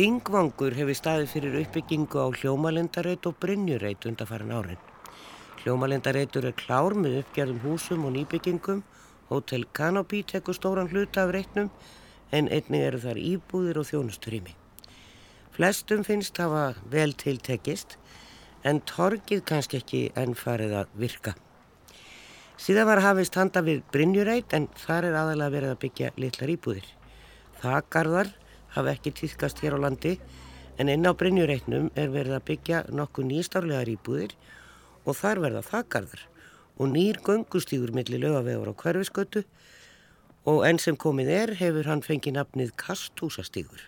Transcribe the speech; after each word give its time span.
Þingvangur 0.00 0.72
hefur 0.78 0.96
staðið 0.96 1.26
fyrir 1.28 1.56
uppbyggingu 1.58 2.22
á 2.24 2.32
hljómalindareit 2.32 3.26
og 3.28 3.34
brynjureit 3.36 4.06
undarfæran 4.08 4.54
árin. 4.56 4.78
Hljómalindareitur 5.60 6.46
er 6.48 6.54
klár 6.56 6.96
með 6.96 7.18
uppgerðum 7.18 7.58
húsum 7.66 8.06
og 8.08 8.14
nýbyggingum. 8.14 8.80
Hotel 9.28 9.66
Canopy 9.76 10.22
tekur 10.24 10.56
stóran 10.56 10.88
hluta 10.88 11.26
af 11.26 11.34
reitnum 11.36 11.68
en 12.32 12.48
einnig 12.48 12.86
eru 12.86 13.02
þar 13.04 13.20
íbúðir 13.20 13.82
og 13.82 13.90
þjónusturými. 13.90 14.56
Flestum 15.52 16.08
finnst 16.08 16.40
hafa 16.40 16.80
vel 16.88 17.12
tiltekist 17.12 17.98
en 18.64 18.80
torgið 18.88 19.44
kannski 19.52 19.84
ekki 19.84 20.04
enn 20.16 20.32
farið 20.32 20.78
að 20.80 21.00
virka. 21.04 21.36
Síðan 22.56 22.88
var 22.88 23.04
hafist 23.04 23.36
handa 23.36 23.60
við 23.68 23.84
Brynjureit 23.92 24.56
en 24.56 24.72
þar 24.80 25.12
er 25.12 25.24
aðalega 25.26 25.58
verið 25.58 25.76
að 25.76 25.82
byggja 25.84 26.14
litlar 26.16 26.56
íbúðir. 26.56 26.94
Þakarðar 27.60 28.38
hafa 28.74 28.94
ekki 28.94 29.12
týðkast 29.18 29.62
hér 29.64 29.76
á 29.76 29.84
landi 29.84 30.16
en 30.80 30.88
inn 30.88 31.06
á 31.06 31.12
Brynjureitnum 31.12 31.90
er 31.98 32.10
verið 32.14 32.36
að 32.38 32.46
byggja 32.50 32.82
nokkuð 32.94 33.28
nýstárlegar 33.30 33.90
íbúðir 33.92 34.34
og 35.04 35.16
þar 35.18 35.42
verða 35.44 35.62
þakarðar 35.66 36.26
og 36.80 36.92
nýr 36.94 37.20
göngustígur 37.26 37.92
millir 37.96 38.22
lögavegur 38.22 38.72
á 38.72 38.80
hverfiskötu 38.82 39.44
og 40.48 40.62
enn 40.64 40.80
sem 40.80 40.96
komið 40.96 41.32
er 41.36 41.54
hefur 41.60 41.88
hann 41.90 42.04
fengið 42.04 42.38
nafnið 42.38 42.72
Kasthúsastígur. 42.80 43.82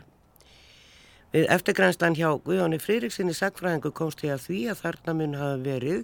Við 1.32 1.48
eftirgrænslan 1.48 2.18
hjá 2.18 2.28
Guðjóni 2.44 2.76
Fririksinni 2.82 3.32
sagfræðingu 3.32 3.94
komst 3.96 4.20
ég 4.26 4.34
að 4.36 4.44
því 4.48 4.58
að 4.68 4.82
þarna 4.82 5.16
mun 5.16 5.38
hafa 5.40 5.62
verið 5.64 6.02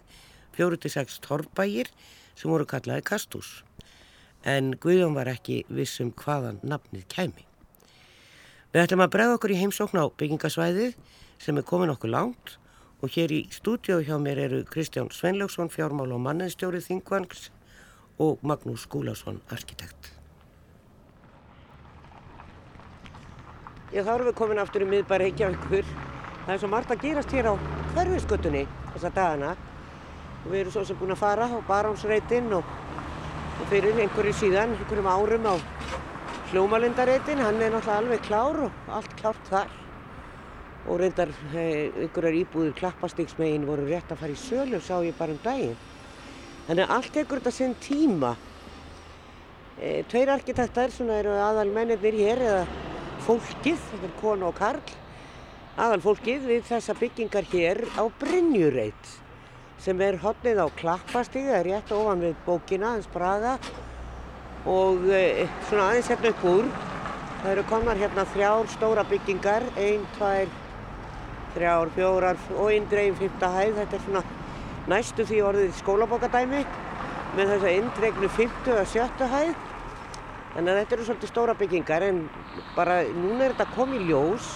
46 0.56 1.20
torrbægir 1.26 1.92
sem 2.32 2.48
voru 2.48 2.64
kallaði 2.68 3.04
Kasthús 3.10 3.58
en 4.48 4.72
Guðjón 4.80 5.16
var 5.18 5.28
ekki 5.34 5.64
vissum 5.68 6.14
hvaðan 6.16 6.62
nafnið 6.62 7.04
kæmi. 7.12 7.47
Við 8.68 8.82
ætlum 8.84 9.00
að 9.00 9.12
bregða 9.14 9.36
okkur 9.38 9.52
í 9.54 9.58
heimsókn 9.62 9.96
á 9.96 10.04
byggingasvæðið 10.20 10.96
sem 11.40 11.56
er 11.56 11.64
komin 11.64 11.88
okkur 11.88 12.10
langt 12.12 12.58
og 13.00 13.14
hér 13.14 13.32
í 13.32 13.38
stúdíu 13.48 14.02
hjá 14.04 14.18
mér 14.20 14.42
eru 14.42 14.58
Kristján 14.68 15.08
Svenljóksson, 15.08 15.70
fjármál 15.72 16.12
og 16.12 16.20
manneðstjóri 16.20 16.82
Þingvangs 16.84 17.46
og 18.20 18.42
Magnús 18.44 18.84
Skúlásson, 18.84 19.38
arkitekt. 19.48 20.10
Þá 23.88 24.12
erum 24.12 24.28
við 24.28 24.36
komin 24.36 24.60
aftur 24.60 24.84
í 24.84 24.90
miðbæri 24.90 25.30
Reykjavíkur. 25.30 25.88
Það 26.44 26.52
er 26.52 26.60
svo 26.60 26.70
margt 26.74 26.92
að 26.92 27.06
gerast 27.06 27.32
hér 27.32 27.48
á 27.48 27.54
hverfisgötunni 27.94 28.66
þessa 28.90 29.14
dagana 29.16 29.54
og 30.42 30.50
við 30.52 30.60
erum 30.60 30.76
svo 30.76 30.84
sem 30.84 31.00
búin 31.00 31.16
að 31.16 31.22
fara 31.22 31.48
á 31.48 31.56
baránsreitinn 31.70 32.52
og, 32.58 32.68
og 33.62 33.72
fyrir 33.72 33.96
einhverju 33.96 34.36
síðan, 34.42 34.76
einhverjum 34.76 35.08
árum 35.08 35.48
á 35.48 35.56
Hljómalindareitin, 36.48 37.42
hann 37.44 37.58
er 37.60 37.74
náttúrulega 37.74 37.98
alveg 38.00 38.22
klár 38.24 38.56
og 38.64 38.76
allt 38.88 39.10
klárt 39.18 39.48
þar 39.50 39.72
og 40.88 40.96
reyndar 41.02 41.28
einhverjar 41.52 42.36
íbúður 42.38 42.70
klappastiksmegin 42.78 43.66
voru 43.68 43.84
rétt 43.84 44.14
að 44.14 44.22
fara 44.22 44.32
í 44.32 44.38
sölu, 44.40 44.78
sá 44.80 44.94
ég 45.04 45.12
bara 45.18 45.34
um 45.34 45.42
daginn. 45.44 45.74
Þannig 46.64 46.86
að 46.86 46.94
allt 46.94 47.10
tekur 47.18 47.42
þetta 47.42 47.52
sinn 47.52 47.74
tíma. 47.84 48.30
E, 49.76 50.06
tveir 50.08 50.32
arkitektar, 50.32 50.94
svona 50.94 51.18
eru 51.20 51.34
aðal 51.36 51.68
mennir 51.74 52.00
hér, 52.00 52.40
eða 52.40 52.64
fólkið, 53.26 53.84
þetta 53.90 54.08
er 54.08 54.16
kona 54.22 54.48
og 54.48 54.56
karl, 54.56 54.94
aðal 55.76 56.00
fólkið 56.06 56.48
við 56.48 56.64
þessa 56.70 56.96
byggingar 56.96 57.50
hér 57.52 57.82
á 57.92 58.08
Brynjureit 58.08 59.12
sem 59.78 60.00
er 60.00 60.16
hodnið 60.24 60.64
á 60.64 60.66
klappastig, 60.80 61.44
það 61.44 61.60
er 61.60 61.70
rétt 61.74 61.92
ofan 61.94 62.24
við 62.24 62.40
bókina, 62.48 62.96
hans 62.96 63.12
Braga 63.12 63.58
og 64.66 65.04
e, 65.12 65.46
svona 65.68 65.90
aðeins 65.90 66.08
hérna 66.10 66.32
upp 66.32 66.44
úr. 66.48 66.70
Það 67.38 67.52
eru 67.52 67.64
komnar 67.70 68.00
hérna 68.00 68.24
þrjár 68.32 68.70
stóra 68.72 69.04
byggingar. 69.06 69.66
Einn, 69.78 70.06
tvær, 70.16 70.50
þrjár, 71.54 71.92
fjórar 71.94 72.40
og 72.56 72.72
einn 72.72 72.88
dreifin 72.90 73.18
fymta 73.28 73.50
hæð. 73.54 73.76
Þetta 73.78 73.98
er 73.98 74.04
svona 74.06 74.22
næstu 74.88 75.26
því 75.28 75.42
orðið 75.46 75.74
skólabokadæmi 75.78 76.62
með 77.36 77.52
þess 77.52 77.66
að 77.68 77.76
indregnu 77.76 78.30
fymtu 78.34 78.74
eða 78.74 78.86
sjöttu 78.90 79.28
hæð. 79.30 79.52
Þannig 80.54 80.72
að 80.72 80.80
þetta 80.80 80.96
eru 80.96 81.06
svolítið 81.06 81.30
stóra 81.30 81.54
byggingar 81.58 82.06
en 82.08 82.24
bara 82.74 83.02
núna 83.14 83.44
er 83.46 83.54
þetta 83.54 83.76
komið 83.76 84.08
ljós. 84.08 84.48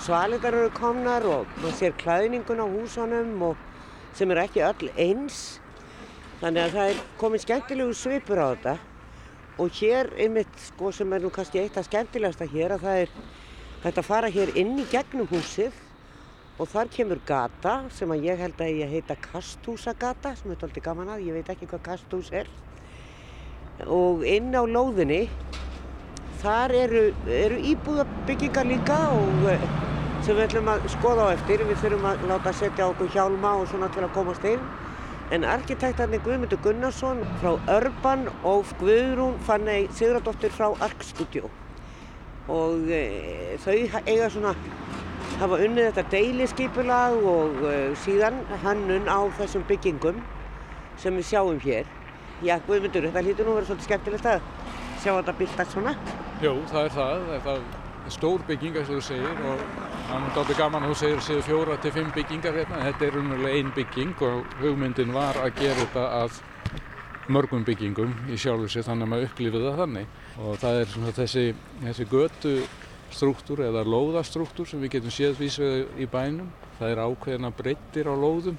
Svalindar 0.00 0.54
eru 0.56 0.70
komnar 0.72 1.26
og 1.28 1.50
maður 1.58 1.74
sér 1.76 1.96
klæðningun 2.00 2.62
á 2.62 2.66
húsunum 2.70 3.42
og 3.50 3.66
sem 4.16 4.30
eru 4.30 4.44
ekki 4.44 4.62
öll 4.64 4.92
eins. 4.94 5.58
Þannig 6.40 6.62
að 6.62 6.76
það 6.76 6.92
er 6.92 7.02
komið 7.20 7.44
skemmtilegu 7.44 7.96
svipur 7.98 8.40
á 8.40 8.46
þetta 8.52 8.76
og 9.60 9.76
hér 9.76 10.08
einmitt 10.16 10.56
sko 10.70 10.88
sem 10.92 11.12
er 11.12 11.20
nú 11.20 11.30
kannski 11.32 11.60
eitt 11.60 11.76
af 11.76 11.84
skemmtilegasta 11.88 12.48
hér 12.48 12.76
að 12.76 12.84
það 12.86 13.04
er 13.04 13.14
þetta 13.84 14.04
fara 14.06 14.30
hér 14.32 14.52
inn 14.60 14.78
í 14.80 14.86
gegnum 14.88 15.28
húsið 15.28 15.76
og 16.60 16.68
þar 16.68 16.90
kemur 16.92 17.20
gata 17.28 17.74
sem 17.96 18.10
að 18.12 18.26
ég 18.28 18.40
held 18.40 18.60
að 18.60 18.80
ég 18.82 18.90
heita 18.94 19.16
Kasthúsagata 19.20 20.34
sem 20.36 20.52
er 20.52 20.60
doldið 20.60 20.84
gaman 20.84 21.12
að, 21.14 21.24
ég 21.28 21.36
veit 21.38 21.52
ekki 21.52 21.68
hvað 21.70 21.86
kasthús 21.86 22.28
er. 22.36 22.50
Og 23.88 24.26
inn 24.28 24.52
á 24.52 24.60
lóðinni 24.68 25.22
þar 26.42 26.74
eru, 26.76 27.04
eru 27.32 27.56
íbúðabyggingar 27.70 28.68
líka 28.68 28.98
og 29.16 29.48
eh, 29.48 29.64
sem 30.20 30.36
við 30.36 30.44
ætlum 30.50 30.68
að 30.68 30.84
skoða 30.92 31.30
á 31.32 31.34
eftir. 31.38 31.64
Við 31.64 31.80
þurfum 31.80 32.08
að 32.12 32.28
láta 32.28 32.52
setja 32.56 32.90
okkur 32.92 33.12
hjálma 33.16 33.56
og 33.62 33.68
svona 33.72 33.88
til 33.94 34.04
að 34.04 34.14
komast 34.16 34.44
inn 34.48 34.64
en 35.30 35.46
arkitektarnir 35.46 36.22
Guðmundur 36.24 36.58
Gunnarsson 36.64 37.22
frá 37.40 37.54
Örban 37.70 38.26
og 38.44 38.66
Guðrún 38.80 39.38
Fannei 39.46 39.86
Sigradóttir 39.94 40.50
frá 40.54 40.70
Arkstudio 40.82 41.50
og 42.50 42.88
e, 42.90 43.56
þau 43.62 43.76
eiga 44.06 44.26
svona 44.32 44.54
hafa 45.38 45.60
unnið 45.62 45.90
þetta 45.90 46.04
deiliskypulag 46.12 47.20
og 47.30 47.62
e, 47.62 47.76
síðan 48.02 48.42
hannun 48.64 49.06
á 49.06 49.20
þessum 49.38 49.64
byggingum 49.68 50.18
sem 51.00 51.16
við 51.16 51.28
sjáum 51.30 51.60
hér. 51.62 51.86
Já, 52.44 52.56
Guðmundur, 52.66 53.06
þetta 53.08 53.22
hlýtur 53.24 53.46
nú 53.46 53.54
að 53.54 53.60
vera 53.60 53.68
svolítið 53.70 53.88
skemmtilegt 53.88 54.28
að 54.28 54.42
sjá 55.00 55.12
þetta 55.12 55.36
byrtast 55.38 55.76
svona. 55.76 55.94
Jú, 56.40 56.56
það 56.72 56.88
er 56.88 56.94
það. 56.96 57.30
Það 57.46 57.54
er 57.54 58.14
stór 58.16 58.44
bygging, 58.48 58.78
og 58.80 58.88
þú 58.88 59.00
segir, 59.04 59.42
og 59.48 59.89
Það 60.10 60.16
er 60.16 60.22
náttúrulega 60.24 60.58
gaman 60.58 60.84
þú 60.88 60.94
segir 60.98 61.20
séu 61.22 61.42
fjóra 61.46 61.74
til 61.78 61.90
fimm 61.94 62.08
byggingar 62.10 62.56
hérna. 62.58 62.78
Þetta 62.82 63.04
er 63.06 63.16
umverulega 63.20 63.58
einn 63.60 63.68
bygging 63.76 64.22
og 64.26 64.56
hugmyndin 64.58 65.12
var 65.14 65.36
að 65.38 65.60
gera 65.60 65.84
þetta 65.84 66.06
að 66.16 66.40
mörgum 67.30 67.62
byggingum 67.68 68.16
í 68.26 68.38
sjálfu 68.42 68.66
sig 68.72 68.82
þannig 68.88 69.06
að 69.06 69.12
maður 69.12 69.28
upplifið 69.28 69.66
það 69.68 69.78
þannig. 69.84 70.16
Og 70.42 70.58
það 70.64 70.78
er 70.80 70.90
svona 70.90 71.12
þessi, 71.20 71.44
þessi 71.84 72.08
götu 72.10 72.56
struktúr 73.14 73.62
eða 73.68 73.84
lóðastruktúr 73.86 74.72
sem 74.72 74.82
við 74.82 74.96
getum 74.96 75.14
séð 75.14 75.38
vísveið 75.44 76.02
í 76.02 76.10
bænum. 76.10 76.50
Það 76.80 76.96
er 76.96 77.04
ákveðina 77.06 77.52
breyttir 77.62 78.10
á 78.10 78.14
lóðum 78.18 78.58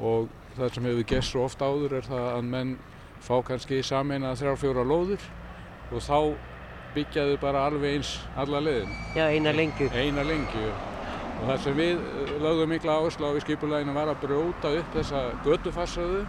og 0.00 0.32
það 0.56 0.74
sem 0.78 0.88
hefur 0.88 1.08
gert 1.12 1.28
svo 1.28 1.44
oft 1.44 1.60
áður 1.60 1.98
er 2.00 2.08
það 2.08 2.30
að 2.38 2.50
menn 2.56 2.74
fá 3.20 3.36
kannski 3.44 3.84
sameina 3.84 4.32
þrjár 4.32 4.62
fjóra 4.64 4.88
lóður 4.88 5.28
og 5.92 6.00
þá 6.08 6.18
byggjaðu 6.94 7.38
bara 7.42 7.66
alveg 7.68 7.98
eins 7.98 8.14
alla 8.40 8.62
leðin. 8.62 8.96
Já, 9.16 9.26
eina 9.28 9.52
lengju. 9.54 9.90
Eina 9.92 10.24
lengju. 10.26 10.72
Og 11.34 11.44
það 11.48 11.60
sem 11.64 11.78
við 11.78 11.94
eh, 11.98 12.34
lögðum 12.44 12.72
mikla 12.74 12.98
áherslu 13.00 13.30
á 13.30 13.32
í 13.34 13.44
skipulæginu 13.44 13.96
var 13.96 14.12
að 14.12 14.22
brjóta 14.24 14.72
upp 14.78 14.96
þessa 14.96 15.24
götufarsöðu 15.46 16.24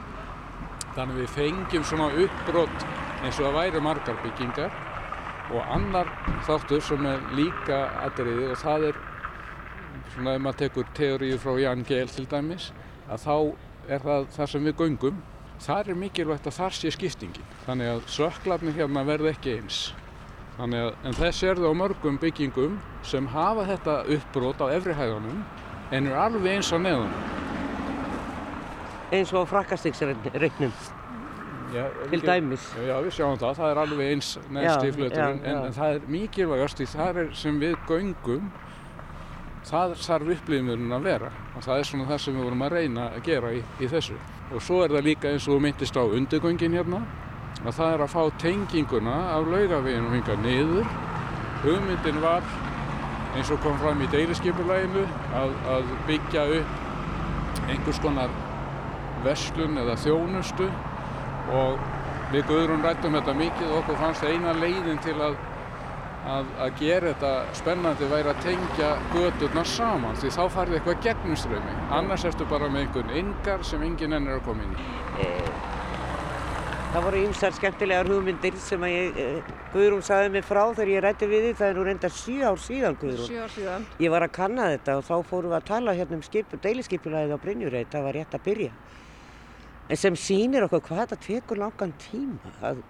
þannig 0.96 1.22
við 1.22 1.34
fengjum 1.36 1.86
svona 1.88 2.10
uppbrott 2.24 2.86
eins 3.26 3.40
og 3.42 3.50
að 3.50 3.58
væri 3.60 3.82
margar 3.84 4.18
byggingar 4.24 4.76
og 5.54 5.74
annar 5.76 6.10
þáttur 6.48 6.82
sem 6.84 7.06
er 7.10 7.22
líka 7.38 7.82
aðriði 8.06 8.50
og 8.54 8.60
það 8.62 8.88
er 8.90 9.00
svona 10.14 10.36
ef 10.38 10.44
maður 10.46 10.60
tekur 10.64 10.92
teóriu 10.98 11.40
frá 11.42 11.54
Jan 11.62 11.86
Gehl 11.88 12.12
til 12.12 12.26
dæmis 12.32 12.72
að 13.12 13.26
þá 13.26 13.36
er 13.92 14.06
það 14.06 14.30
það 14.38 14.52
sem 14.54 14.70
við 14.70 14.78
göngum 14.82 15.22
þar 15.66 15.92
er 15.92 16.00
mikilvægt 16.00 16.50
að 16.50 16.58
þar 16.60 16.78
sé 16.80 16.92
skiptingin 16.96 17.54
þannig 17.68 17.92
að 17.92 18.08
söklarnir 18.16 18.78
hérna 18.80 19.06
verð 19.08 19.32
ekki 19.34 19.60
eins 19.60 19.82
Að, 20.56 20.76
en 21.04 21.16
þess 21.18 21.44
er 21.44 21.60
það 21.60 21.74
á 21.76 21.80
mörgum 21.82 22.18
byggingum 22.22 22.76
sem 23.04 23.26
hafa 23.28 23.66
þetta 23.68 23.96
uppbrót 24.16 24.62
á 24.64 24.72
efrihæðunum 24.78 25.42
en 25.92 26.08
er 26.08 26.20
alveg 26.20 26.58
eins 26.58 26.70
á 26.72 26.78
neðunum. 26.80 27.34
Eins 29.16 29.34
og 29.36 29.50
frakkastiksreiknum 29.52 30.72
til 32.10 32.22
dæmis. 32.24 32.70
Já, 32.80 32.96
við 33.04 33.12
sjáum 33.18 33.40
það. 33.42 33.58
Það 33.58 33.74
er 33.74 33.82
alveg 33.82 34.14
eins 34.14 34.30
neðst 34.48 34.88
í 34.88 34.94
fluturinn 34.96 35.42
en, 35.44 35.60
en 35.68 35.76
það 35.76 35.98
er 35.98 36.08
mikilvægast 36.16 36.80
því 36.80 36.88
það 36.94 37.20
er 37.22 37.30
sem 37.42 37.60
við 37.60 37.76
göngum 37.90 38.48
það 39.66 39.96
þarf 40.06 40.34
upplýðumurinn 40.38 40.96
að 40.96 41.08
vera 41.10 41.32
og 41.56 41.64
það 41.66 41.82
er 41.82 41.88
svona 41.90 42.08
það 42.14 42.24
sem 42.24 42.38
við 42.38 42.48
vorum 42.48 42.66
að 42.66 42.76
reyna 42.78 43.10
að 43.12 43.22
gera 43.28 43.54
í, 43.58 43.62
í 43.82 43.92
þessu. 43.92 44.18
Og 44.54 44.64
svo 44.64 44.82
er 44.86 44.94
það 44.94 45.08
líka 45.10 45.32
eins 45.34 45.48
og 45.52 45.64
myndist 45.64 45.98
á 45.98 46.04
undirgöngin 46.06 46.78
hérna 46.78 47.02
að 47.64 47.72
það 47.78 47.94
er 47.94 48.04
að 48.06 48.14
fá 48.14 48.22
tenginguna 48.42 49.16
af 49.36 49.50
laugaveginu 49.52 50.14
hinga 50.14 50.38
niður. 50.44 50.90
Hugmyndin 51.64 52.22
var, 52.22 52.46
eins 53.36 53.52
og 53.54 53.62
kom 53.64 53.78
fram 53.82 54.04
í 54.04 54.10
deiliskeipurlæginu, 54.14 55.06
að, 55.40 55.56
að 55.76 55.96
byggja 56.10 56.46
upp 56.60 57.66
einhvers 57.72 58.02
konar 58.04 58.34
verslun 59.26 59.80
eða 59.82 59.96
þjónustu 60.04 60.68
og 61.56 61.82
við 62.34 62.48
Guðrún 62.50 62.84
rættum 62.86 63.16
þetta 63.16 63.36
mikið 63.38 63.72
og 63.72 63.82
okkur 63.82 64.02
fannst 64.02 64.26
eina 64.28 64.54
leiðin 64.58 65.02
til 65.06 65.16
að 65.24 65.38
að, 66.26 66.52
að 66.58 66.80
gera 66.80 67.14
þetta 67.14 67.32
spennandi 67.60 68.10
væri 68.10 68.32
að 68.32 68.44
tengja 68.46 68.92
gödurnar 69.14 69.70
saman 69.70 70.20
því 70.20 70.34
þá 70.34 70.44
farið 70.56 70.80
eitthvað 70.80 71.02
gegnumströmi. 71.06 71.78
Annars 72.00 72.26
ertu 72.28 72.50
bara 72.50 72.70
með 72.72 72.88
einhvern 72.88 73.16
yngar 73.22 73.66
sem 73.68 73.86
enginn 73.86 74.18
enn 74.18 74.30
er 74.30 74.40
að 74.40 74.46
koma 74.50 74.66
inn 74.66 74.78
í. 74.78 75.75
Það 76.96 77.04
voru 77.04 77.22
ýmsar 77.26 77.52
skemmtilegar 77.52 78.08
hugmyndir 78.08 78.56
sem 78.64 78.84
að 78.88 78.94
ég, 78.94 79.18
eh, 79.20 79.48
Guðrún 79.74 80.04
saði 80.08 80.30
mig 80.32 80.46
frá 80.48 80.62
þegar 80.72 80.92
ég 80.94 81.02
rætti 81.04 81.28
við 81.28 81.42
því, 81.44 81.50
það 81.60 81.68
er 81.68 81.74
nú 81.76 81.84
reyndar 81.84 82.14
7 82.16 82.44
ár 82.48 82.56
síðan 82.56 82.96
Guðrún. 83.02 83.28
Sjö 83.28 83.42
ár 83.44 83.52
síðan. 83.52 83.86
Ég 84.00 84.10
var 84.14 84.24
að 84.24 84.32
kanna 84.32 84.70
þetta 84.72 84.96
og 84.96 85.04
þá 85.04 85.26
fórum 85.28 85.52
við 85.52 85.58
að 85.58 85.66
tala 85.66 85.92
hérna 85.92 86.16
um 86.16 86.22
skip, 86.22 86.56
deiliskypulæðið 86.64 87.36
á 87.36 87.44
Brynjureit, 87.44 87.92
það 87.92 88.04
var 88.08 88.14
rétt 88.14 88.32
að 88.32 88.44
byrja. 88.48 88.72
En 89.90 89.98
sem 89.98 90.16
sýnir 90.16 90.64
okkur 90.70 90.82
hvað 90.88 91.02
þetta 91.04 91.20
tekur 91.28 91.58
langan 91.58 91.94
tíma, 92.00 92.56
að 92.64 92.82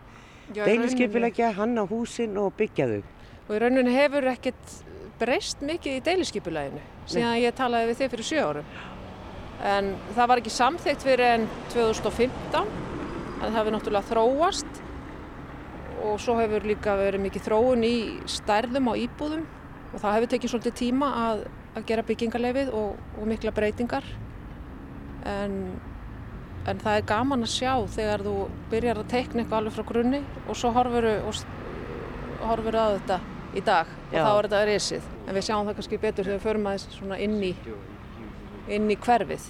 deiliskypulækja, 0.53 1.51
hanna 1.57 1.87
húsin 1.89 2.37
og 2.37 2.53
byggja 2.53 2.85
þau. 2.85 3.03
Og 3.49 3.55
í 3.55 3.59
rauninni 3.59 3.97
hefur 3.97 4.29
ekkert 4.29 4.81
breyst 5.17 5.65
mikið 5.65 5.97
í 5.97 6.05
deiliskypulæginu 6.05 6.81
síðan 7.07 7.41
ég 7.41 7.57
talaði 7.57 7.89
við 7.89 8.03
þig 8.03 8.13
fyrir 8.13 8.29
sjö 8.29 8.45
árum. 8.51 8.65
En 9.65 9.95
það 10.13 10.27
var 10.27 10.37
ekki 10.37 10.53
samþygt 10.53 11.01
fyrir 11.01 11.25
enn 11.39 11.49
2015, 11.73 12.61
en 12.61 12.94
það 13.39 13.57
hefur 13.59 13.75
náttúrulega 13.75 14.09
þróast 14.11 14.81
og 16.05 16.19
svo 16.21 16.37
hefur 16.39 16.67
líka 16.67 16.95
verið 16.99 17.23
mikið 17.25 17.47
þróun 17.47 17.85
í 17.87 17.95
stærðum 18.29 18.91
á 18.91 18.93
íbúðum 18.99 19.43
og 19.93 19.99
það 20.01 20.15
hefur 20.17 20.31
tekið 20.33 20.53
svolítið 20.53 20.77
tíma 20.81 21.11
að, 21.23 21.43
að 21.75 21.89
gera 21.89 22.05
byggingarleifið 22.07 22.71
og, 22.75 22.95
og 23.19 23.29
mikla 23.29 23.53
breytingar. 23.55 24.07
En, 25.25 25.55
en 26.69 26.81
það 26.83 26.99
er 26.99 27.07
gaman 27.09 27.45
að 27.45 27.53
sjá 27.55 27.73
þegar 27.95 28.25
þú 28.25 28.35
byrjar 28.73 29.01
að 29.01 29.11
teikna 29.13 29.43
eitthvað 29.43 29.61
alveg 29.61 29.77
frá 29.77 29.87
grunni 29.91 30.21
og 30.45 30.59
svo 30.59 30.73
horfur 30.75 31.09
horfur 32.45 32.77
á 32.77 32.85
þetta 32.97 33.19
í 33.55 33.63
dag 33.65 33.91
Já. 34.11 34.19
og 34.19 34.25
þá 34.25 34.31
er 34.31 34.47
þetta 34.47 34.63
risið. 34.69 35.11
En 35.25 35.37
við 35.37 35.47
sjáum 35.47 35.69
það 35.69 35.77
kannski 35.79 36.01
betur 36.01 36.27
þegar 36.27 36.39
við 36.39 36.47
förum 36.49 36.67
aðeins 36.69 36.87
svona 36.97 37.19
inn 37.23 37.37
í, 37.43 37.53
inn 38.75 38.89
í 38.91 38.97
hverfið. 38.99 39.47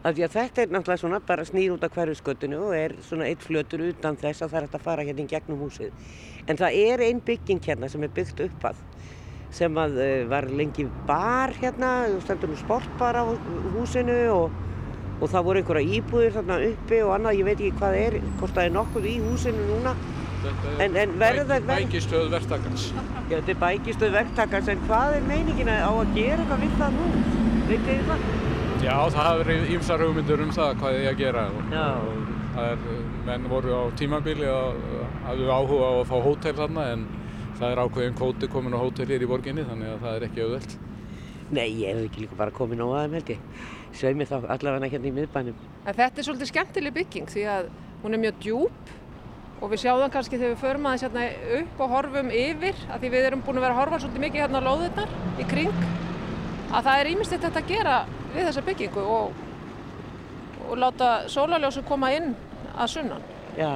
Af 0.00 0.14
því 0.16 0.22
að 0.24 0.32
þetta 0.32 0.62
er 0.62 0.70
náttúrulega 0.72 1.00
svona 1.02 1.18
bara 1.28 1.44
snýr 1.44 1.74
út 1.74 1.82
af 1.84 1.92
hverfiskötunu 1.92 2.60
og 2.70 2.76
er 2.76 2.94
svona 3.04 3.26
eitt 3.28 3.42
flötur 3.44 3.82
utan 3.90 4.16
þess 4.16 4.40
að 4.46 4.52
það 4.54 4.56
er 4.60 4.64
hægt 4.66 4.76
að 4.78 4.84
fara 4.86 5.04
hérna 5.04 5.26
í 5.26 5.28
gegnum 5.28 5.60
húsið. 5.60 5.90
En 6.48 6.56
það 6.56 6.78
er 6.86 7.02
ein 7.04 7.20
bygging 7.26 7.60
hérna 7.66 7.90
sem 7.92 8.06
er 8.06 8.14
byggt 8.16 8.40
upp 8.46 8.64
að 8.70 8.80
sem 9.52 9.76
að 9.82 9.98
uh, 10.00 10.28
var 10.30 10.46
lengi 10.48 10.86
bar 11.08 11.52
hérna, 11.58 11.90
þú 12.14 12.20
stendur 12.24 12.52
nú 12.52 12.56
sportbar 12.60 13.18
á 13.18 13.24
húsinu 13.74 14.16
og, 14.32 14.56
og 15.20 15.28
það 15.32 15.46
voru 15.50 15.60
einhverja 15.60 15.94
íbúðir 15.98 16.36
þarna 16.38 16.58
uppi 16.70 17.00
og 17.04 17.12
annað, 17.18 17.38
ég 17.42 17.48
veit 17.50 17.56
ekki 17.58 17.72
hvað 17.82 17.96
er, 18.06 18.16
hvort 18.38 18.54
það 18.56 18.68
er 18.70 18.74
nokkuð 18.78 19.08
í 19.10 19.16
húsinu 19.26 19.66
núna. 19.72 19.96
Þetta 20.40 20.76
En- 20.86 20.96
en 20.96 21.16
verður 21.20 21.50
það- 21.50 21.66
verður- 21.66 21.90
bækistöð 21.90 22.30
verktakans. 22.32 22.86
Já, 23.28 23.34
þetta 23.36 23.52
er 23.52 23.60
bækistuð 23.66 24.14
verktakars 24.16 24.70
en 24.72 24.86
hvað 24.86 25.18
er 25.18 25.26
meiningin 25.28 25.68
að 25.74 25.82
á 25.84 25.92
að 25.92 26.14
gera 26.16 26.46
eitthvað 26.46 26.64
við 26.64 26.78
það 26.80 26.96
nú? 26.96 27.10
Veit 27.68 27.84
þið 27.90 28.06
það? 28.08 28.49
Já, 28.80 28.94
það 29.12 29.16
hafa 29.20 29.40
verið 29.42 29.70
ýmsar 29.74 30.00
hugmyndur 30.00 30.40
um 30.40 30.52
það 30.56 30.70
hvað 30.80 30.94
þið 30.96 31.06
að 31.10 31.18
gera. 31.18 31.40
Og, 31.52 31.72
og 31.76 32.20
það 32.54 32.68
er, 32.70 32.84
menn 33.26 33.48
voru 33.50 33.74
á 33.76 33.82
tímabili 34.00 34.46
að 34.48 34.78
hafðu 35.26 35.50
áhuga 35.52 35.88
á 35.90 35.92
að 35.98 36.06
fá 36.08 36.14
hótel 36.24 36.52
þarna 36.56 36.84
en 36.94 37.02
það 37.58 37.66
er 37.66 37.80
ákveðin 37.82 38.14
kvóti 38.16 38.48
komin 38.54 38.72
á 38.72 38.80
hótel 38.80 39.06
hér 39.10 39.24
í 39.26 39.28
borginni 39.28 39.66
þannig 39.68 39.90
að 39.92 40.06
það 40.06 40.16
er 40.16 40.24
ekki 40.30 40.44
auðvelt. 40.46 40.76
Nei, 41.50 41.66
ég 41.82 41.90
hef 41.90 42.06
ekki 42.06 42.22
líka 42.24 42.38
bara 42.38 42.54
komin 42.56 42.80
á 42.80 42.88
aðeim 42.88 43.18
held 43.18 43.32
ég. 43.34 43.42
Sveið 44.00 44.16
mér 44.16 44.30
þá 44.30 44.36
allavega 44.54 44.90
hérna 44.94 45.10
í 45.10 45.12
miðbænum. 45.18 45.58
En 45.84 45.98
þetta 45.98 46.22
er 46.22 46.28
svolítið 46.30 46.50
skemmtileg 46.54 46.96
bygging 46.96 47.28
því 47.34 47.44
að 47.52 47.68
hún 48.00 48.16
er 48.16 48.22
mjög 48.22 48.38
djúb 48.46 48.94
og 49.60 49.74
við 49.74 49.82
sjáum 49.82 50.00
það 50.06 50.14
kannski 50.14 50.38
þegar 50.38 50.54
við 50.54 50.62
förum 50.62 50.88
aðeins 50.88 51.04
hérna 51.04 51.26
upp 51.58 51.84
og 51.84 51.92
horfum 51.98 52.32
yfir 52.32 52.80
að 52.88 53.04
því 53.04 53.12
við 53.12 53.28
erum 53.28 53.44
búin 53.44 53.60
að 53.60 53.66
vera 53.66 53.76
að 53.76 53.82
horfa 53.82 54.00
svolítið 54.06 54.24
mikið 54.24 54.44
hérna 54.46 54.64
á 54.64 54.68
lóðirnar 54.70 55.12
í 55.36 55.48
kring 55.50 55.84
að 56.70 56.86
það 56.86 56.94
er 56.94 57.10
ímyndstætt 57.10 57.44
þetta 57.44 57.60
að 57.60 57.72
gera 57.74 57.98
við 58.34 58.46
þessa 58.48 58.64
byggingu 58.66 59.04
og, 59.16 59.32
og 60.68 60.76
láta 60.78 61.10
sólarljósu 61.30 61.82
koma 61.88 62.12
inn 62.16 62.32
að 62.76 62.92
sunnan. 62.94 63.24
Já, 63.58 63.70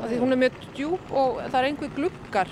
Af 0.00 0.08
því 0.10 0.18
hún 0.22 0.32
er 0.34 0.40
mjög 0.40 0.56
djúb 0.74 1.12
og 1.12 1.38
það 1.44 1.58
er 1.60 1.68
einhver 1.68 1.92
gluggar 1.96 2.50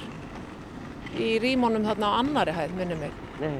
í 1.18 1.32
rýmónum 1.42 1.86
þarna 1.88 2.12
á 2.12 2.18
annari 2.20 2.54
hæð, 2.54 2.74
minnum 2.78 3.00
mig. 3.02 3.18
nei. 3.40 3.58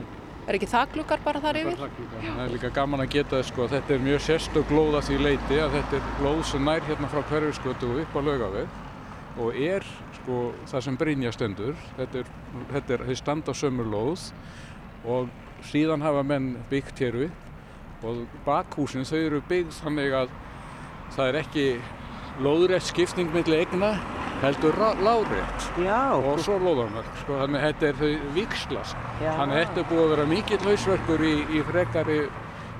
Er 0.49 0.56
ekki 0.56 0.69
það 0.71 0.93
gluggar 0.95 1.21
bara 1.25 1.41
þar 1.45 1.59
yfir? 1.61 1.81
Það 2.23 2.39
er 2.41 2.53
líka 2.55 2.69
gaman 2.73 3.03
að 3.05 3.11
geta 3.12 3.43
sko, 3.45 3.67
að 3.67 3.75
þetta 3.77 3.95
er 3.95 4.05
mjög 4.06 4.23
sérstök 4.25 4.71
glóð 4.71 4.95
að 4.97 5.09
því 5.11 5.17
leiti 5.27 5.59
að 5.61 5.75
þetta 5.75 5.99
er 5.99 6.06
glóð 6.21 6.39
sem 6.49 6.62
nær 6.65 6.87
hérna 6.87 7.11
frá 7.12 7.21
hverfiskötu 7.29 7.91
og 7.91 7.99
upp 8.00 8.17
á 8.17 8.21
laugaveg 8.25 8.79
og 9.45 9.59
er 9.61 9.85
sko, 10.17 10.39
það 10.71 10.87
sem 10.87 10.97
Brynja 11.03 11.33
stendur. 11.37 11.75
Þetta 11.99 12.23
er, 12.23 12.31
þetta 12.73 12.97
er 12.97 13.05
þau 13.11 13.19
standa 13.21 13.53
á 13.53 13.61
sömu 13.61 13.85
lóð 13.93 14.25
og 15.05 15.29
síðan 15.69 16.06
hafa 16.06 16.25
menn 16.25 16.55
byggt 16.73 17.05
hér 17.05 17.21
upp 17.27 17.48
og 18.06 18.39
bakhúsin 18.47 19.06
þau 19.09 19.19
eru 19.19 19.43
byggð 19.49 19.81
þannig 19.83 20.17
að 20.21 20.35
það 21.17 21.31
er 21.31 21.41
ekki 21.43 21.67
lóðrétt 22.45 22.87
skipting 22.87 23.33
milli 23.35 23.59
egna 23.59 23.97
heldur 24.43 24.77
Já, 25.83 26.15
og 26.15 26.39
svo 26.45 26.59
lóðarmörk 26.62 27.17
sko, 27.25 27.39
þannig 27.41 27.59
að 27.59 27.65
þetta 27.67 27.89
er 27.89 27.97
þau 27.99 28.35
vikslast 28.37 29.00
Já. 29.19 29.33
þannig 29.41 29.56
að 29.56 29.62
þetta 29.62 29.83
er 29.83 29.89
búið 29.89 30.05
að 30.05 30.12
vera 30.12 30.29
mikill 30.31 30.61
hausverkur 30.69 31.25
í, 31.27 31.35
í 31.50 31.65
frekari 31.67 32.21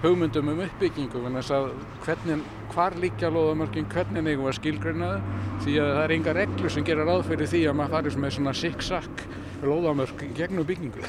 hugmyndum 0.05 0.53
um 0.53 0.63
uppbyggingu 0.63 1.25
en 1.27 1.41
þess 1.41 1.55
að 1.57 1.69
hvernig, 2.05 2.45
hvar 2.71 2.95
liggja 3.03 3.33
lóðamörkin, 3.35 3.89
hvernig 3.91 4.31
eigum 4.31 4.47
við 4.47 4.53
að 4.53 4.59
skilgreina 4.61 5.11
það 5.11 5.65
því 5.65 5.77
að 5.83 5.91
það 5.91 6.03
er 6.05 6.15
enga 6.19 6.35
reglur 6.39 6.75
sem 6.77 6.87
gera 6.87 7.09
ráð 7.09 7.25
fyrir 7.33 7.51
því 7.51 7.65
að 7.67 7.79
maður 7.81 7.97
farið 7.97 8.21
með 8.23 8.37
svona 8.37 8.55
zigzag 8.61 9.25
lóðamörk 9.67 10.23
í 10.23 10.31
gegnum 10.39 10.69
byggingu 10.69 11.03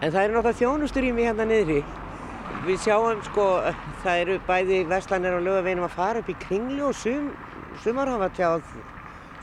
en 0.00 0.12
það 0.12 0.22
eru 0.22 0.34
náttúrulega 0.36 0.58
þjónusturými 0.60 1.24
hérna 1.26 1.46
niðri. 1.48 1.80
Við 2.66 2.82
sjáum 2.82 3.22
sko, 3.24 3.46
það 4.02 4.20
eru 4.22 4.36
bæði 4.46 4.82
verslanir 4.90 5.36
og 5.38 5.44
lögaveginum 5.46 5.86
að 5.86 5.96
fara 5.96 6.22
upp 6.22 6.30
í 6.30 6.36
kringlu 6.42 6.88
og 6.90 6.96
sum, 6.98 7.30
sumar 7.82 8.10
hafa 8.10 8.28
tjáð 8.36 8.70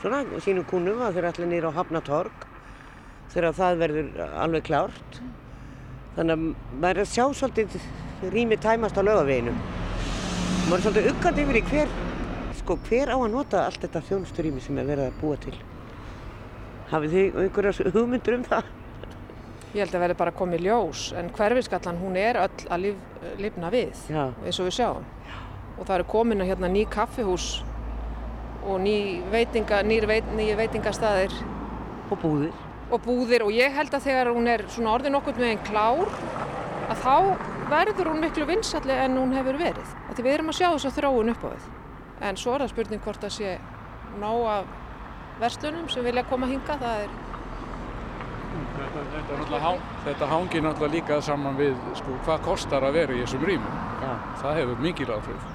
svona 0.02 0.40
sínum 0.44 0.66
kúnum 0.68 1.02
að 1.02 1.18
þeir 1.18 1.28
allir 1.30 1.50
niður 1.50 1.70
á 1.72 1.76
Hafnatorg 1.78 2.46
þegar 3.32 3.56
það 3.58 3.80
verður 3.82 4.34
alveg 4.44 4.66
klárt. 4.68 5.20
Þannig 6.14 6.34
að 6.34 6.44
maður 6.82 6.90
er 6.90 7.02
að 7.02 7.10
sjá 7.10 7.24
svolítið 7.40 7.78
rými 8.34 8.58
tæmast 8.62 9.00
á 9.00 9.02
lögaveginum. 9.02 9.56
Maður 10.68 10.76
er 10.76 10.84
svolítið 10.86 11.10
uggandi 11.14 11.44
yfir 11.44 11.58
í 11.58 11.64
hver, 11.72 11.98
sko, 12.60 12.78
hver 12.86 13.10
á 13.10 13.16
að 13.16 13.30
nota 13.32 13.64
allt 13.66 13.82
þetta 13.82 14.04
þjónusturými 14.10 14.62
sem 14.62 14.78
er 14.78 14.90
verið 14.92 15.10
að 15.10 15.20
búa 15.22 15.40
til. 15.42 15.56
Hafið 16.92 17.16
þið 17.16 17.38
einhverjar 17.42 17.94
hugmyndur 17.96 18.38
um 18.38 18.48
það? 18.52 18.72
Ég 19.74 19.82
held 19.82 19.94
að 19.98 20.02
verði 20.04 20.16
bara 20.20 20.30
komið 20.38 20.60
ljós, 20.68 21.00
en 21.18 21.30
hverfiskallan 21.34 21.96
hún 21.98 22.16
er 22.20 22.36
öll 22.44 22.66
að 22.70 22.82
lif, 22.84 22.98
lifna 23.42 23.70
við, 23.74 24.04
Já. 24.12 24.28
eins 24.46 24.60
og 24.62 24.68
við 24.68 24.76
sjáum. 24.76 25.06
Og 25.78 25.86
það 25.88 25.94
eru 25.96 26.04
komin 26.12 26.44
að 26.44 26.52
hérna 26.52 26.70
ný 26.70 26.84
kaffihús 26.86 27.46
og 28.64 28.78
ný 28.84 29.20
veitinga, 29.32 29.80
nýr 29.82 30.06
veit, 30.06 30.28
veitingastæðir 30.60 31.34
Og 32.12 32.20
búðir. 32.22 32.52
og 32.92 33.02
búðir 33.02 33.42
og 33.42 33.50
ég 33.52 33.74
held 33.74 33.90
að 33.98 34.06
þegar 34.06 34.30
hún 34.36 34.46
er 34.48 34.62
svona 34.68 34.94
orðin 34.94 35.18
okkur 35.18 35.34
með 35.42 35.50
einn 35.50 35.64
klár, 35.66 36.14
að 36.88 37.02
þá 37.02 37.16
verður 37.74 38.12
hún 38.12 38.20
miklu 38.22 38.46
vinsalli 38.46 38.92
en 38.94 39.18
hún 39.18 39.34
hefur 39.34 39.58
verið. 39.58 39.92
Því 40.14 40.22
við 40.22 40.34
erum 40.36 40.52
að 40.52 40.58
sjá 40.60 40.68
þess 40.70 40.86
að 40.92 40.98
þróun 41.00 41.32
upp 41.34 41.44
á 41.44 41.48
við. 41.50 41.68
En 42.22 42.36
svo 42.38 42.54
er 42.54 42.62
það 42.62 42.70
spurning 42.76 43.02
hvort 43.02 43.20
það 43.24 43.32
sé 43.40 43.58
nóg 44.20 44.46
af 44.46 44.64
verslunum 45.40 45.88
sem 45.90 46.04
vilja 46.06 46.22
koma 46.30 46.46
hinga, 46.46 46.78
það 46.78 47.00
er 47.08 47.08
Þetta, 48.54 49.02
þetta, 49.28 49.58
hang, 49.62 49.86
þetta 50.04 50.28
hangir 50.30 50.62
náttúrulega 50.64 50.94
líka 50.94 51.20
saman 51.24 51.56
við 51.58 51.74
sko, 51.98 52.16
hvað 52.26 52.42
kostar 52.46 52.86
að 52.86 52.98
vera 52.98 53.16
í 53.16 53.22
þessum 53.24 53.46
rýmum. 53.48 53.78
Já. 54.02 54.10
Það 54.42 54.58
hefur 54.60 54.82
mikil 54.84 55.08
áhrif 55.14 55.46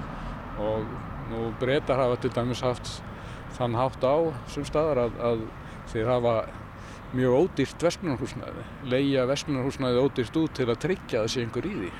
og 0.60 0.90
nú 1.30 1.44
breytar 1.60 2.00
hafa 2.00 2.18
til 2.20 2.32
dæmis 2.34 2.62
haft 2.64 2.90
þann 3.56 3.76
hátt 3.78 4.04
á 4.04 4.16
sem 4.50 4.66
staðar 4.68 5.06
að, 5.06 5.20
að 5.30 5.44
þeir 5.92 6.10
hafa 6.10 6.34
mjög 7.16 7.36
ódýrt 7.44 7.86
verslunarhúsnæði, 7.86 8.64
leigja 8.90 9.26
verslunarhúsnæði 9.30 10.04
ódýrt 10.04 10.40
út 10.42 10.54
til 10.58 10.68
að 10.68 10.82
tryggja 10.84 11.24
sé 11.30 11.44
einhver 11.44 11.66
í 11.66 11.72
því. 11.76 11.92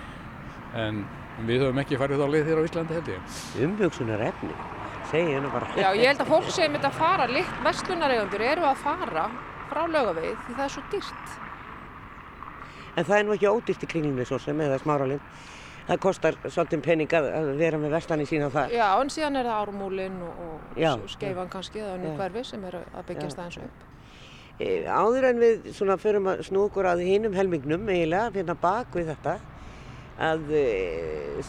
En 0.79 1.01
við 1.49 1.65
höfum 1.65 1.81
ekki 1.83 1.99
farið 1.99 2.23
þá 2.23 2.35
leið 2.35 2.51
hér 2.51 2.61
á 2.63 2.67
Íslandi 2.69 2.99
held 2.99 3.11
ég. 3.11 3.39
Umhugsunar 3.67 4.27
efni, 4.29 4.53
ég 5.19 5.41
nú 5.43 5.51
bara. 5.51 5.71
Já, 5.75 5.89
ég 5.99 6.13
held 6.13 6.23
að 6.23 6.35
fólk 6.35 6.53
sem 6.55 6.77
þetta 6.77 6.93
fara, 6.95 7.27
litt 7.31 7.65
verslunareigandur 7.65 8.47
eru 8.53 8.69
að 8.71 8.85
fara 8.85 9.31
frá 9.71 9.87
laugavegi 9.87 10.35
því 10.47 10.59
það 10.59 10.67
er 10.67 10.75
svo 10.75 10.85
dýrt. 10.93 11.39
En 12.99 13.07
það 13.07 13.17
er 13.17 13.27
nú 13.27 13.35
ekki 13.37 13.51
ódýrt 13.51 13.87
í 13.87 13.91
kringlunni 13.91 14.27
svo 14.29 14.39
sem 14.43 14.61
eða 14.61 14.79
smáralinn. 14.83 15.23
Það 15.91 16.01
kostar 16.05 16.37
svolítið 16.45 16.83
pening 16.85 17.15
að, 17.17 17.29
að 17.35 17.53
vera 17.59 17.79
með 17.81 17.95
verslanir 17.97 18.29
sína 18.29 18.51
þar. 18.53 18.75
Já, 18.75 18.87
en 19.01 19.09
síðan 19.11 19.39
er 19.41 19.49
það 19.49 19.63
ármúlin 19.65 20.19
og, 20.23 20.43
og 20.45 20.79
Já, 20.79 20.91
skeifan 21.11 21.49
kannski 21.51 21.81
eða 21.83 21.97
Já. 21.99 22.13
hverfi 22.19 22.45
sem 22.47 22.67
eru 22.69 22.83
að 22.95 23.09
byggjast 23.09 23.39
Já. 23.39 23.43
aðeins 23.43 23.63
upp. 23.65 23.87
E, 24.61 24.69
áður 24.85 25.27
en 25.31 25.41
við 25.41 25.71
svona 25.73 25.97
förum 25.99 26.29
að 26.31 26.45
snú 26.51 26.67
okkur 26.69 26.91
að 26.91 27.03
hinum 27.09 27.35
helmingnum 27.35 27.89
eiginlega, 27.89 28.29
hérna 28.37 28.57
bak 28.61 28.93
við 28.95 29.09
þetta, 29.15 29.39
að 30.21 30.53
e, 30.53 30.65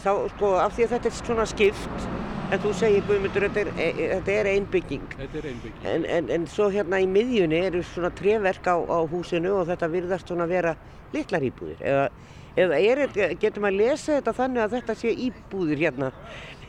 þá, 0.00 0.12
sko, 0.32 0.54
af 0.62 0.74
því 0.78 0.86
að 0.86 0.94
þetta 0.96 1.10
er 1.10 1.18
svona 1.18 1.46
skipt, 1.50 2.08
En 2.52 2.60
þú 2.60 2.70
segir 2.76 3.04
Guðmundur, 3.08 3.46
þetta 3.48 3.62
er, 3.62 3.68
e, 3.80 4.08
þetta 4.10 4.32
er 4.36 4.48
ein 4.50 4.66
bygging. 4.68 5.04
Þetta 5.16 5.38
er 5.40 5.46
einbygging. 5.48 5.84
En, 5.88 6.02
en, 6.16 6.26
en 6.36 6.42
svo 6.52 6.66
hérna 6.74 6.98
í 7.00 7.06
miðjunni 7.08 7.60
eru 7.70 7.80
svona 7.88 8.10
treverk 8.12 8.66
á, 8.68 8.76
á 8.76 8.98
húsinu 9.08 9.54
og 9.56 9.70
þetta 9.70 9.88
virðast 9.88 10.28
svona 10.28 10.44
vera 10.50 10.74
litlar 11.14 11.46
íbúðir. 11.48 11.80
Eða, 11.80 12.02
eða 12.60 12.80
er, 12.90 13.02
getur 13.40 13.64
maður 13.64 13.72
að 13.72 13.78
lesa 13.80 14.18
þetta 14.18 14.34
þannig 14.36 14.64
að 14.66 14.74
þetta 14.76 14.96
sé 15.00 15.14
íbúðir 15.28 15.80
hérna? 15.86 16.10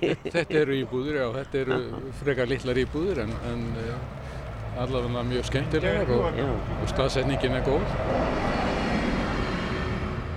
Þetta 0.03 0.61
eru 0.61 0.77
íbúðir, 0.79 1.17
já, 1.19 1.25
þetta 1.39 1.59
eru 1.65 1.81
frekar 2.21 2.49
litlar 2.51 2.79
íbúðir 2.79 3.19
en, 3.25 3.33
en 3.51 3.65
allavega 4.79 5.25
mjög 5.27 5.49
skemmtilegar 5.51 6.13
og, 6.15 6.39
og 6.79 6.93
staðsetningin 6.93 7.59
er 7.59 7.67
góð. 7.67 7.83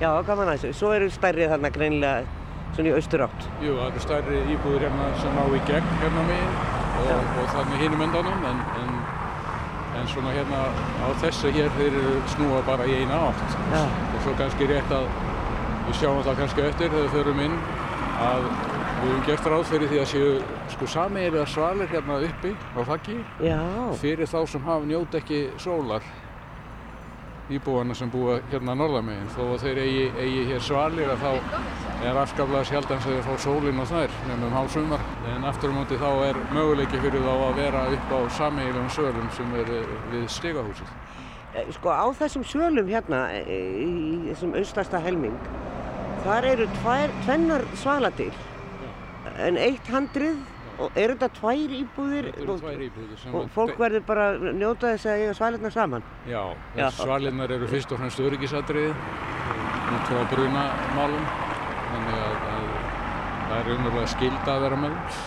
Já, 0.02 0.10
gaman 0.26 0.50
að 0.50 0.58
þessu. 0.58 0.74
Svo 0.76 0.90
eru 0.92 1.06
stærri 1.14 1.46
þarna 1.48 1.70
greinilega 1.72 2.26
svona 2.74 2.90
í 2.90 2.94
austur 2.96 3.24
átt. 3.26 3.46
Jú, 3.64 3.76
það 3.78 3.86
eru 3.90 4.02
stærri 4.04 4.40
íbúðir 4.54 4.86
hérna 4.86 5.06
sem 5.22 5.38
á 5.38 5.44
í 5.46 5.60
gegn 5.70 5.92
hérna 6.02 6.26
megin 6.30 6.58
og, 7.06 7.30
og 7.42 7.54
þannig 7.54 7.84
hinum 7.84 8.04
endanum 8.06 8.46
en, 8.50 8.62
en, 8.82 8.92
en 10.00 10.10
svona 10.12 10.34
hérna 10.36 10.66
á 11.00 11.08
þessu 11.22 11.52
hér 11.56 11.70
þeir 11.78 11.98
eru 12.02 12.16
snúa 12.34 12.62
bara 12.66 12.88
í 12.88 12.98
eina 13.02 13.22
átt. 13.30 13.58
Já. 13.72 13.82
Og 13.86 14.20
svo 14.26 14.36
kannski 14.40 14.68
rétt 14.72 14.92
að 14.96 15.08
við 15.86 16.00
sjáum 16.00 16.22
það 16.26 16.40
kannski 16.42 16.66
eftir 16.66 16.90
þegar 16.90 17.06
við 17.06 17.14
förum 17.14 17.44
inn 17.46 17.58
að 18.16 18.46
við 18.96 19.10
höfum 19.10 19.24
gert 19.28 19.48
ráð 19.52 19.64
fyrir 19.70 19.90
því 19.92 19.98
að 20.02 20.06
séu 20.12 20.28
sko 20.72 20.86
sameiginlega 20.88 21.46
svalir 21.52 21.90
hérna 21.92 22.16
uppi 22.26 22.52
á 22.56 22.80
þakki 22.88 23.16
fyrir 24.00 24.30
þá 24.30 24.38
sem 24.48 24.64
hafa 24.64 24.88
njót 24.88 25.18
ekki 25.20 25.40
sólar 25.62 26.06
íbúana 27.50 27.94
sem 27.94 28.10
búa 28.10 28.40
hérna 28.50 28.74
norðamegin 28.74 29.28
þó 29.36 29.42
að 29.54 29.64
þeir 29.64 29.80
eigi, 29.84 30.06
eigi 30.18 30.46
hér 30.48 30.62
svalir 30.66 31.10
að 31.12 31.22
þá 31.22 32.06
er 32.06 32.18
afskaplega 32.20 32.66
sjaldan 32.66 33.02
sem 33.04 33.14
þeir 33.14 33.26
fá 33.26 33.44
sólinn 33.44 33.78
á 33.78 33.86
þær 33.86 34.16
nefnum 34.28 34.48
um 34.48 34.56
hálfsumar 34.56 35.04
en 35.32 35.46
aftur 35.46 35.70
á 35.70 35.76
móti 35.76 36.00
þá 36.00 36.08
er 36.26 36.40
möguleiki 36.56 37.02
fyrir 37.04 37.22
þá 37.22 37.32
að 37.34 37.60
vera 37.60 37.84
upp 37.94 38.10
á 38.10 38.20
sameiginlegum 38.38 38.90
svölum 38.96 39.30
sem 39.36 39.54
er 39.62 39.70
eh, 39.78 39.94
við 40.14 40.26
stigahúsið. 40.38 40.90
Eh, 41.54 41.70
sko 41.78 41.94
á 41.94 42.06
þessum 42.18 42.44
svölum 42.46 42.90
hérna 42.90 43.22
eh, 43.38 43.78
í 43.86 43.94
þessum 44.32 44.58
austasta 44.58 45.00
helming, 45.06 45.38
þar 46.26 46.50
eru 46.50 46.68
tvær, 46.80 47.14
tvennar 47.24 47.66
svaladir. 47.78 48.34
En 49.42 49.58
eitt 49.60 49.86
handrið 49.92 50.38
og 50.78 50.98
eru 51.00 51.14
þetta 51.16 51.28
tvær 51.38 51.72
íbúðir? 51.80 52.26
Þetta 52.30 52.42
eru 52.44 52.56
tvær 52.60 52.82
íbúðir 52.86 53.20
sem 53.22 53.34
Og 53.38 53.46
fólk 53.54 53.78
verður 53.80 54.04
bara 54.08 54.26
að 54.34 54.46
njóta 54.58 54.90
þess 54.94 55.06
að 55.06 55.22
eiga 55.22 55.34
svalirna 55.38 55.70
saman. 55.74 56.02
Já, 56.28 56.42
Já. 56.76 56.90
svalinnar 56.98 57.50
eru 57.56 57.68
fyrst 57.70 57.92
og 57.92 57.98
fremst 58.02 58.20
öryggisatriði 58.20 58.90
út 58.90 60.10
frá 60.10 60.20
brunamálum 60.32 61.24
þannig 61.86 62.20
að, 62.26 62.36
að 62.52 62.68
það 63.46 63.56
er 63.60 63.72
umverulega 63.76 64.12
skilda 64.12 64.54
að 64.56 64.60
vera 64.66 64.80
með. 64.84 65.24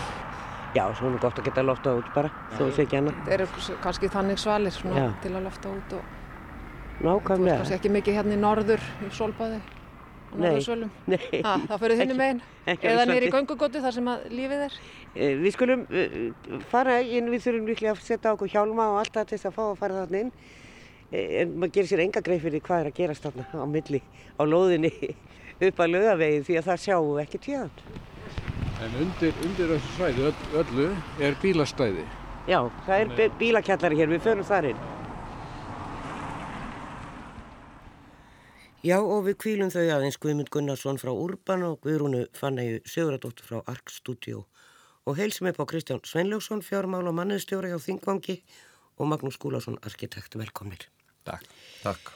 Já, 0.70 0.84
svo 0.94 1.08
er 1.08 1.14
nú 1.16 1.18
gott 1.18 1.38
að 1.40 1.48
geta 1.48 1.62
loftað 1.66 1.98
út 1.98 2.10
bara, 2.14 2.30
þó 2.54 2.62
sé 2.70 2.84
ekki 2.86 3.00
annað. 3.00 3.16
Það 3.26 3.32
eru 3.40 3.76
kannski 3.82 4.10
þannig 4.12 4.38
svalir 4.38 4.74
svona, 4.76 5.00
Já. 5.02 5.08
til 5.24 5.32
að 5.34 5.46
lofta 5.48 5.72
út 5.74 5.94
og 5.98 6.04
þú 7.00 7.00
ert 7.00 7.06
Nákvæmlega. 7.08 7.56
kannski 7.64 7.74
ekki 7.80 7.90
mikið 7.96 8.18
hérna 8.20 8.36
í 8.36 8.40
norður 8.44 8.84
í 9.02 9.10
solbæði. 9.16 9.58
Norðursvölum. 10.36 10.90
Nei, 11.10 11.18
Ha, 11.44 11.54
það 11.68 11.80
fyrir 11.82 11.98
þinnum 12.00 12.16
megin. 12.20 12.40
ekki 12.66 12.86
á 12.86 12.90
Eða 12.92 13.06
nýri 13.10 13.30
göngugóti 13.34 13.80
þar 13.82 13.94
sem 13.96 14.10
að 14.12 14.24
lífið 14.30 14.64
er. 14.66 14.76
Eh, 15.16 15.34
Við 15.42 15.52
skulum 15.56 15.82
uh, 15.90 16.60
fara 16.70 17.00
inn, 17.02 17.30
við 17.32 17.42
þurfum 17.46 17.66
líklega 17.72 17.94
að 17.96 18.02
setja 18.06 18.32
okkur 18.36 18.52
hjálma 18.52 18.86
og 18.92 18.98
allt 19.02 19.14
það 19.16 19.26
til 19.32 19.38
þess 19.38 19.50
að 19.50 19.56
fá 19.58 19.62
að 19.70 19.78
fara 19.82 19.98
þarna 20.04 20.20
inn. 20.24 20.32
Eh, 21.10 21.40
En 21.42 21.56
maður 21.58 21.72
gerir 21.74 21.90
sér 21.90 22.04
enga 22.06 22.22
greið 22.22 22.44
fyrir 22.46 22.60
hvað 22.68 22.84
er 22.84 22.90
að 22.92 22.98
gerast 23.00 23.26
þarna 23.26 23.46
á 23.50 23.66
milli, 23.66 24.00
á 24.38 24.42
lóðinni 24.46 24.92
upp 25.66 25.82
að 25.82 25.90
lögavegi 25.96 26.44
því 26.46 26.60
að 26.60 26.68
það 26.70 26.80
sjáum 26.86 27.10
við 27.16 27.24
ekki 27.26 27.42
tjóðan. 27.48 27.82
En 28.80 28.94
undir, 29.02 29.34
undir 29.44 29.74
þessu 29.74 29.90
svæði 29.98 30.22
öll, 30.30 30.36
öllu 30.62 30.86
er 31.20 31.34
bílastæði. 31.42 32.04
Já, 32.48 32.60
það 32.86 32.94
er 33.02 33.10
bí- 33.18 33.32
bílakjallari 33.42 33.98
hér, 33.98 34.08
við 34.14 34.22
förum 34.24 34.46
þar 34.48 34.70
inn. 34.70 34.78
Já, 38.80 38.96
og 38.96 39.26
við 39.26 39.34
kvílum 39.42 39.68
þau 39.68 39.82
aðeins 39.92 40.16
Guðmund 40.16 40.48
Gunnarsson 40.48 40.96
frá 40.96 41.10
Urban 41.12 41.66
og 41.66 41.82
Guðrúnu 41.84 42.22
Fannæju 42.32 42.78
Siguradóttur 42.88 43.44
frá 43.44 43.58
Ark 43.68 43.92
Studio 43.92 44.46
og 45.04 45.18
heilsum 45.18 45.50
upp 45.50 45.60
á 45.60 45.68
Kristján 45.68 46.00
Sveinljóksson, 46.08 46.62
fjármál 46.64 47.04
og 47.10 47.12
manniðstjóri 47.18 47.74
á 47.76 47.78
Þingvangi 47.80 48.38
og 48.96 49.10
Magnús 49.10 49.36
Skúlason, 49.36 49.76
arkitekt, 49.84 50.38
velkomnir. 50.40 50.86
Takk. 51.28 51.44
Takk. 51.82 52.08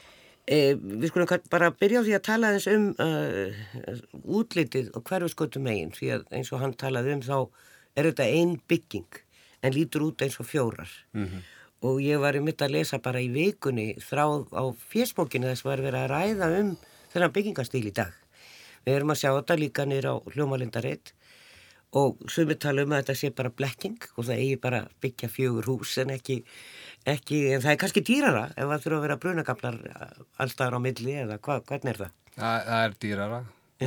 E, 0.49 0.73
við 0.73 1.11
skulum 1.11 1.29
bara 1.53 1.69
byrja 1.69 2.01
á 2.01 2.05
því 2.07 2.17
að 2.17 2.25
tala 2.31 2.49
aðeins 2.49 2.67
um 2.73 2.87
uh, 2.97 4.01
útlitið 4.39 4.89
og 4.97 5.05
hverfiskötu 5.05 5.61
megin 5.61 5.93
því 5.93 6.15
að 6.17 6.25
eins 6.33 6.49
og 6.49 6.65
hann 6.65 6.73
talaði 6.73 7.13
um 7.19 7.23
þá 7.25 7.37
er 7.93 8.09
þetta 8.09 8.31
ein 8.39 8.57
bygging 8.65 9.21
en 9.61 9.77
lítur 9.77 10.09
út 10.09 10.25
eins 10.25 10.41
og 10.41 10.49
fjórar 10.49 10.89
og 11.83 11.99
ég 12.03 12.21
var 12.21 12.37
í 12.37 12.43
mitt 12.43 12.61
að 12.63 12.77
lesa 12.77 13.01
bara 13.03 13.21
í 13.23 13.27
vikunni 13.33 13.93
þráð 13.99 14.47
á 14.55 14.63
fésbókinu 14.91 15.51
þess 15.51 15.65
var 15.67 15.83
verið 15.83 16.05
að 16.05 16.13
ræða 16.13 16.49
um 16.61 16.71
þennan 17.13 17.35
byggingastíl 17.35 17.83
í 17.85 17.93
dag. 17.95 18.13
Við 18.85 18.99
erum 18.99 19.13
að 19.13 19.21
sjá 19.21 19.29
þetta 19.33 19.59
líka 19.59 19.85
niður 19.89 20.09
á 20.11 20.15
hljómalindarreitt 20.35 21.13
og 21.95 22.19
sumir 22.31 22.57
tala 22.59 22.83
um 22.83 22.93
að 22.93 23.03
þetta 23.03 23.15
sé 23.19 23.31
bara 23.35 23.53
blekking 23.53 23.97
og 24.15 24.27
það 24.27 24.41
eigi 24.41 24.59
bara 24.61 24.81
byggja 25.03 25.29
fjögur 25.31 25.69
hús 25.71 25.95
en 26.03 26.11
ekki, 26.15 26.41
ekki 27.07 27.39
en 27.55 27.63
það 27.63 27.71
er 27.71 27.81
kannski 27.83 28.03
dýrara 28.05 28.45
ef 28.51 28.67
það 28.67 28.85
þurfa 28.85 28.97
að 28.97 29.05
vera 29.05 29.19
brunagaflar 29.23 29.79
allstaðar 30.43 30.77
á 30.77 30.85
milli 30.85 31.15
eða 31.23 31.39
hva, 31.39 31.59
hvernig 31.63 31.93
er 31.93 32.01
það? 32.03 32.15
Það, 32.35 32.57
það 32.67 32.85
er 32.85 32.97
dýrara 33.05 33.41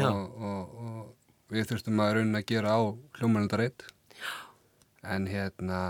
og, 0.09 0.43
og, 0.51 0.77
og 0.85 1.53
við 1.53 1.71
þurftum 1.73 2.05
að 2.05 2.15
raun 2.19 2.41
að 2.41 2.47
gera 2.49 2.77
á 2.77 2.81
hljómanundarreitt 3.19 3.89
en 5.09 5.29
hérna 5.29 5.81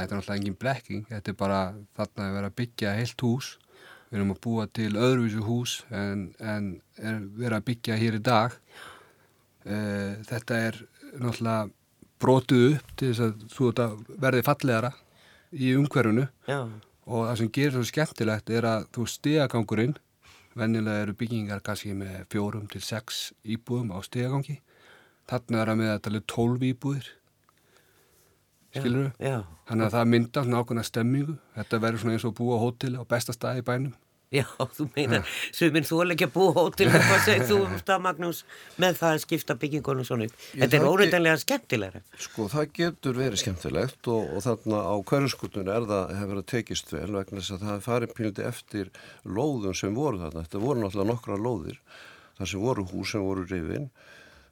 þetta 0.00 0.14
er 0.14 0.20
náttúrulega 0.20 0.40
engin 0.40 0.60
blekking 0.60 1.08
þetta 1.08 1.32
er 1.32 1.40
bara 1.40 1.58
þarna 1.98 2.28
að 2.28 2.38
vera 2.38 2.52
að 2.52 2.56
byggja 2.60 2.94
heilt 2.98 3.26
hús. 3.26 3.50
Við 4.10 4.18
erum 4.18 4.32
að 4.34 4.40
búa 4.42 4.64
til 4.74 4.90
öðruvísu 4.98 5.42
hús 5.46 5.74
en, 5.94 6.24
en 6.42 6.70
er 6.98 7.20
vera 7.38 7.60
að 7.60 7.68
byggja 7.68 7.98
hér 8.00 8.16
í 8.18 8.22
dag. 8.26 8.56
Uh, 9.60 10.16
þetta 10.26 10.58
er 10.70 10.80
náttúrulega 11.20 11.68
brotuð 12.20 12.66
upp 12.76 12.94
til 12.98 13.10
þess 13.10 13.24
að 13.24 13.44
þú 13.54 13.70
verði 14.20 14.44
fallegara 14.44 14.92
í 15.50 15.72
umhverfunu 15.76 16.26
Já, 16.48 16.60
og 17.10 17.26
það 17.26 17.36
sem 17.40 17.52
gerir 17.56 17.76
svo 17.76 17.84
skemmtilegt 17.88 18.52
er 18.54 18.68
að 18.68 18.88
þú 18.94 19.06
stegagangurinn 19.14 19.96
venjulega 20.58 21.04
eru 21.04 21.16
byggingar 21.18 21.62
kannski 21.64 21.94
með 21.96 22.26
fjórum 22.32 22.66
til 22.70 22.82
sex 22.84 23.30
íbúðum 23.44 23.94
á 23.94 23.98
stegagangi 24.04 24.58
þarna 25.30 25.62
er 25.62 25.72
að 25.72 25.80
með 25.80 25.92
þetta 25.92 26.12
alveg 26.12 26.28
tólf 26.34 26.66
íbúðir 26.70 27.10
skilur 28.76 29.08
við? 29.08 29.26
já, 29.30 29.40
Þannig 29.70 29.86
að 29.88 29.96
það 29.96 30.12
mynda 30.14 30.44
svona 30.44 30.60
ákveðna 30.62 30.86
stemmingu 30.86 31.34
þetta 31.56 31.82
verður 31.86 32.04
svona 32.04 32.14
eins 32.16 32.28
og 32.30 32.38
búa 32.38 32.56
á 32.58 32.62
hóteli 32.62 32.96
á 33.00 33.04
besta 33.10 33.34
staði 33.36 33.62
í 33.62 33.66
bænum. 33.66 33.98
Já, 34.30 34.44
þú 34.76 34.84
meinar 34.94 35.24
sumir 35.50 35.82
þú 35.82 35.96
alveg 36.04 36.20
ekki 36.20 36.26
að 36.28 36.34
búa 36.36 36.52
hótel 36.54 36.86
hvað 36.92 37.22
segir 37.24 37.48
þú 37.48 37.56
um 37.64 37.72
það 37.88 38.02
Magnús 38.04 38.42
með 38.78 39.00
það 39.00 39.14
að 39.16 39.22
skipta 39.24 39.56
byggingunum 39.58 40.06
svona 40.06 40.28
upp? 40.28 40.36
Ég 40.54 40.60
Þetta 40.62 40.78
er 40.78 40.86
óreittanlega 40.86 41.40
skemmtilegra. 41.42 42.02
Sko 42.26 42.46
það 42.52 42.68
getur 42.78 43.18
verið 43.18 43.42
skemmtilegt 43.42 44.10
og, 44.14 44.28
og 44.36 44.44
þarna 44.46 44.84
á 44.86 44.94
hverjuskutunni 45.10 45.74
er 45.74 45.88
það 45.90 46.14
hefur 46.20 46.42
að 46.44 46.46
tekist 46.54 46.94
vel 46.94 47.08
vegna 47.16 47.42
þess 47.42 47.56
að 47.56 47.64
það 47.66 47.74
er 47.74 47.84
farið 47.88 48.14
píldi 48.20 48.46
eftir 48.52 48.92
lóðum 49.26 49.74
sem 49.82 49.98
voru 49.98 50.22
þarna. 50.22 50.46
Þetta 50.46 50.62
voru 50.62 50.84
náttúrulega 50.84 51.10
nokkra 51.10 51.40
lóðir. 51.48 51.82
Þar 52.38 52.52
sem 52.54 52.62
voru 52.68 52.86
hús 52.94 53.16
sem 53.16 53.26
voru 53.26 53.48
rifin 53.50 53.90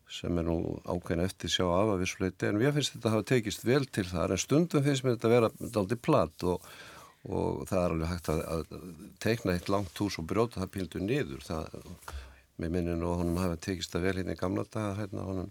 sem 0.08 0.38
er 0.40 0.46
nú 0.46 0.56
ákveðin 0.88 1.24
eftir 1.26 1.50
sjá 1.52 1.64
af 1.68 1.90
að 1.94 2.00
vissuleiti 2.04 2.48
en 2.48 2.58
mér 2.60 2.72
finnst 2.76 2.94
þetta 2.94 3.08
að 3.10 3.16
hafa 3.18 3.26
tekist 3.32 3.64
vel 3.68 3.84
til 3.92 4.06
þar 4.08 4.32
en 4.36 4.40
stundum 4.44 4.84
finnst 4.86 5.04
mér 5.04 5.16
þetta 5.18 5.28
að 5.28 5.34
vera 5.36 5.50
daldi 5.76 5.98
platt 6.08 6.44
og, 6.48 6.64
og 7.28 7.66
það 7.68 7.82
er 7.82 7.94
alveg 7.96 8.12
hægt 8.14 8.30
að, 8.32 8.40
að 8.54 8.78
teikna 9.24 9.56
eitt 9.58 9.68
langt 9.72 10.00
hús 10.00 10.16
og 10.22 10.28
brjóta 10.30 10.62
það 10.62 10.72
píldu 10.78 11.02
niður. 11.04 11.44
Það, 11.44 11.76
með 12.58 12.72
minninu 12.74 13.06
og 13.12 13.20
honum 13.20 13.36
hafa 13.42 13.58
tekist 13.68 13.92
það 13.94 14.06
vel 14.08 14.16
hérna 14.18 14.34
í 14.34 14.40
gamla 14.40 14.64
daga 14.74 14.96
hérna 15.02 15.26
honum 15.28 15.50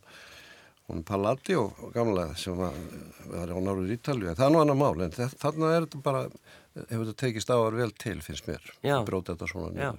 hún 0.88 1.04
Palladio 1.08 1.62
gamla 1.94 2.30
sem 2.40 2.56
var, 2.58 2.76
var 3.32 3.50
á 3.52 3.58
Norður 3.60 3.94
Ítalju 3.96 4.34
það 4.36 4.46
er 4.48 4.54
nú 4.56 4.60
annar 4.64 4.78
mál 4.80 5.04
en 5.06 5.12
þa- 5.16 5.34
þarna 5.40 5.72
er 5.76 5.86
þetta 5.86 6.02
bara 6.04 6.22
hefur 6.78 7.08
þetta 7.10 7.18
tekist 7.24 7.52
áar 7.52 7.76
vel 7.76 7.90
til 8.00 8.18
finnst 8.24 8.48
mér 8.48 8.64
bróta 9.08 9.36
þetta 9.36 9.50
svona 9.52 9.72
Já. 9.76 9.90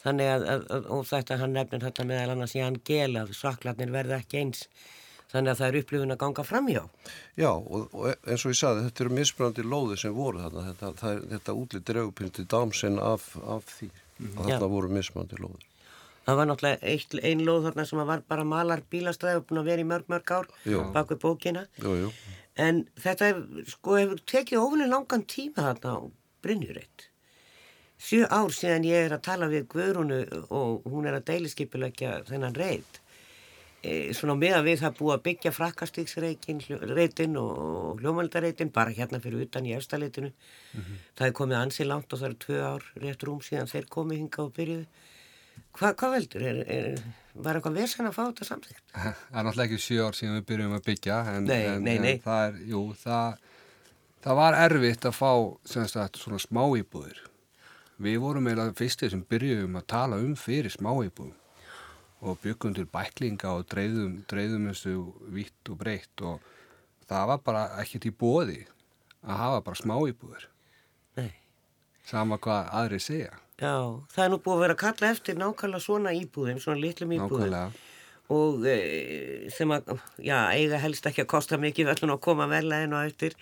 Þannig 0.00 0.30
að, 0.32 0.44
að, 0.54 0.62
að 0.76 0.86
og 0.96 1.02
þetta 1.10 1.36
hann 1.42 1.52
nefnir 1.52 1.82
þetta 1.84 2.04
meðal 2.08 2.30
annars 2.34 2.54
í 2.56 2.62
hann 2.64 2.78
gel 2.88 3.12
að 3.20 3.34
svaklarnir 3.36 3.90
verða 3.92 4.20
ekki 4.22 4.38
eins. 4.40 4.62
Þannig 5.30 5.52
að 5.52 5.58
það 5.60 5.68
er 5.68 5.76
upplifun 5.82 6.14
að 6.14 6.20
ganga 6.24 6.44
framhjá. 6.48 6.80
Já 7.38 7.50
og, 7.52 7.90
og 7.94 8.06
eins 8.26 8.44
og 8.46 8.50
ég 8.54 8.58
saði 8.58 8.86
þetta 8.88 9.04
eru 9.04 9.12
mismunandi 9.20 9.62
lóði 9.66 9.98
sem 10.00 10.14
voru 10.16 10.40
þarna. 10.42 10.64
Þetta, 10.80 11.10
er- 11.12 11.26
þetta 11.34 11.54
útlit 11.60 11.84
dreugupildi 11.90 12.46
dámsinn 12.50 12.96
af, 12.98 13.28
af 13.44 13.68
því. 13.76 13.90
Að 14.20 14.48
Já. 14.48 14.54
þarna 14.56 14.70
voru 14.72 14.90
mismunandi 14.96 15.38
lóðir. 15.44 15.66
Það 16.26 16.36
var 16.40 16.48
náttúrulega 16.50 16.90
eitt, 16.94 17.14
ein 17.24 17.44
lóð 17.46 17.68
þarna 17.68 17.84
sem 17.88 18.02
var 18.10 18.24
bara 18.28 18.44
malar 18.44 18.82
bílastæði 18.92 19.38
og 19.40 19.46
búin 19.48 19.60
að 19.62 19.70
vera 19.70 19.84
í 19.84 19.86
mörg 19.88 20.10
mörg 20.12 20.32
ár 20.36 20.50
bak 20.96 21.08
við 21.14 21.20
bókina. 21.22 21.62
Jú, 21.80 21.94
jú, 22.04 22.10
en 22.60 22.82
þetta 23.00 23.30
hef, 23.30 23.40
sko 23.72 23.96
hefur 24.00 24.20
tekið 24.28 24.60
óvinni 24.60 24.88
langan 24.90 25.24
tíma 25.30 25.64
þarna 25.70 25.94
á 25.96 25.98
Brynjureitt 26.44 27.06
sjö 28.00 28.24
ár 28.32 28.54
síðan 28.56 28.88
ég 28.88 29.06
er 29.06 29.14
að 29.16 29.26
tala 29.28 29.50
við 29.52 29.68
Guðrúnu 29.74 30.22
og 30.48 30.88
hún 30.88 31.08
er 31.10 31.18
að 31.18 31.28
deiliskypulegja 31.34 32.22
þennan 32.30 32.56
reit 32.56 33.00
e, 33.82 34.12
svona 34.16 34.36
meðan 34.38 34.66
við 34.66 34.82
það 34.82 34.96
búið 34.98 35.14
að 35.14 35.22
byggja 35.28 35.52
frakkastíksreitin 35.56 37.38
og 37.40 38.00
hljómaldareitin 38.00 38.72
bara 38.74 38.94
hérna 38.96 39.20
fyrir 39.22 39.46
utan 39.46 39.68
í 39.68 39.74
efstaleitinu. 39.76 40.32
Það 41.18 41.26
er 41.28 41.36
komið 41.36 41.60
ansi 41.60 41.86
langt 41.88 42.12
og 42.12 42.20
það 42.20 42.28
eru 42.30 42.40
tvö 42.44 42.60
ár 42.66 42.90
rétt 43.04 43.24
rúm 43.28 43.40
síðan 43.44 43.70
þeir 43.70 43.88
komið 43.92 44.22
hinga 44.24 44.44
og 44.44 44.52
byrjuðu. 44.58 45.06
Hva, 45.76 45.92
hvað 45.94 46.14
veldur? 46.16 46.44
Er, 46.50 46.60
er, 46.66 47.00
var 47.34 47.58
eitthvað 47.58 47.78
versan 47.78 48.08
að 48.08 48.16
fá 48.16 48.22
þetta 48.24 48.48
samþygt? 48.48 48.84
Það 48.94 49.10
er 49.12 49.46
náttúrulega 49.46 49.66
ekki 49.68 49.84
sjö 49.84 50.06
ár 50.08 50.16
síðan 50.18 50.38
við 50.40 50.46
byrjum 50.50 50.76
að 50.76 50.86
byggja 50.88 51.18
en, 51.30 51.44
Nei, 51.46 51.60
en, 51.62 51.84
nei, 51.84 51.96
nei. 52.02 52.12
en 52.16 52.22
það 52.24 52.46
er, 52.48 52.60
jú, 52.72 52.84
það, 53.00 53.42
það 54.24 54.40
var 54.40 54.58
erfitt 54.64 55.06
að 55.10 55.18
fá 55.20 55.32
sagt, 55.70 56.18
svona 56.18 56.40
smá 56.42 56.64
íbúðir. 56.80 57.20
Við 58.00 58.16
vorum 58.22 58.48
eiginlega 58.48 58.76
fyrstir 58.78 59.12
sem 59.12 59.22
byrjuðum 59.28 59.76
að 59.76 59.88
tala 59.92 60.20
um 60.22 60.32
fyrir 60.38 60.72
smá 60.72 60.92
íbúðum 61.04 61.36
og 62.20 62.38
byggum 62.40 62.74
til 62.76 62.86
bæklinga 62.88 63.52
og 63.56 63.66
dreifðum, 63.72 64.20
dreifðum 64.28 64.68
þessu 64.70 64.94
vitt 65.32 65.70
og 65.72 65.78
breytt 65.80 66.24
og 66.24 66.48
það 67.08 67.26
var 67.32 67.42
bara 67.44 67.62
ekkert 67.82 68.08
í 68.08 68.12
bóði 68.12 68.58
að 69.20 69.40
hafa 69.40 69.60
bara 69.66 69.80
smá 69.80 69.94
íbúðir, 70.08 70.46
Nei. 71.18 71.30
sama 72.08 72.38
hvað 72.40 72.68
aðri 72.80 73.00
segja. 73.04 73.32
Já, 73.60 73.74
það 74.12 74.24
er 74.24 74.30
nú 74.32 74.40
búið 74.40 74.56
að 74.56 74.62
vera 74.64 74.76
að 74.76 74.82
kalla 74.82 75.12
eftir 75.14 75.40
nákvæmlega 75.40 75.84
svona 75.84 76.14
íbúðum, 76.16 76.60
svona 76.64 76.80
litlum 76.80 77.16
íbúðum. 77.16 77.50
Nákvæmlega. 77.52 77.88
og 78.30 78.64
e, 78.70 78.78
sem 79.52 79.74
að, 79.74 79.90
já, 80.22 80.38
eiga 80.54 80.80
helst 80.80 81.08
ekki 81.10 81.24
að 81.24 81.32
kosta 81.34 81.58
mikið 81.60 81.90
völlun 81.90 82.14
að 82.14 82.24
koma 82.24 82.48
verla 82.48 82.80
en 82.84 82.96
og 82.96 83.10
eftir 83.10 83.36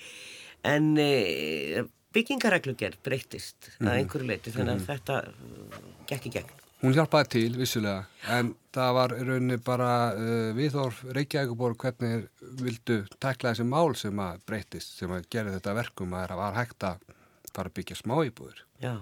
en 0.66 0.94
e, 0.98 1.84
byggingareglugjörð 2.18 3.02
breytist 3.06 3.72
að 3.80 3.94
einhverju 3.96 4.28
leiti 4.28 4.54
þannig 4.54 4.74
að 4.76 4.88
þetta 4.92 5.18
mm, 5.32 5.90
gekk 6.10 6.30
í 6.30 6.34
gegn. 6.38 6.56
Hún 6.78 6.94
hjálpaði 6.94 7.30
til, 7.32 7.46
vissulega, 7.58 8.04
en 8.30 8.52
það 8.74 8.92
var 8.94 9.14
í 9.16 9.22
rauninni 9.26 9.56
bara 9.66 9.90
uh, 10.14 10.50
viðhorf 10.54 11.00
Reykjavíkuborg 11.16 11.80
hvernig 11.82 12.28
vildu 12.60 13.00
tækla 13.18 13.50
þessi 13.50 13.66
mál 13.66 13.96
sem 13.98 14.22
að 14.22 14.44
breytist, 14.46 14.94
sem 15.00 15.10
að 15.10 15.26
gera 15.32 15.56
þetta 15.56 15.74
verkum 15.80 16.14
að 16.14 16.28
það 16.28 16.42
var 16.44 16.58
hægt 16.60 16.86
að 16.86 17.06
fara 17.50 17.72
að 17.72 17.78
byggja 17.80 17.98
smá 17.98 18.14
íbúður. 18.28 18.62
Já, 18.78 18.94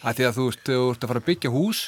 Að 0.00 0.16
því 0.16 0.26
að 0.26 0.36
þú 0.36 0.44
veist, 0.46 0.60
þú 0.64 0.84
ert 0.90 1.02
að 1.02 1.10
fara 1.10 1.20
að 1.20 1.26
byggja 1.28 1.52
hús, 1.52 1.80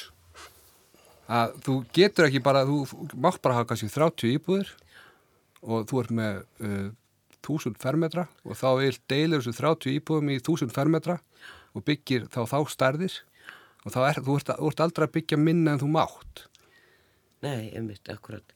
að 1.33 1.53
þú 1.65 1.77
getur 1.97 2.27
ekki 2.27 2.41
bara, 2.45 2.65
þú 2.69 3.07
mátt 3.25 3.39
bara 3.41 3.57
hafa 3.57 3.69
kannski 3.71 3.89
30 3.89 4.33
íbúður 4.35 4.73
og 5.63 5.87
þú 5.89 6.01
ert 6.03 6.13
með 6.13 6.41
uh, 6.61 6.89
1000 7.43 7.77
fermetra 7.81 8.25
og 8.43 8.57
þá 8.59 8.69
vil 8.79 8.95
deilur 9.11 9.43
þessu 9.43 9.59
30 9.59 9.99
íbúðum 9.99 10.31
í 10.33 10.39
1000 10.39 10.73
fermetra 10.73 11.19
og 11.73 11.85
byggir 11.87 12.25
þá 12.33 12.41
þá 12.49 12.57
stærðir 12.71 13.19
og 13.83 13.93
þá 13.93 13.99
er, 14.07 14.23
þú, 14.23 14.39
ert, 14.39 14.51
þú 14.57 14.71
ert 14.71 14.83
aldrei 14.85 15.07
að 15.07 15.15
byggja 15.17 15.39
minna 15.39 15.75
en 15.75 15.83
þú 15.83 15.91
mátt. 15.93 16.47
nei, 17.43 17.73
einmitt, 17.75 18.07
akkurat. 18.07 18.53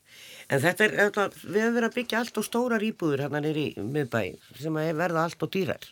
En 0.47 0.61
þetta 0.63 0.85
er, 0.85 0.93
þetta, 1.01 1.25
við 1.43 1.61
hefum 1.61 1.73
verið 1.75 1.89
að 1.89 1.95
byggja 1.97 2.19
allt 2.21 2.37
og 2.39 2.45
stórar 2.47 2.85
íbúður 2.87 3.25
hérna 3.25 3.41
nýri 3.43 3.65
miðbæ 3.83 4.21
sem 4.55 4.79
að 4.79 4.91
verða 5.01 5.25
allt 5.27 5.43
og 5.43 5.51
dýrar. 5.51 5.89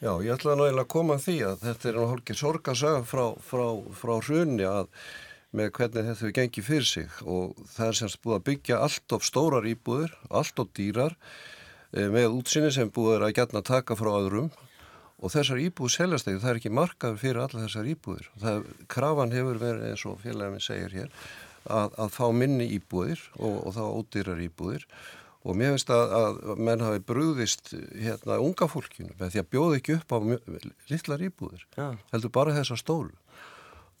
Já, 0.00 0.14
ég 0.24 0.32
ætla 0.32 0.54
nú 0.56 0.64
eiginlega 0.64 0.86
að 0.86 0.94
koma 0.94 1.18
að 1.18 1.26
því 1.26 1.34
að 1.44 1.64
þetta 1.66 1.88
er 1.90 1.98
nú 1.98 2.04
hálfgeir 2.08 2.38
sorgasaga 2.40 3.02
frá, 3.04 3.24
frá, 3.44 3.66
frá 4.00 4.14
hrunni 4.24 4.64
að 4.64 4.88
með 5.50 5.72
hvernig 5.76 6.06
þetta 6.06 6.14
hefur 6.14 6.34
gengið 6.38 6.66
fyrir 6.70 6.88
sig 6.88 7.18
og 7.26 7.58
það 7.74 7.90
er 7.90 7.98
semst 7.98 8.20
búið 8.24 8.36
að 8.38 8.44
byggja 8.48 8.78
allt 8.86 9.14
of 9.16 9.26
stórar 9.26 9.66
íbúður, 9.68 10.14
allt 10.30 10.62
of 10.62 10.70
dýrar 10.78 11.16
með 11.92 12.34
útsinni 12.38 12.72
sem 12.74 12.90
búið 12.92 13.16
er 13.18 13.26
að 13.28 13.36
gætna 13.40 13.62
taka 13.66 13.96
frá 13.98 14.10
öðrum 14.14 14.50
og 15.20 15.32
þessar 15.34 15.60
íbúður 15.60 15.94
seljast 15.94 16.28
ekki, 16.30 16.40
það 16.40 16.50
er 16.50 16.60
ekki 16.60 16.74
markaður 16.78 17.20
fyrir 17.20 17.40
alla 17.44 17.64
þessar 17.66 17.88
íbúður. 17.92 18.28
Það, 18.40 18.68
krafan 18.88 19.34
hefur 19.36 19.60
verið 19.60 19.88
eins 19.90 20.04
og 20.08 20.20
félagin 20.22 20.64
segir 20.64 20.94
hér 20.96 21.10
að, 21.68 21.96
að 22.00 22.12
fá 22.14 22.26
minni 22.32 22.68
íbúðir 22.76 23.24
og, 23.38 23.56
og 23.66 23.74
þá 23.76 23.82
ódýrar 23.88 24.44
íbúðir 24.46 24.86
og 25.40 25.56
mér 25.56 25.74
finnst 25.74 25.90
að, 25.92 26.14
að 26.16 26.60
menn 26.60 26.84
hafi 26.84 27.02
brúðist 27.08 27.72
hérna 27.72 28.38
unga 28.44 28.68
fólkinu 28.68 29.14
með 29.16 29.34
því 29.34 29.42
að 29.42 29.50
bjóða 29.54 29.80
ekki 29.80 29.96
upp 29.96 30.12
á 30.12 30.18
litlar 30.92 31.24
íbúðir 31.24 31.66
Já. 31.78 31.86
heldur 32.12 32.34
bara 32.34 32.56
þessa 32.56 32.76
stólu 32.80 33.16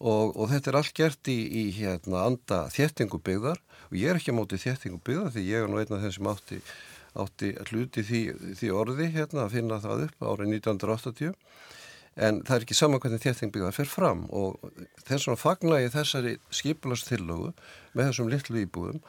og, 0.00 0.36
og 0.36 0.50
þetta 0.52 0.72
er 0.72 0.78
allt 0.80 0.94
gert 0.96 1.32
í, 1.32 1.38
í 1.40 1.64
hérna 1.78 2.26
anda 2.28 2.62
þéttingu 2.72 3.20
byggðar 3.24 3.60
og 3.88 3.96
ég 3.96 4.12
er 4.12 4.20
ekki 4.20 4.36
á 4.36 4.38
móti 4.38 4.60
þéttingu 4.60 5.00
byggðar 5.04 5.32
því 5.36 5.46
ég 5.48 5.64
er 5.64 5.72
nú 5.72 5.80
einn 5.80 5.96
af 5.96 6.04
þeim 6.04 6.16
sem 6.16 6.30
átti, 6.34 6.60
átti 7.18 7.54
hluti 7.70 8.04
því, 8.06 8.22
því 8.60 8.70
orði 8.76 9.10
hérna 9.16 9.46
að 9.46 9.56
finna 9.56 9.80
það 9.82 10.06
upp 10.06 10.24
árið 10.26 10.54
1980 10.60 11.34
en 12.20 12.40
það 12.44 12.56
er 12.56 12.64
ekki 12.66 12.76
saman 12.76 13.02
hvernig 13.02 13.22
þétting 13.22 13.52
byggðar 13.54 13.76
fer 13.76 13.90
fram 13.90 14.24
og 14.34 14.58
þess 15.06 15.28
vegna 15.28 15.40
fagna 15.40 15.80
ég 15.82 15.94
þessari 15.94 16.36
skipulastillögu 16.54 17.52
með 17.94 18.10
þessum 18.10 18.30
litlu 18.32 18.62
íbúðum. 18.64 19.00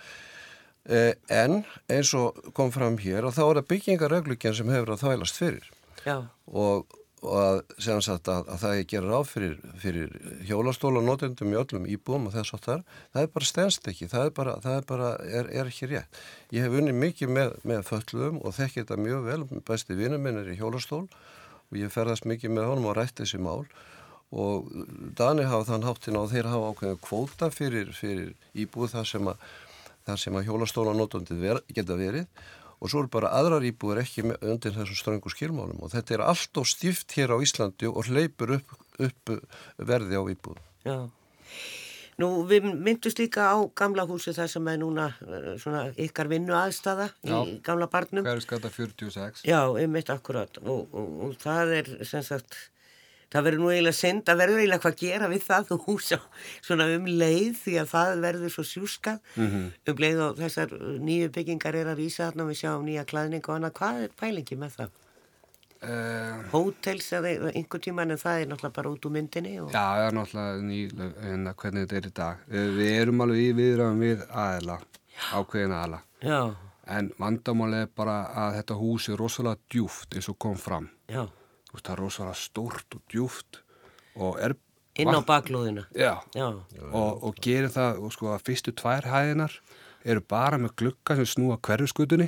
Eh, 0.90 1.14
en 1.30 1.62
eins 1.92 2.14
og 2.18 2.38
kom 2.58 2.72
fram 2.74 2.98
hér 3.02 3.28
og 3.28 3.36
þá 3.36 3.44
er 3.44 3.60
það 3.60 3.70
byggingarreglugjan 3.74 4.58
sem 4.58 4.74
hefur 4.74 4.96
að 4.96 5.04
þvælast 5.04 5.38
fyrir. 5.38 5.68
Já, 6.06 6.16
og, 6.50 6.96
og 7.22 7.36
að, 7.38 7.60
sagt, 8.02 8.30
að, 8.34 8.48
að 8.50 8.62
það 8.64 8.76
er 8.76 8.88
gerir 8.90 9.14
á 9.14 9.22
fyrir, 9.30 9.58
fyrir 9.78 10.14
hjólastóla 10.50 11.04
notendum 11.06 11.54
í 11.54 11.58
öllum 11.60 11.86
íbúum 11.86 12.26
og 12.28 12.34
þess 12.34 12.56
að 12.58 12.64
þar 12.66 12.82
það 13.14 13.22
er 13.22 13.30
bara 13.36 13.50
stendst 13.50 13.90
ekki, 13.92 14.08
það 14.10 14.26
er 14.26 14.34
bara, 14.40 14.56
það 14.64 14.78
er, 14.80 14.88
bara 14.90 15.12
er, 15.28 15.50
er 15.62 15.70
ekki 15.70 15.92
rétt. 15.92 16.22
Ég 16.56 16.66
hef 16.66 16.78
unni 16.82 16.96
mikið 16.98 17.34
með, 17.38 17.54
með 17.70 17.84
föllum 17.92 18.40
og 18.42 18.56
þekki 18.58 18.82
þetta 18.82 18.98
mjög 19.06 19.28
vel. 19.30 19.40
Besti 19.70 19.98
vinnum 20.00 20.26
minn 20.26 20.42
er 20.42 20.50
í 20.50 20.58
hjólastól 20.58 21.06
og 21.06 21.78
ég 21.78 21.94
ferðast 21.94 22.26
mikið 22.26 22.56
með 22.58 22.72
honum 22.72 22.90
og 22.90 22.98
rætt 22.98 23.22
þessi 23.22 23.42
mál. 23.42 23.68
Og 24.32 24.72
Dani 25.20 25.46
hafa 25.46 25.68
þann 25.70 25.86
háttin 25.86 26.18
á 26.18 26.24
þeir 26.32 26.50
hafa 26.50 26.72
ákveðin 26.74 27.04
kvóta 27.06 27.52
fyrir, 27.54 27.94
fyrir 27.94 28.34
íbúð 28.58 28.96
þar 28.96 29.12
sem 29.14 29.30
að 29.30 29.52
að 30.10 30.48
hjólastóla 30.48 30.96
notandi 30.98 31.38
ver, 31.38 31.62
geta 31.70 31.94
verið 31.96 32.26
og 32.82 32.90
svo 32.90 33.04
eru 33.04 33.12
bara 33.14 33.30
aðrar 33.38 33.64
íbúður 33.70 34.02
ekki 34.02 34.26
undir 34.42 34.74
þessum 34.74 34.98
ströngu 34.98 35.30
skilmálum 35.32 35.82
og 35.86 35.94
þetta 35.94 36.18
er 36.18 36.26
allt 36.26 36.58
og 36.58 36.68
stíft 36.68 37.14
hér 37.18 37.36
á 37.36 37.38
Íslandi 37.38 37.88
og 37.92 38.10
hleypur 38.10 38.58
upp, 38.58 38.78
upp 39.00 39.36
verði 39.78 40.18
á 40.18 40.24
íbúðum. 40.26 40.64
já. 40.86 40.98
Nú, 42.22 42.44
við 42.46 42.68
myndust 42.76 43.18
líka 43.18 43.48
á 43.50 43.58
gamla 43.74 44.04
húsi 44.06 44.34
þar 44.36 44.50
sem 44.52 44.68
er 44.70 44.78
núna 44.78 45.08
eh, 45.26 45.56
svona 45.58 45.88
ykkar 45.98 46.28
vinnu 46.30 46.54
aðstafa 46.54 47.08
í 47.26 47.32
Já. 47.32 47.40
gamla 47.66 47.88
barnum. 47.90 48.26
Hverjuskata 48.28 48.70
46. 48.70 49.42
Já, 49.48 49.62
einmitt 49.80 50.12
akkurat 50.14 50.60
og, 50.62 50.92
og, 50.92 51.08
og 51.26 51.34
það 51.42 51.74
er 51.80 51.90
sem 52.06 52.22
sagt 52.28 52.60
það 53.32 53.46
verður 53.48 53.62
nú 53.64 53.70
eiginlega 53.72 53.98
synd, 53.98 54.24
það 54.28 54.40
verður 54.42 54.62
eiginlega 54.62 54.82
hvað 54.84 54.94
að 54.96 55.04
gera 55.06 55.30
við 55.32 55.44
það 55.48 55.68
þú 55.72 55.78
hús 55.88 56.08
á 56.12 56.20
svona 56.68 56.88
um 56.96 57.06
leið 57.22 57.54
því 57.64 57.76
að 57.82 57.92
það 57.94 58.16
verður 58.28 58.56
svo 58.58 58.66
sjúskað 58.72 59.20
Mhm. 59.36 59.62
um 59.88 60.02
leið 60.06 60.24
og 60.28 60.42
þessar 60.42 60.74
nýju 61.10 61.30
byggingar 61.38 61.76
er 61.82 61.92
að 61.94 62.02
rísa 62.04 62.28
þarna 62.32 62.50
við 62.52 62.60
sjáum 62.64 62.84
nýja 62.90 63.06
klæðning 63.08 63.46
og 63.48 63.56
annað, 63.56 63.74
hvað 63.80 64.04
er 64.08 64.18
pælingi 64.20 64.58
með 64.66 64.76
það? 64.80 64.98
Uh, 65.82 66.44
Hótels 66.52 67.08
eða 67.18 67.30
einhver 67.58 67.82
tíman 67.82 68.12
en 68.14 68.20
það 68.22 68.44
er 68.44 68.50
náttúrulega 68.52 68.76
bara 68.76 68.90
út 68.94 69.06
úr 69.10 69.14
myndinni 69.16 69.56
og... 69.64 69.72
já, 69.74 69.82
það 69.82 70.04
er 70.06 70.14
náttúrulega 70.14 70.60
ný, 70.68 70.82
en 71.32 71.48
hvernig 71.58 71.88
þetta 71.88 71.98
er 71.98 72.06
í 72.06 72.12
dag. 72.20 72.44
Uh, 72.52 72.68
við 72.78 72.92
erum 73.00 73.24
alveg 73.26 73.40
í 73.48 73.56
viðræðum 73.58 74.04
við 74.06 74.22
aðela, 74.30 74.76
ákveðin 75.40 75.74
aðela. 75.80 76.02
Já, 76.22 76.42
En 76.92 77.10
vandamálið 77.18 77.82
er 77.86 77.90
bara 77.96 78.16
að 78.44 78.56
þetta 78.60 78.76
hús 78.78 79.06
er 79.14 79.20
rosalega 79.22 79.60
djúft 79.72 80.16
eins 80.18 80.28
og 80.30 80.38
kom 80.42 80.56
fram. 80.60 80.90
já, 81.10 81.24
Þú 81.72 81.78
veist, 81.78 81.86
það 81.88 81.94
er 81.94 82.04
rosalega 82.04 82.40
stórt 82.42 82.98
og 82.98 83.04
djúft 83.12 83.62
og 84.20 84.42
er... 84.44 84.58
inn 85.00 85.16
á 85.16 85.24
baklóðina 85.24 85.86
Já, 85.96 86.20
Já, 86.36 86.48
og, 86.92 87.24
og 87.24 87.38
gerir 87.40 87.72
það, 87.72 88.02
og 88.04 88.12
sko, 88.12 88.34
að 88.36 88.44
fyrstu 88.50 88.76
tvær 88.76 89.08
hæðinar 89.08 89.56
eru 90.04 90.24
bara 90.28 90.60
með 90.60 90.76
glugga 90.82 91.16
sem 91.16 91.30
snúa 91.30 91.60
hverjuskutunni 91.64 92.28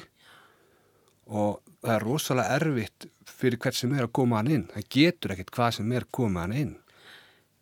og 1.28 1.60
það 1.84 1.96
er 1.98 2.06
rosalega 2.08 2.58
erfitt 2.60 3.08
fyrir 3.28 3.60
hvert 3.60 3.78
sem 3.78 3.94
er 3.96 4.08
að 4.08 4.14
koma 4.16 4.40
hann 4.40 4.52
inn. 4.52 4.66
Það 4.72 4.90
getur 4.96 5.34
ekkert 5.36 5.54
hvað 5.56 5.78
sem 5.78 5.94
er 5.96 6.06
að 6.06 6.14
koma 6.16 6.44
hann 6.46 6.56
inn. 6.58 6.74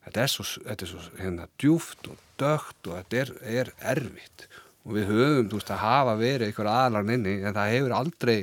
Þetta 0.05 0.23
er 0.23 0.33
svo, 0.33 0.45
þetta 0.65 0.85
er 0.85 0.91
svo 0.91 1.03
hérna, 1.19 1.47
djúft 1.61 2.09
og 2.09 2.25
dögt 2.41 2.89
og 2.89 2.97
þetta 2.97 3.21
er, 3.21 3.31
er 3.61 3.71
erfitt. 3.93 4.47
Og 4.81 4.97
við 4.97 5.11
höfum, 5.11 5.49
þú 5.51 5.59
veist, 5.59 5.73
að 5.73 5.83
hafa 5.83 6.17
verið 6.17 6.47
einhver 6.47 6.71
aðlan 6.71 7.13
inni 7.15 7.37
en 7.41 7.57
það 7.57 7.73
hefur 7.75 7.95
aldrei 7.99 8.37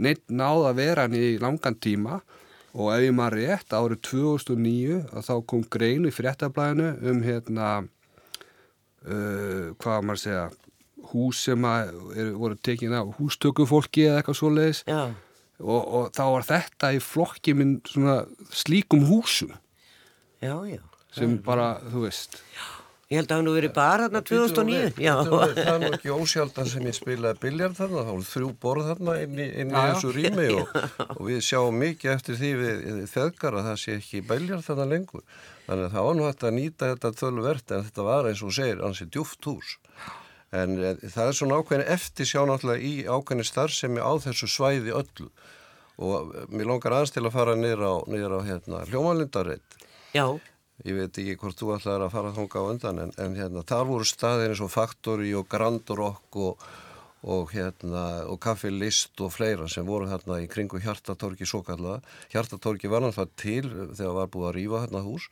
neitt 0.00 0.24
náð 0.32 0.66
að 0.70 0.78
vera 0.80 1.06
hann 1.06 1.16
í 1.18 1.26
langan 1.42 1.78
tíma 1.78 2.18
og 2.18 2.38
ef 2.70 3.04
ég 3.04 3.14
maður 3.16 3.38
rétt 3.40 3.74
árið 3.74 4.02
2009 4.10 4.98
að 5.10 5.26
þá 5.26 5.34
kom 5.52 5.64
greinu 5.76 6.10
í 6.10 6.14
fréttablaðinu 6.14 6.90
um 7.10 7.22
hérna 7.24 7.70
uh, 7.80 9.72
hvað 9.80 10.04
maður 10.06 10.18
að 10.18 10.24
segja 10.24 10.44
hús 11.10 11.40
sem 11.48 11.66
að 11.66 11.90
er, 12.14 12.30
voru 12.38 12.58
tekin 12.60 12.94
af 12.94 13.10
hústökufólki 13.18 14.06
eða 14.06 14.20
eitthvað 14.20 14.38
svoleiðis. 14.38 14.84
Já, 14.86 15.02
og, 15.60 15.80
og 15.80 16.12
þá 16.16 16.22
var 16.34 16.46
þetta 16.48 16.92
í 16.94 17.00
flokki 17.04 17.56
minn 17.56 17.74
svona 17.88 18.20
slíkum 18.54 19.04
húsum. 19.10 19.52
Já, 20.40 20.54
já. 20.68 20.80
Sem 21.10 21.40
bara, 21.42 21.74
þú 21.90 22.04
veist 22.06 22.38
Ég 23.10 23.18
held 23.18 23.32
að 23.32 23.40
hann 23.40 23.48
nú 23.48 23.52
verið 23.56 23.72
bara 23.74 24.04
þarna 24.06 24.20
2009 24.22 25.00
Já, 25.02 25.10
Bíddu 25.18 25.30
nú 25.32 25.38
við, 25.40 25.56
Það 25.56 25.72
er 25.72 25.80
nú 25.82 25.88
ekki 25.96 26.10
ósjaldan 26.14 26.68
sem 26.70 26.84
ég 26.86 26.94
spilaði 26.94 27.40
biljard 27.42 27.74
þarna, 27.74 28.04
þá 28.06 28.10
voru 28.12 28.26
þrjú 28.28 28.50
borð 28.62 28.84
þarna 28.86 29.14
inn 29.24 29.32
í, 29.34 29.46
inn 29.50 29.72
í 29.72 29.74
Já, 29.74 29.80
þessu 29.88 30.12
rými 30.14 30.44
og, 30.54 30.76
og 31.16 31.22
við 31.26 31.40
sjáum 31.42 31.80
mikið 31.82 32.12
eftir 32.12 32.38
því 32.38 32.50
við 32.60 33.00
þegar 33.10 33.56
að 33.58 33.66
það 33.66 33.80
sé 33.82 33.96
ekki 33.98 34.20
biljard 34.28 34.66
þarna 34.68 34.86
lengur. 34.92 35.24
Þannig 35.66 35.88
að 35.88 35.96
það 35.96 36.06
var 36.06 36.16
nú 36.20 36.28
hægt 36.28 36.46
að 36.46 36.54
nýta 36.60 36.90
þetta 36.92 37.12
tölvert 37.18 37.74
en 37.74 37.84
þetta 37.88 38.06
var 38.06 38.30
eins 38.30 38.44
og 38.46 38.54
segir 38.60 38.84
ansi 38.86 39.08
djúft 39.10 39.50
hús. 39.50 39.74
En 40.54 40.78
e, 40.78 40.94
það 41.02 41.24
er 41.32 41.38
svona 41.40 41.58
ákveðin 41.58 41.92
eftir 41.96 42.30
sjá 42.30 42.44
náttúrulega 42.46 42.86
í 42.86 42.94
ákveðin 43.10 43.50
starfsemi 43.50 44.06
á 44.06 44.12
þessu 44.22 44.50
svæði 44.54 44.94
öllu. 44.94 45.26
Og 45.98 46.30
eh, 46.30 46.46
mér 46.54 46.70
langar 46.70 46.94
aðeins 46.94 47.14
til 47.18 47.26
að 47.26 47.34
fara 47.34 47.58
niður 47.58 47.84
á, 47.90 47.94
á 48.06 48.40
hérna, 48.46 48.86
hljómalindarreitt. 48.86 49.78
Já, 50.14 50.26
Ég 50.80 50.96
veit 50.96 51.18
ekki 51.20 51.36
hvort 51.40 51.58
þú 51.60 51.74
ætlaði 51.74 52.06
að 52.06 52.14
fara 52.14 52.30
þunga 52.36 52.60
á 52.64 52.70
undan 52.72 53.00
en, 53.02 53.10
en 53.20 53.34
hérna, 53.36 53.64
þar 53.68 53.88
voru 53.90 54.06
staðir 54.08 54.54
eins 54.54 54.62
og 54.64 54.70
Factory 54.72 55.34
og 55.36 55.48
Grand 55.52 55.92
Rock 55.98 56.38
og, 56.40 56.62
og, 57.20 57.52
hérna, 57.52 58.04
og 58.30 58.40
Café 58.40 58.72
List 58.72 59.20
og 59.20 59.34
fleira 59.34 59.68
sem 59.68 59.84
voru 59.84 60.08
hérna 60.08 60.40
í 60.40 60.48
kringu 60.48 60.80
Hjartatorgi 60.80 61.48
svo 61.48 61.60
kallaða. 61.66 62.00
Hjartatorgi 62.32 62.88
var 62.88 63.04
náttúrulega 63.04 63.36
til 63.42 63.66
þegar 63.98 64.16
var 64.22 64.32
búið 64.32 64.48
að 64.48 64.56
rýfa 64.56 64.84
hérna 64.86 65.04
hús 65.04 65.28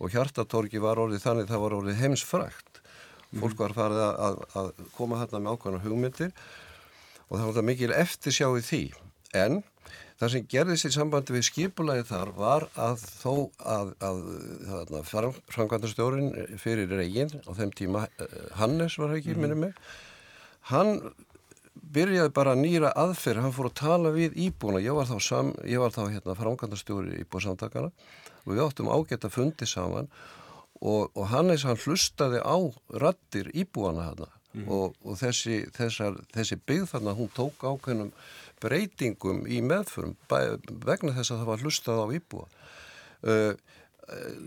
og 0.00 0.12
Hjartatorgi 0.12 0.84
var 0.84 1.00
orðið 1.00 1.24
þannig 1.24 1.48
það 1.48 1.64
var 1.64 1.78
orðið 1.78 2.04
heimsfrækt. 2.04 2.82
Fólk 3.40 3.60
var 3.62 3.76
farið 3.76 4.04
að, 4.04 4.20
að, 4.26 4.38
að 4.60 4.70
koma 4.96 5.20
hérna 5.22 5.40
með 5.40 5.56
ákvæmna 5.56 5.82
hugmyndir 5.84 6.32
og 7.30 7.38
það 7.38 7.52
var 7.56 7.68
mikil 7.70 7.92
eftirsjá 7.94 8.48
í 8.52 8.64
því. 8.66 8.84
En 9.38 9.62
það 10.20 10.32
sem 10.34 10.46
gerðist 10.52 10.88
í 10.88 10.92
sambandi 10.92 11.34
við 11.34 11.46
skipulagi 11.48 12.04
þar 12.10 12.30
var 12.36 12.66
að 12.76 13.04
þó 13.22 13.34
að, 13.64 13.92
að, 14.04 14.20
að 14.84 14.94
framkvæmdastjórin 15.08 16.30
fyrir 16.60 16.92
reginn 16.92 17.32
á 17.48 17.50
þeim 17.56 17.72
tíma, 17.76 18.06
eh, 18.20 18.38
Hannes 18.60 18.98
var 19.00 19.16
ekki, 19.16 19.32
mm. 19.34 19.40
minnum 19.40 19.64
mig, 19.64 19.78
hann 20.68 20.98
byrjaði 21.94 22.32
bara 22.36 22.52
að 22.54 22.64
nýra 22.66 22.90
aðferð, 23.00 23.46
hann 23.46 23.54
fór 23.56 23.70
að 23.70 23.78
tala 23.80 24.12
við 24.14 24.36
íbúna, 24.44 24.82
ég 24.84 24.98
var 24.98 25.08
þá, 25.08 25.16
sam, 25.24 25.54
ég 25.64 25.80
var 25.80 25.94
þá 25.94 26.02
hérna, 26.10 26.36
framkvæmdastjóri 26.38 27.22
íbúðsamtakana 27.24 27.88
og 28.44 28.52
við 28.52 28.62
áttum 28.66 28.92
ágætt 28.92 29.24
að 29.24 29.34
fundi 29.38 29.68
saman 29.68 30.10
og, 30.80 31.08
og 31.14 31.24
Hannes 31.32 31.64
hann 31.68 31.80
hlustaði 31.80 32.44
á 32.44 32.56
rattir 33.00 33.48
íbúana 33.56 34.10
hann 34.10 34.22
mm. 34.26 34.68
og, 34.68 34.96
og 35.04 35.18
þessi, 35.20 35.62
þessar, 35.76 36.20
þessi 36.34 36.60
byggð 36.68 36.92
þarna 36.94 37.16
hún 37.16 37.32
tók 37.36 37.64
ákveðnum 37.64 38.12
breytingum 38.60 39.44
í 39.48 39.60
meðförum 39.64 40.16
vegna 40.28 41.14
þess 41.16 41.32
að 41.32 41.42
það 41.42 41.50
var 41.50 41.64
hlustað 41.64 42.02
á 42.02 42.06
íbúa. 42.16 42.48
Uh, 43.20 43.52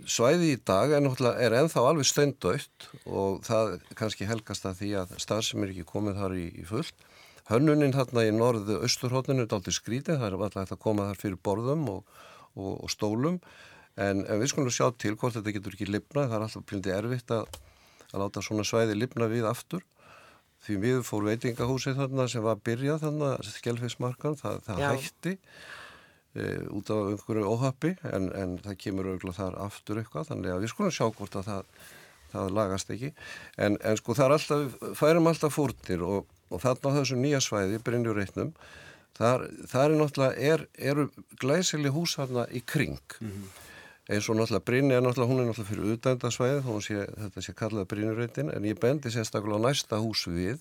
svæði 0.10 0.54
í 0.54 0.60
dag 0.66 0.92
er, 0.92 1.08
er 1.40 1.56
ennþá 1.62 1.84
alveg 1.88 2.08
steindautt 2.08 2.88
og 3.06 3.44
það 3.48 3.78
kannski 4.00 4.28
helgast 4.28 4.66
að 4.68 4.80
því 4.82 4.92
að 5.04 5.14
stað 5.24 5.44
sem 5.48 5.64
er 5.64 5.74
ekki 5.74 5.86
komið 5.88 6.20
þar 6.20 6.38
í, 6.40 6.48
í 6.60 6.66
fullt. 6.68 7.06
Hönnuninn 7.50 7.96
hérna 7.96 8.26
í 8.28 8.32
norðu 8.36 8.80
austurhóttinu 8.84 9.44
er 9.44 9.56
aldrei 9.56 9.76
skrítið, 9.76 10.20
það 10.20 10.28
er 10.30 10.38
alltaf 10.40 10.76
að 10.76 10.84
koma 10.84 11.10
þar 11.10 11.22
fyrir 11.22 11.40
borðum 11.44 11.88
og, 11.92 12.20
og, 12.56 12.74
og 12.78 12.92
stólum 12.92 13.40
en, 14.00 14.24
en 14.24 14.40
við 14.40 14.54
skulum 14.54 14.74
sjá 14.74 14.88
til 15.00 15.16
hvort 15.18 15.36
þetta 15.38 15.56
getur 15.58 15.76
ekki 15.76 15.90
lifnað, 15.90 16.30
það 16.30 16.38
er 16.38 16.46
alltaf 16.48 16.68
plindi 16.70 16.94
erfitt 16.96 17.34
að, 17.36 17.60
að 18.12 18.24
láta 18.24 18.44
svona 18.46 18.66
svæði 18.68 18.96
lifna 18.98 19.28
við 19.32 19.48
aftur 19.50 19.84
því 20.64 20.76
við 20.84 21.00
fór 21.08 21.26
veitingahúsið 21.28 21.98
þarna 22.00 22.28
sem 22.32 22.44
var 22.44 22.60
byrjað 22.64 23.02
þarna, 23.06 23.32
skjálfismarkan, 23.48 24.38
það, 24.40 24.62
það 24.68 24.84
hætti 24.90 25.34
e, 25.34 26.46
út 26.72 26.92
af 26.94 27.10
einhverju 27.14 27.50
óhappi 27.50 27.96
en, 28.10 28.30
en 28.38 28.56
það 28.64 28.78
kemur 28.86 29.10
auðvitað 29.12 29.40
þar 29.42 29.60
aftur 29.66 30.00
eitthvað 30.02 30.30
þannig 30.32 30.54
að 30.54 30.64
við 30.64 30.74
skulum 30.74 30.96
sjá 30.96 31.10
hvort 31.10 31.36
að 31.42 31.50
það, 31.50 31.74
það 32.36 32.56
lagast 32.60 32.96
ekki. 32.96 33.12
En, 33.58 33.76
en 33.82 34.00
sko 34.00 34.16
það 34.20 34.30
er 34.30 34.38
alltaf, 34.38 34.80
færum 35.02 35.30
alltaf 35.34 35.58
fórtir 35.58 36.06
og, 36.08 36.32
og 36.50 36.64
þarna 36.64 36.96
á 36.96 36.98
þessu 37.02 37.20
nýja 37.20 37.44
svæði, 37.44 37.82
Brynjureitnum, 37.84 38.56
þar, 39.20 39.50
þar 39.68 39.90
er 39.90 40.00
náttúrulega, 40.00 40.50
er, 40.54 40.66
eru 40.80 41.10
glæsili 41.44 41.92
hús 41.94 42.16
þarna 42.22 42.48
í 42.56 42.64
kring. 42.64 43.00
Mm 43.20 43.36
-hmm 43.36 43.70
eins 44.10 44.28
og 44.28 44.38
náttúrulega 44.38 44.66
Brynni 44.68 44.96
er 44.98 45.04
náttúrulega, 45.04 45.32
hún 45.32 45.42
er 45.42 45.50
náttúrulega 45.50 45.70
fyrir 45.70 45.92
utdændasvæði, 45.96 46.64
þá 46.66 46.74
sé 46.84 47.04
þetta 47.24 47.44
sé 47.46 47.56
kallað 47.56 47.90
Brynnireitin, 47.94 48.50
en 48.52 48.68
ég 48.68 48.80
bendi 48.80 49.12
sérstaklega 49.14 49.62
á 49.62 49.66
næsta 49.68 50.00
hús 50.04 50.26
við, 50.28 50.60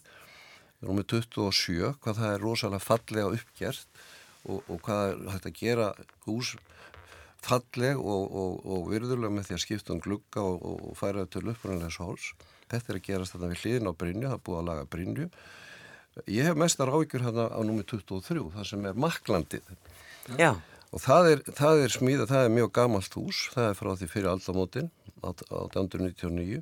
rúmið 0.83 1.09
27, 1.16 1.94
hvað 2.02 2.20
það 2.20 2.35
er 2.35 2.44
rosalega 2.46 2.87
fallega 2.87 3.33
uppgjert 3.38 4.02
og, 4.46 4.62
og 4.66 4.78
hvað 4.87 5.02
er 5.09 5.24
hægt 5.35 5.50
að 5.50 5.59
gera 5.59 5.88
hús 6.26 6.55
falleg 7.42 7.98
og, 7.98 8.24
og, 8.31 8.62
og 8.62 8.88
virðulega 8.92 9.35
með 9.35 9.48
því 9.48 9.57
að 9.57 9.62
skipta 9.64 9.94
um 9.96 10.02
glugga 10.02 10.42
og 10.46 10.92
færa 10.98 11.26
til 11.26 11.48
upprænlegs 11.50 11.98
hóls. 11.98 12.33
Þetta 12.70 12.92
er 12.92 12.98
að 13.00 13.07
gerast 13.09 13.35
þetta 13.35 13.50
við 13.50 13.64
hliðin 13.64 13.90
á 13.90 13.98
Brynni, 13.98 14.26
það 14.28 14.37
er 14.38 14.44
búið 14.46 14.61
að 14.61 14.68
laga 14.70 14.90
Brynju. 14.92 15.28
Ég 16.31 16.46
hef 16.46 16.59
mestar 16.61 16.92
ávíkjur 16.92 17.24
hérna 17.26 17.48
á 17.50 17.61
númið 17.66 17.88
23, 17.96 18.44
það 18.55 18.68
sem 18.68 18.87
er 18.87 19.00
maklandið. 19.00 19.72
Já. 20.38 20.52
Og 20.92 21.00
það 21.00 21.28
er, 21.31 21.42
það 21.57 21.83
er 21.87 21.94
smíða, 21.94 22.28
það 22.28 22.46
er 22.46 22.57
mjög 22.59 22.72
gamalt 22.76 23.14
hús, 23.16 23.46
það 23.55 23.68
er 23.70 23.78
frá 23.78 23.92
því 23.96 24.09
fyrir 24.12 24.33
aldamótin, 24.33 24.90
1899 25.22 26.61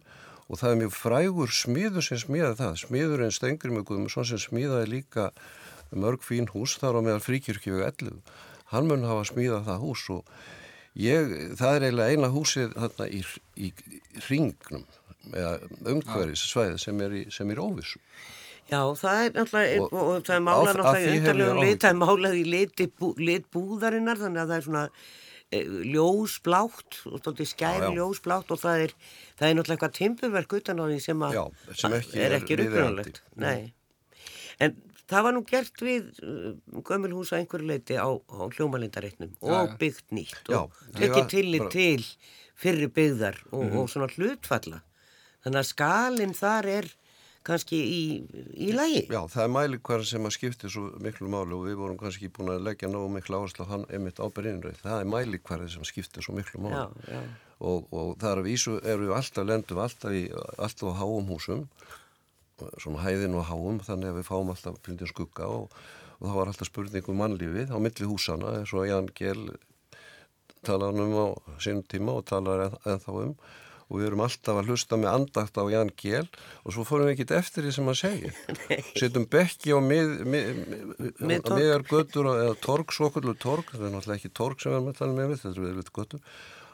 og 0.50 0.58
það 0.58 0.70
er 0.72 0.78
mjög 0.80 0.94
frægur 0.96 1.52
smíður 1.54 2.04
sem 2.04 2.18
smíðaði 2.18 2.58
það. 2.58 2.78
Smíðurinn 2.82 3.34
Stengri 3.34 3.74
með 3.74 3.84
Guðmundsson 3.90 4.26
sem 4.26 4.40
smíðaði 4.42 4.88
líka 4.90 5.28
mörg 5.94 6.24
fín 6.26 6.48
hús 6.50 6.76
þar 6.80 6.98
á 6.98 7.06
meðal 7.06 7.22
fríkirkjöfu 7.22 7.84
11. 7.86 8.18
Hann 8.70 8.90
mun 8.90 9.06
hafa 9.06 9.28
smíðað 9.30 9.68
það 9.68 9.84
hús 9.84 10.06
og 10.14 10.32
ég, 10.98 11.36
það 11.58 11.76
er 11.76 11.86
eiginlega 11.86 12.16
eina 12.16 12.32
húsið 12.34 12.74
þarna 12.74 13.08
í, 13.10 13.22
í, 13.54 13.70
í 13.70 14.24
ringnum, 14.26 14.84
umhverfis 15.86 16.44
svæði 16.50 16.82
sem 16.82 17.02
er 17.06 17.16
í, 17.22 17.24
er 17.30 17.62
óvissu. 17.62 18.02
Já, 18.70 18.82
það 19.00 19.22
er 19.24 19.32
náttúrulega, 19.34 19.80
og, 19.86 19.96
og 20.00 20.26
það 20.26 20.36
er 20.36 20.44
málað 20.46 20.68
náttúrulega 20.68 21.00
í 21.00 21.16
undarlegum 21.18 21.62
lit, 21.64 21.80
það 21.82 21.90
er 21.90 21.98
málað 21.98 22.36
í 22.38 22.44
lit, 22.46 22.84
lit 23.30 23.48
búðarinnar, 23.54 24.20
þannig 24.20 24.42
að 24.42 24.52
það 24.52 24.60
er 24.60 24.66
svona 24.68 24.84
e, 25.50 25.62
ljósblátt, 25.94 27.00
skæri 27.50 27.90
ljósblátt 27.96 28.54
og 28.54 28.62
það 28.62 28.84
er, 28.86 28.94
það 29.40 29.48
er 29.48 29.58
náttúrulega 29.58 29.76
eitthvað 29.78 29.96
timpurverk 29.98 30.56
utan 30.60 30.82
á 30.82 30.84
því 30.86 31.00
sem, 31.06 31.26
já, 31.34 31.42
sem 31.82 31.98
ekki 31.98 32.22
er 32.26 32.36
ekki 32.38 32.60
rúgrunulegt. 32.60 33.22
Nei, 33.42 33.72
en 34.62 34.78
það 35.10 35.26
var 35.26 35.36
nú 35.36 35.42
gert 35.48 35.82
við 35.82 36.12
uh, 36.22 36.52
gömulhús 36.86 37.32
að 37.34 37.42
einhverju 37.42 37.70
leiti 37.72 37.98
á, 37.98 38.06
á 38.06 38.40
hljómalindareitnum 38.54 39.34
og 39.42 39.74
byggt 39.80 40.14
nýtt 40.14 40.52
og 40.54 40.76
tekið 40.94 41.26
tillit 41.32 41.66
bara... 41.66 41.74
til 41.74 42.06
fyrri 42.60 42.90
byggðar 42.92 43.40
og, 43.50 43.64
mm 43.64 43.70
-hmm. 43.70 43.78
og 43.80 43.90
svona 43.90 44.08
hlutfalla. 44.14 44.82
Þannig 45.40 45.58
að 45.58 45.70
skalinn 45.72 46.34
þar 46.36 46.66
er 46.68 46.90
kannski 47.46 47.78
í, 47.80 48.00
í 48.54 48.70
lagi. 48.76 49.04
Já, 49.10 49.20
það 49.32 49.44
er 49.44 49.52
mælikvar 49.54 50.04
sem 50.06 50.26
að 50.28 50.34
skipti 50.36 50.70
svo 50.72 50.90
miklu 51.02 51.30
máli 51.32 51.56
og 51.56 51.68
við 51.68 51.78
vorum 51.80 52.00
kannski 52.00 52.30
búin 52.32 52.52
að 52.54 52.66
leggja 52.68 52.90
nógu 52.90 53.12
miklu 53.14 53.40
áherslu 53.40 53.66
á 53.66 53.72
hann 53.72 53.86
einmitt 53.88 54.20
ábyrðinrið. 54.20 54.82
Það 54.82 54.98
er 54.98 55.08
mælikvar 55.14 55.64
sem 55.72 55.86
skipti 55.88 56.24
svo 56.24 56.36
miklu 56.36 56.62
máli. 56.66 56.82
Já, 57.08 57.16
já. 57.16 57.22
Og, 57.60 57.88
og 57.92 58.12
það 58.20 58.30
er 58.30 58.42
að 58.42 58.46
vísu, 58.48 58.76
eru 58.88 59.08
við 59.08 59.16
alltaf 59.18 59.48
lendum 59.48 59.80
alltaf 59.84 60.14
í, 60.16 60.22
alltaf 60.56 60.94
á 60.96 61.00
háum 61.00 61.26
húsum, 61.28 61.66
svona 62.80 63.02
hæðin 63.04 63.36
og 63.36 63.48
háum, 63.48 63.80
þannig 63.84 64.12
að 64.12 64.20
við 64.20 64.28
fáum 64.30 64.52
alltaf 64.52 64.78
blindin 64.84 65.10
skugga 65.10 65.48
og, 65.48 65.74
og 66.20 66.24
það 66.24 66.38
var 66.38 66.52
alltaf 66.52 66.70
spurning 66.70 67.10
um 67.12 67.20
mannlífið 67.20 67.74
á 67.76 67.78
milli 67.84 68.08
húsana, 68.08 68.54
eins 68.60 68.72
og 68.72 68.88
Jan 68.88 69.10
Gjell 69.12 69.50
talaði 70.64 71.04
um 71.04 71.14
á 71.20 71.26
sínum 71.60 71.84
tíma 71.88 72.16
og 72.16 72.24
talaði 72.28 72.70
ennþá 72.88 73.16
um 73.26 73.34
og 73.90 73.98
við 73.98 74.06
erum 74.06 74.22
alltaf 74.24 74.60
að 74.60 74.70
hlusta 74.70 74.98
með 75.00 75.10
andagt 75.10 75.58
á 75.58 75.64
Jan 75.72 75.90
Gjell 75.98 76.28
og 76.62 76.74
svo 76.74 76.84
fórum 76.86 77.08
við 77.08 77.16
ekkit 77.16 77.34
eftir 77.40 77.66
því 77.66 77.72
sem 77.74 77.90
hann 77.90 77.98
segir. 77.98 78.32
Settum 79.00 79.26
bekki 79.30 79.74
á 79.74 79.78
miðar 81.20 81.84
göttur 81.90 82.30
eða 82.36 82.54
torg, 82.62 82.94
svokullu 82.94 83.34
torg, 83.34 83.66
það 83.74 83.88
er 83.88 83.94
náttúrulega 83.96 84.20
ekki 84.20 84.32
torg 84.40 84.62
sem 84.62 84.70
við 84.70 84.78
erum 84.78 84.92
að 84.92 85.00
tala 85.02 85.16
með 85.16 85.30
við, 85.32 85.42
þetta 85.42 85.54
er 85.56 85.64
viðlut 85.66 85.94
göttur 85.98 86.20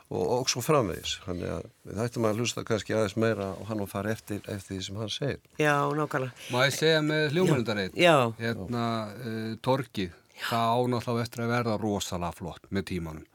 og, 0.06 0.24
og 0.36 0.50
svo 0.52 0.62
framvegis. 0.64 1.16
Þannig 1.24 1.54
að 1.56 1.64
við 1.88 2.02
ættum 2.04 2.28
að 2.28 2.42
hlusta 2.42 2.66
kannski 2.68 2.96
aðeins 2.96 3.16
meira 3.24 3.48
og 3.54 3.70
hann 3.70 3.82
og 3.82 3.90
fara 3.90 4.12
eftir, 4.12 4.42
eftir 4.44 4.76
því 4.76 4.82
sem 4.88 5.00
hann 5.00 5.14
segir. 5.14 5.40
Já, 5.62 5.76
nákvæmlega. 5.96 6.44
Má 6.52 6.60
ég 6.66 6.76
segja 6.76 7.00
með 7.06 7.24
hljómlundareit, 7.32 7.96
hérna 8.42 8.84
uh, 9.16 9.56
torgið, 9.64 10.12
það 10.50 10.84
ánáttúrulega 10.84 11.24
eftir 11.24 11.46
að 11.46 11.54
verða 11.54 11.80
rosalega 11.80 12.36
flott 12.36 12.68
með 12.68 12.90
tímanum 12.92 13.26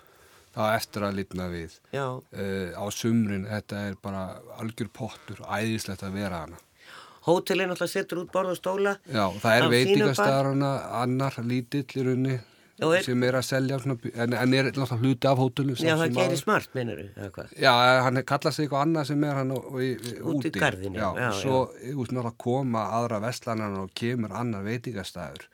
það 0.56 0.76
eftir 0.76 1.08
að 1.08 1.18
litna 1.22 1.48
við 1.52 1.78
uh, 1.96 2.76
á 2.76 2.86
sumrin, 2.92 3.48
þetta 3.50 3.86
er 3.88 3.98
bara 4.04 4.26
algjör 4.60 4.92
pottur, 4.94 5.42
æðislegt 5.48 6.06
að 6.08 6.20
vera 6.20 6.44
hana 6.46 6.62
Hótelin 7.22 7.70
alltaf 7.70 7.92
setur 7.92 8.24
út 8.24 8.32
borð 8.34 8.56
og 8.56 8.58
stóla. 8.58 8.96
Já, 9.06 9.28
það 9.44 9.58
er 9.60 9.66
veitingastæðarana 9.70 10.72
annar 11.04 11.36
lítill 11.46 11.84
í 11.86 12.06
raunni 12.08 12.38
er... 12.82 13.04
sem 13.06 13.26
er 13.26 13.38
að 13.38 13.46
selja 13.46 13.78
en, 13.84 14.34
en 14.34 14.56
er 14.58 14.70
alltaf 14.72 14.98
hluti 15.02 15.30
af 15.30 15.40
hótelin 15.40 15.78
Já, 15.78 15.94
það 16.00 16.16
gerir 16.18 16.40
smart, 16.40 16.72
minnur 16.78 17.02
þú? 17.04 17.46
Já, 17.62 17.72
hann 18.08 18.22
kallast 18.28 18.64
eitthvað 18.64 18.86
annað 18.88 19.10
sem 19.12 19.26
er 19.28 19.40
hann 19.42 19.54
úti 19.54 20.16
Út 20.34 20.48
í 20.50 20.54
gardinu 20.56 21.02
Já, 21.02 21.08
já 21.20 21.30
svo 21.38 21.62
já. 21.78 22.32
koma 22.42 22.88
aðra 22.98 23.22
vestlanan 23.28 23.78
og 23.84 23.94
kemur 23.98 24.34
annar 24.38 24.66
veitingastæður 24.66 25.46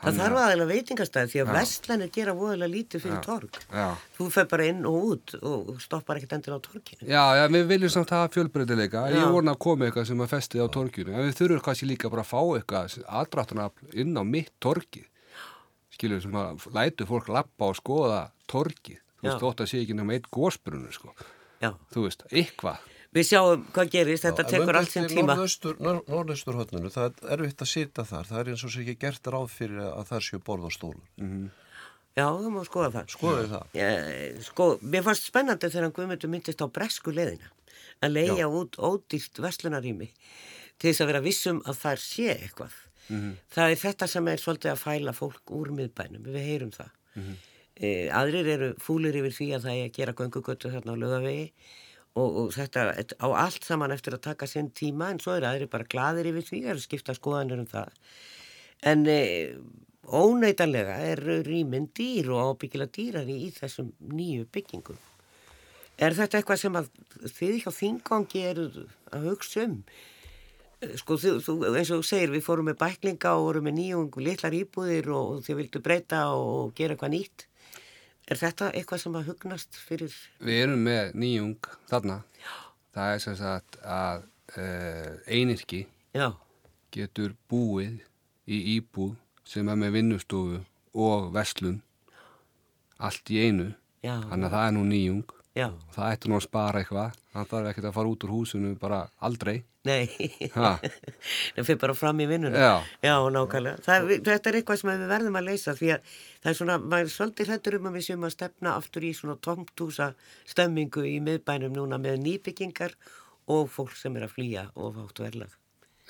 Það 0.00 0.18
þarf 0.20 0.38
aðeins 0.40 0.62
að 0.64 0.70
veitingastæði 0.70 1.30
því 1.30 1.40
að 1.42 1.50
vestlanir 1.58 2.10
gera 2.14 2.34
voðalega 2.36 2.72
lítið 2.72 3.02
fyrir 3.04 3.16
já, 3.18 3.24
torg. 3.26 3.58
Já. 3.68 3.88
Þú 4.16 4.28
fer 4.32 4.46
bara 4.48 4.68
inn 4.70 4.86
og 4.88 5.08
út 5.10 5.34
og 5.40 5.82
stoppar 5.84 6.20
ekkert 6.20 6.32
endur 6.38 6.56
á 6.56 6.60
torginu. 6.64 7.04
Já, 7.04 7.24
já, 7.36 7.42
við 7.52 7.66
viljum 7.74 7.92
samt 7.92 8.14
hafa 8.16 8.30
fjölbreytileika. 8.32 9.02
Ég 9.12 9.34
vona 9.34 9.52
að 9.52 9.60
koma 9.66 9.88
eitthvað 9.88 10.08
sem 10.08 10.24
er 10.24 10.30
festið 10.32 10.64
á 10.64 10.68
torginu. 10.72 11.12
En 11.12 11.28
við 11.28 11.36
þurfum 11.42 11.64
kannski 11.66 11.90
líka 11.90 12.12
bara 12.12 12.24
að 12.24 12.30
fá 12.32 12.40
eitthvað 12.56 12.96
aðdráttunafl 13.20 13.92
inn 14.00 14.16
á 14.16 14.24
mitt 14.24 14.54
torgi. 14.64 15.04
Skiljum 15.92 16.24
sem 16.24 16.40
að 16.40 16.64
lætu 16.78 17.08
fólk 17.10 17.28
lappa 17.36 17.68
og 17.68 17.76
skoða 17.76 18.22
torgi. 18.48 18.96
Þú 19.20 19.28
veist, 19.28 19.42
þótt 19.44 19.60
að 19.60 19.68
sé 19.68 19.82
ekki 19.84 19.98
náma 19.98 20.16
eitt 20.16 20.30
gósbrunnu, 20.32 20.94
sko. 20.96 21.12
Já. 21.60 21.74
Þú 21.92 22.06
veist, 22.06 22.24
eitthvað. 22.32 22.80
Við 23.16 23.26
sjáum 23.26 23.64
hvað 23.74 23.90
gerist, 23.94 24.26
þetta 24.26 24.44
tekur 24.50 24.78
allt 24.80 24.92
sinn 24.92 25.08
tíma. 25.10 25.36
Norðaustur 25.36 26.58
hodninu, 26.60 26.92
það 26.94 27.24
er 27.24 27.38
erfitt 27.38 27.64
að 27.64 27.72
sita 27.72 28.04
þar, 28.06 28.28
það 28.30 28.42
er 28.42 28.52
eins 28.52 28.64
og 28.64 28.74
sem 28.74 28.84
ekki 28.84 29.00
gert 29.06 29.32
ráð 29.34 29.48
fyrir 29.54 29.82
að 29.86 30.04
það 30.12 30.26
séu 30.28 30.42
borð 30.46 30.68
á 30.68 30.70
stólun. 30.76 31.08
Mm 31.16 31.30
-hmm. 31.32 31.50
Já, 32.18 32.26
þú 32.26 32.50
má 32.50 32.62
skoða 32.66 32.90
það. 32.94 33.10
Skoðið 33.14 33.50
það. 33.54 33.66
Ég, 33.78 34.38
sko, 34.42 34.66
mér 34.82 35.04
fannst 35.06 35.26
spennandi 35.30 35.70
þegar 35.70 35.92
Guðmundur 35.94 36.32
myndist 36.32 36.62
á 36.62 36.66
bresku 36.66 37.14
leðina 37.14 37.50
að 38.02 38.16
leia 38.16 38.48
út 38.48 38.78
ódýrt 38.78 39.38
veslunarími 39.38 40.08
til 40.80 40.90
þess 40.90 41.04
að 41.04 41.10
vera 41.12 41.20
vissum 41.20 41.60
að 41.66 41.78
það 41.84 42.02
sé 42.02 42.26
eitthvað. 42.34 42.74
Mm 43.08 43.20
-hmm. 43.20 43.36
Það 43.54 43.70
er 43.70 43.78
þetta 43.84 44.06
sem 44.06 44.28
er 44.28 44.38
svolítið 44.38 44.70
að 44.72 44.82
fæla 44.82 45.12
fólk 45.12 45.44
úr 45.50 45.70
miðbænum, 45.70 46.22
við 46.24 46.46
heyrum 46.50 46.70
það. 46.70 46.90
Mm 47.14 47.22
-hmm. 47.22 47.36
e, 47.76 48.08
aðrir 48.10 48.46
eru 48.46 48.74
fúlir 48.78 49.16
yfir 49.16 49.34
því 49.38 49.48
að 49.54 49.62
það 49.64 49.74
er 49.76 49.84
að 49.88 49.96
gera 49.98 50.12
göngugötu 50.12 50.70
þarna 50.70 50.92
á 50.94 51.02
lögavegi 51.02 51.52
og, 52.18 52.28
og 52.44 52.48
þetta 52.54 52.88
á 53.22 53.28
allt 53.28 53.66
saman 53.66 53.94
eftir 53.94 54.16
að 54.16 54.24
taka 54.30 54.48
sinn 54.50 54.72
tíma 54.74 55.10
en 55.12 55.20
svo 55.22 55.36
er 55.36 55.46
aðrir 55.46 55.70
bara 55.70 55.88
gladir 55.88 56.30
yfir 56.32 56.46
því 56.48 56.62
að 56.72 56.82
skipta 56.84 57.14
skoðanir 57.16 57.62
um 57.62 57.68
það. 57.70 57.92
En 58.90 59.04
e, 59.10 59.20
óneitanlega 60.06 60.96
er 61.12 61.22
rýminn 61.46 61.90
dýr 61.94 62.32
og 62.34 62.54
ábyggilega 62.54 62.94
dýrari 62.96 63.36
í 63.46 63.50
þessum 63.54 63.92
nýju 64.10 64.48
byggingum. 64.52 64.98
Er 66.00 66.16
þetta 66.16 66.40
eitthvað 66.40 66.62
sem 66.62 66.78
að 66.80 66.88
þið 67.36 67.58
hjá 67.60 67.70
þingangi 67.76 68.46
eru 68.48 68.66
að 69.12 69.28
hugsa 69.28 69.66
um? 69.66 69.76
Sko 70.96 71.18
þú, 71.20 71.34
þú, 71.44 71.54
eins 71.76 71.90
og 71.92 72.00
þú 72.00 72.06
segir 72.08 72.30
við 72.32 72.46
fórum 72.46 72.70
með 72.70 72.78
bæklinga 72.80 73.34
og 73.36 73.50
vorum 73.50 73.66
með 73.68 73.74
nýjung 73.76 74.14
litlar 74.24 74.56
íbúðir 74.56 75.10
og 75.12 75.42
þið 75.44 75.58
vildu 75.58 75.82
breyta 75.84 76.22
og 76.32 76.72
gera 76.78 76.96
eitthvað 76.96 77.12
nýtt 77.18 77.44
Er 78.30 78.38
þetta 78.38 78.68
eitthvað 78.78 79.00
sem 79.02 79.16
að 79.18 79.28
hugnast 79.32 79.78
fyrir? 79.88 80.12
Við 80.38 80.60
erum 80.64 80.84
með 80.86 81.16
nýjung 81.18 81.70
þarna. 81.90 82.20
Já. 82.38 82.52
Það 82.94 83.14
er 83.14 83.22
sem 83.24 83.36
sagt 83.40 83.78
að 83.82 84.22
uh, 84.54 85.10
einirki 85.26 85.80
Já. 86.14 86.28
getur 86.94 87.34
búið 87.50 87.98
í 88.46 88.60
íbúð 88.76 89.16
sem 89.46 89.66
er 89.70 89.78
með 89.78 89.96
vinnustofu 89.98 90.60
og 90.94 91.30
vestlun 91.34 91.80
allt 93.02 93.34
í 93.34 93.40
einu. 93.42 93.72
Já. 94.04 94.14
Þannig 94.30 94.46
að 94.46 94.54
það 94.54 94.66
er 94.68 94.74
nú 94.76 94.86
nýjung. 94.86 95.36
Já. 95.58 95.66
Það 95.96 96.14
ættur 96.14 96.30
nú 96.30 96.38
að 96.38 96.46
spara 96.46 96.84
eitthvað. 96.84 97.18
Það 97.34 97.50
þarf 97.50 97.70
ekkert 97.72 97.90
að 97.90 97.96
fara 97.98 98.14
út 98.14 98.26
úr 98.26 98.34
húsinu 98.36 98.72
bara 98.78 99.00
aldrei. 99.18 99.56
Nei, 99.88 100.10
það 100.52 101.62
fyrir 101.64 101.78
bara 101.80 101.94
fram 101.96 102.18
í 102.20 102.26
vinnuna. 102.28 102.58
Já. 102.60 102.72
Já, 103.06 103.14
nákvæmlega. 103.32 103.80
Það, 103.86 104.10
þetta 104.26 104.50
er 104.50 104.58
eitthvað 104.58 104.80
sem 104.82 104.90
við 104.90 105.04
verðum 105.08 105.38
að 105.40 105.46
leysa 105.46 105.74
því 105.78 105.92
að 105.94 106.10
það 106.16 106.50
er 106.50 106.58
svona, 106.58 106.76
maður 106.84 107.06
er 107.06 107.14
svolítið 107.14 107.52
hlættur 107.52 107.76
um 107.78 107.88
að 107.88 107.96
við 107.96 108.04
séum 108.08 108.26
að 108.28 108.34
stefna 108.34 108.74
aftur 108.76 109.06
í 109.08 109.12
svona 109.16 109.38
tómtúsa 109.46 110.10
stemmingu 110.52 111.06
í 111.08 111.14
miðbænum 111.24 111.72
núna 111.78 112.00
með 112.02 112.20
nýbyggingar 112.26 112.96
og 113.50 113.70
fólk 113.72 113.96
sem 113.96 114.18
er 114.20 114.26
að 114.28 114.34
flýja 114.36 114.66
og 114.76 114.98
fátt 114.98 115.24
verðlag. 115.24 115.56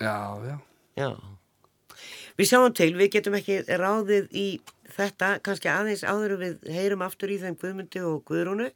Já, 0.01 0.17
já. 0.49 0.57
Já. 0.99 1.11
Við 2.41 2.51
sjáum 2.51 2.75
til, 2.75 2.91
við 2.99 3.13
getum 3.15 3.37
ekki 3.39 3.61
ráðið 3.79 4.35
í 4.35 4.49
þetta, 4.97 5.37
kannski 5.45 5.71
aðeins 5.71 6.03
áður 6.03 6.39
við 6.41 6.67
heyrum 6.75 7.07
aftur 7.07 7.31
í 7.31 7.39
þeim 7.39 7.59
Guðmundi 7.61 8.03
og 8.07 8.25
Guðrúnu 8.27 8.71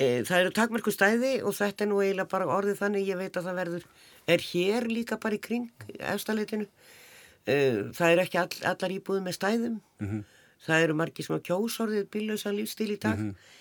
E, 0.00 0.22
það 0.24 0.38
eru 0.38 0.52
takmörku 0.56 0.92
stæði 0.94 1.32
og 1.44 1.54
þetta 1.56 1.84
er 1.84 1.90
nú 1.90 1.98
eiginlega 2.00 2.30
bara 2.32 2.48
orðið 2.48 2.78
þannig 2.80 3.08
ég 3.10 3.18
veit 3.20 3.34
að 3.36 3.48
það 3.48 3.58
verður, 3.60 3.88
er 4.32 4.44
hér 4.48 4.86
líka 4.88 5.18
bara 5.20 5.36
í 5.36 5.40
kring 5.44 5.88
efstaleitinu 6.00 6.68
e, 7.44 7.56
það 7.92 8.06
er 8.14 8.22
ekki 8.24 8.40
all, 8.40 8.54
allar 8.72 8.94
íbúið 8.96 9.26
með 9.26 9.36
stæðum. 9.36 9.76
Mm 10.00 10.08
-hmm. 10.08 10.22
það 10.66 10.86
eru 10.86 10.96
margi 10.96 11.26
svona 11.26 11.44
kjósorðið 11.48 12.08
bílausa 12.08 12.54
lífstíl 12.56 12.90
í 12.94 12.98
dag. 12.98 13.18
Mm 13.18 13.30
-hmm. 13.30 13.60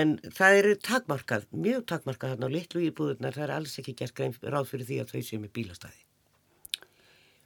en 0.00 0.18
það 0.18 0.58
eru 0.58 0.74
takmarkað, 0.76 1.46
mjög 1.52 1.86
takmarkað 1.86 2.30
þarna 2.34 2.48
á 2.50 2.56
litlu 2.56 2.80
íbúðunar, 2.90 3.34
það 3.34 3.44
er 3.44 3.50
alls 3.50 3.78
ekki 3.78 3.94
gert 3.94 4.14
grein 4.14 4.34
ráð 4.42 4.66
fyrir 4.68 4.86
því 4.86 5.00
að 5.00 5.10
þau 5.12 5.22
séu 5.22 5.40
með 5.40 5.52
bílastæði. 5.52 6.02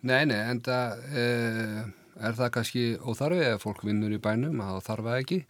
Nei, 0.03 0.25
nei, 0.27 0.40
en 0.51 0.61
það 0.61 0.99
e, 1.14 1.25
er 2.18 2.35
það 2.35 2.51
kannski 2.51 2.99
óþarfið 2.99 3.47
ef 3.53 3.62
fólk 3.62 3.85
vinnur 3.85 4.11
í 4.11 4.18
bænum, 4.18 4.59
þarf 4.83 5.05
það 5.05 5.21
ekki 5.21 5.45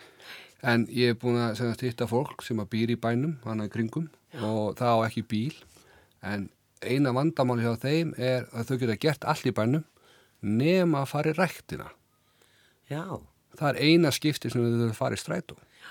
En 0.62 0.84
ég 0.94 1.12
hef 1.12 1.22
búin 1.22 1.40
að 1.42 1.82
hitta 1.82 2.06
fólk 2.06 2.44
sem 2.46 2.60
að 2.62 2.70
býr 2.74 2.92
í 2.94 2.98
bænum, 3.02 3.38
hana 3.42 3.66
í 3.66 3.72
kringum 3.72 4.06
Já. 4.30 4.44
og 4.46 4.76
það 4.78 4.92
á 4.94 4.98
ekki 5.08 5.24
bíl. 5.32 5.56
En 6.22 6.46
eina 6.82 7.14
vandamáli 7.14 7.64
hjá 7.66 7.74
þeim 7.82 8.12
er 8.18 8.46
að 8.52 8.70
þau 8.70 8.76
geta 8.84 9.00
gert 9.02 9.26
allt 9.26 9.48
í 9.48 9.54
bænum 9.56 9.82
nema 10.42 11.02
að 11.02 11.10
fara 11.14 11.32
í 11.32 11.38
ræktina. 11.38 11.88
Já. 12.90 13.02
Það 13.58 13.68
er 13.72 13.80
eina 13.88 14.12
skipti 14.14 14.50
sem 14.52 14.62
þau 14.62 14.86
að 14.88 14.94
fara 14.98 15.18
í 15.18 15.20
strætó. 15.22 15.58
Já, 15.82 15.90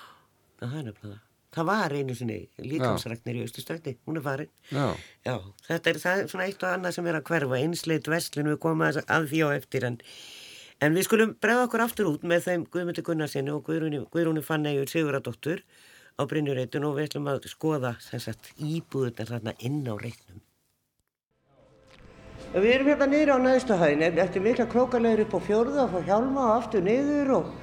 það 0.64 0.80
er 0.80 0.88
nefnilega 0.88 1.12
það. 1.12 1.28
Það 1.52 1.68
var 1.68 1.94
einu 2.00 2.14
sinni 2.16 2.36
líkamsræknir 2.64 3.42
í 3.42 3.42
Östustrætti, 3.44 3.98
hún 4.08 4.22
er 4.22 4.24
farin. 4.24 4.52
Já. 4.72 4.86
Já, 5.28 5.34
þetta 5.66 5.92
er, 5.92 5.98
er 6.14 6.30
svona 6.32 6.46
eitt 6.48 6.62
og 6.64 6.70
annað 6.78 6.94
sem 6.96 7.10
er 7.12 7.18
að 7.18 7.26
hverfa, 7.28 7.58
einsleit 7.60 8.08
vestlinu, 8.08 8.54
við 8.54 8.62
komum 8.64 8.86
að 8.88 9.28
því 9.28 9.42
á 9.44 9.50
eftir 9.58 9.88
en 9.90 9.98
En 10.82 10.96
við 10.98 11.06
skulum 11.06 11.34
bregða 11.38 11.68
okkur 11.68 11.82
aftur 11.84 12.08
út 12.10 12.24
með 12.26 12.46
þeim 12.48 12.62
Guðmundi 12.74 13.02
Gunnarsinni 13.06 13.52
og 13.54 13.68
Guðrúni 13.68 14.42
Fannegjur 14.42 14.90
Siguradóttur 14.90 15.60
á 16.18 16.26
Brynjureitun 16.26 16.88
og 16.88 16.96
við 16.98 17.12
ætlum 17.12 17.28
að 17.30 17.46
skoða 17.52 17.92
sagt, 18.02 18.50
íbúðunar 18.58 19.30
þarna 19.30 19.54
inn 19.62 19.84
á 19.86 19.94
reitnum. 19.94 20.42
Við 22.56 22.72
erum 22.74 22.90
hérna 22.90 23.08
niður 23.12 23.34
á 23.38 23.38
næðstuhæðin 23.46 24.22
eftir 24.26 24.42
mikla 24.44 24.66
krókarlegur 24.74 25.28
upp 25.28 25.38
á 25.38 25.40
fjörðu 25.46 25.86
og 25.86 26.10
hjálma 26.10 26.48
og 26.48 26.56
aftur 26.58 26.82
niður 26.84 27.36
og 27.38 27.54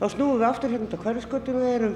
þá 0.00 0.06
snúum 0.16 0.40
við 0.42 0.48
aftur 0.50 0.74
hérna 0.74 0.90
á 0.90 1.02
hverjasköttinu 1.06 1.62
og 1.62 1.70
erum 1.70 1.94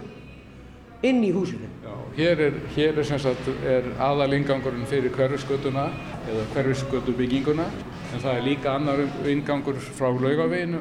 inn 1.05 1.25
í 1.25 1.33
húsinu. 1.35 1.69
Já, 1.85 1.95
hér 2.17 2.47
er, 2.49 2.61
hér 2.77 3.01
er, 3.03 3.11
sagt, 3.21 3.51
er 3.69 3.91
aðalingangurinn 4.03 4.89
fyrir 4.89 5.13
hverjasköttuna 5.15 5.91
eða 6.31 6.47
hverjasköttubygginguna 6.55 7.69
En 8.15 8.21
það 8.23 8.37
er 8.39 8.45
líka 8.47 8.73
annar 8.79 9.01
ingangur 9.27 9.79
frá 9.83 10.07
laugaveginu? 10.07 10.79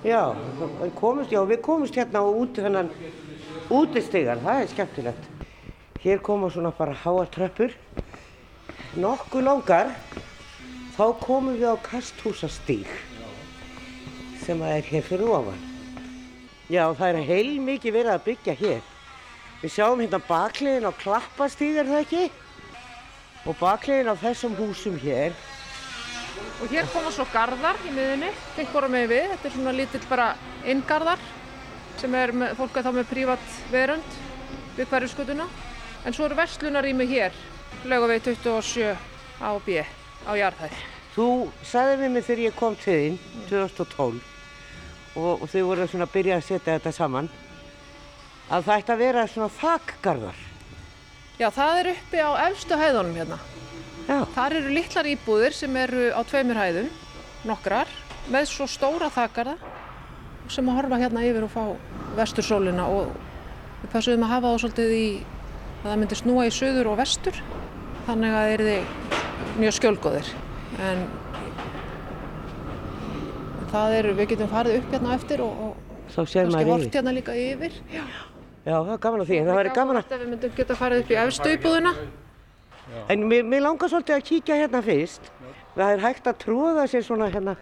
Já, 0.00 0.32
komumst, 0.96 1.32
já, 1.34 1.40
við 1.44 1.60
komumst 1.60 1.98
hérna 2.00 2.22
út 2.24 2.56
þennan 2.56 2.88
útistegar, 3.68 4.40
það 4.40 4.62
er 4.62 4.70
skemmtilegt. 4.70 5.26
Hér 6.00 6.22
koma 6.24 6.48
svona 6.48 6.72
bara 6.72 6.96
háartröppur, 6.96 7.74
nokkuð 8.96 9.44
langar, 9.44 9.92
þá 10.96 11.04
komum 11.20 11.58
við 11.60 11.76
á 11.76 11.84
kasthúsastíg 11.84 12.88
sem 14.40 14.64
er 14.64 14.80
hér 14.88 15.04
fyrir 15.04 15.28
ofan. 15.28 15.60
Já, 16.72 16.86
það 16.96 17.06
er 17.10 17.28
heil 17.28 17.60
mikið 17.66 17.98
verið 17.98 18.14
að 18.14 18.26
byggja 18.30 18.56
hér. 18.62 18.89
Við 19.60 19.74
sjáum 19.76 20.00
hérna 20.00 20.20
bakliðin 20.24 20.88
á 20.88 20.92
klappastíg, 20.96 21.76
er 21.76 21.88
það 21.88 22.04
ekki? 22.04 22.26
Og 23.44 23.56
bakliðin 23.60 24.12
á 24.12 24.16
þessum 24.20 24.56
húsum 24.56 24.96
hér 25.00 25.36
Og 26.60 26.68
hér 26.68 26.88
koma 26.92 27.10
svo 27.12 27.24
gardar 27.32 27.78
í 27.88 27.92
miðunni, 27.94 28.30
tengt 28.56 28.72
bara 28.74 28.88
með 28.92 29.06
við. 29.14 29.28
Þetta 29.32 29.48
er 29.48 29.54
svona 29.54 29.72
lítill 29.76 30.02
bara 30.10 30.26
inngardar 30.68 31.22
sem 32.00 32.14
er 32.16 32.32
með, 32.36 32.54
fólk 32.58 32.76
að 32.76 32.86
þá 32.86 32.92
með 32.96 33.08
prívat 33.10 33.54
verund 33.72 34.18
við 34.76 34.90
hverju 34.90 35.10
skutuna. 35.12 35.46
En 36.04 36.16
svo 36.16 36.26
eru 36.26 36.38
verslunarími 36.38 37.06
hér, 37.08 37.36
laugavegi 37.88 38.34
27 38.34 38.92
á 39.40 39.50
B, 39.64 39.80
á 40.28 40.32
jarðhæð. 40.36 40.80
Þú 41.16 41.28
sagði 41.66 41.96
við 42.00 42.12
mig 42.14 42.26
þegar 42.28 42.44
ég 42.46 42.56
kom 42.56 42.76
til 42.80 42.96
þín, 42.96 43.18
2012, 43.50 44.20
og, 45.16 45.32
og 45.34 45.46
þau 45.50 45.62
voru 45.68 45.88
svona 45.88 46.08
að 46.08 46.14
byrja 46.16 46.38
að 46.38 46.46
setja 46.46 46.76
þetta 46.76 46.92
saman, 46.96 47.32
að 48.50 48.66
það 48.66 48.82
ætti 48.82 48.94
að 48.94 49.02
vera 49.04 49.26
svona 49.30 49.50
þakkgardar. 49.60 50.44
Já, 51.40 51.48
það 51.56 51.80
er 51.80 51.90
uppi 51.94 52.20
á 52.20 52.30
efstu 52.50 52.78
hæðunum 52.80 53.16
hérna. 53.16 53.38
Já. 54.08 54.18
Þar 54.34 54.56
eru 54.58 54.74
litlar 54.74 55.08
íbúðir 55.08 55.56
sem 55.56 55.76
eru 55.78 56.08
á 56.10 56.20
tveimur 56.26 56.58
hæðum, 56.58 56.88
nokkrar, 57.48 57.90
með 58.30 58.48
svo 58.50 58.66
stóra 58.68 59.10
þakkarða 59.12 59.56
sem 60.50 60.66
að 60.66 60.80
horfa 60.80 60.98
hérna 60.98 61.22
yfir 61.28 61.46
og 61.46 61.52
fá 61.52 61.62
vestursólina 62.18 62.88
og 62.90 63.12
við 63.84 63.92
passuðum 63.92 64.26
að 64.26 64.32
hafa 64.34 64.50
þá 64.50 64.64
svolítið 64.64 64.94
í 64.96 65.04
að 65.80 65.86
það 65.86 66.00
myndi 66.02 66.18
snúa 66.18 66.46
í 66.48 66.54
söður 66.54 66.90
og 66.90 66.98
vestur 67.00 67.38
þannig 68.08 68.34
að 68.34 68.40
það 68.40 68.54
er 68.54 68.64
þið 68.66 69.60
mjög 69.60 69.76
skjölgóðir 69.78 70.32
en 70.88 71.04
það 73.70 73.94
er, 74.00 74.10
við 74.18 74.32
getum 74.34 74.50
farið 74.50 74.80
upp 74.80 74.96
hérna 74.96 75.14
eftir 75.16 75.44
og, 75.44 75.62
og 75.68 76.16
kannski 76.16 76.66
hort 76.66 76.98
hérna 76.98 77.14
líka 77.14 77.36
yfir 77.38 77.78
Já, 77.94 78.02
Já 78.64 78.74
það 78.76 78.92
er 78.94 79.04
gaman 79.04 79.22
að 79.22 79.30
því 79.30 79.38
það 79.46 79.60
væri 79.60 79.76
gaman 79.76 80.00
að 80.00 80.16
við 80.16 80.28
myndum 80.34 80.56
geta 80.56 80.76
farið 80.76 81.04
upp 81.04 81.10
í 81.10 81.16
Já. 82.90 83.04
En 83.12 83.26
mér, 83.30 83.44
mér 83.46 83.62
langar 83.62 83.90
svolítið 83.90 84.16
að 84.16 84.24
kíkja 84.26 84.56
hérna 84.58 84.80
fyrst. 84.82 85.28
Það 85.76 85.92
er 85.94 86.00
hægt 86.02 86.26
að 86.26 86.38
tróða 86.42 86.86
sér 86.90 87.04
svona 87.06 87.28
hérna 87.30 87.54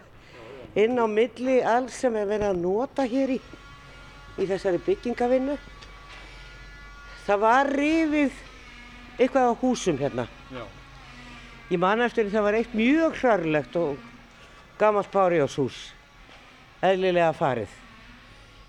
inn 0.78 0.96
á 0.96 1.04
milli 1.10 1.58
alls 1.64 1.98
sem 2.00 2.16
er 2.16 2.28
verið 2.28 2.48
að 2.48 2.60
nota 2.62 3.04
hér 3.08 3.34
í, 3.34 3.38
í 4.38 4.46
þessari 4.48 4.80
byggingavinnu. 4.86 5.56
Það 7.26 7.42
var 7.44 7.70
rifið 7.76 8.38
eitthvað 9.18 9.50
á 9.52 9.60
húsum 9.60 9.98
hérna. 10.00 10.24
Já. 10.54 10.64
Ég 11.68 11.82
man 11.82 12.00
eftir 12.00 12.24
því 12.24 12.36
það 12.36 12.46
var 12.46 12.58
eitt 12.62 12.78
mjög 12.78 13.18
hrarlegt 13.20 13.76
og 13.76 13.98
gammalt 14.80 15.12
bárjáshús, 15.12 15.82
eðlilega 16.80 17.34
farið. 17.36 17.74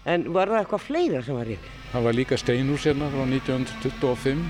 En 0.08 0.24
var 0.34 0.48
það 0.48 0.62
eitthvað 0.62 0.86
fleira 0.86 1.22
sem 1.26 1.36
var 1.36 1.50
rifið? 1.50 1.72
Það 1.92 2.06
var 2.06 2.16
líka 2.16 2.38
steinhús 2.40 2.86
hérna 2.88 3.10
frá 3.12 3.24
1925 3.26 4.44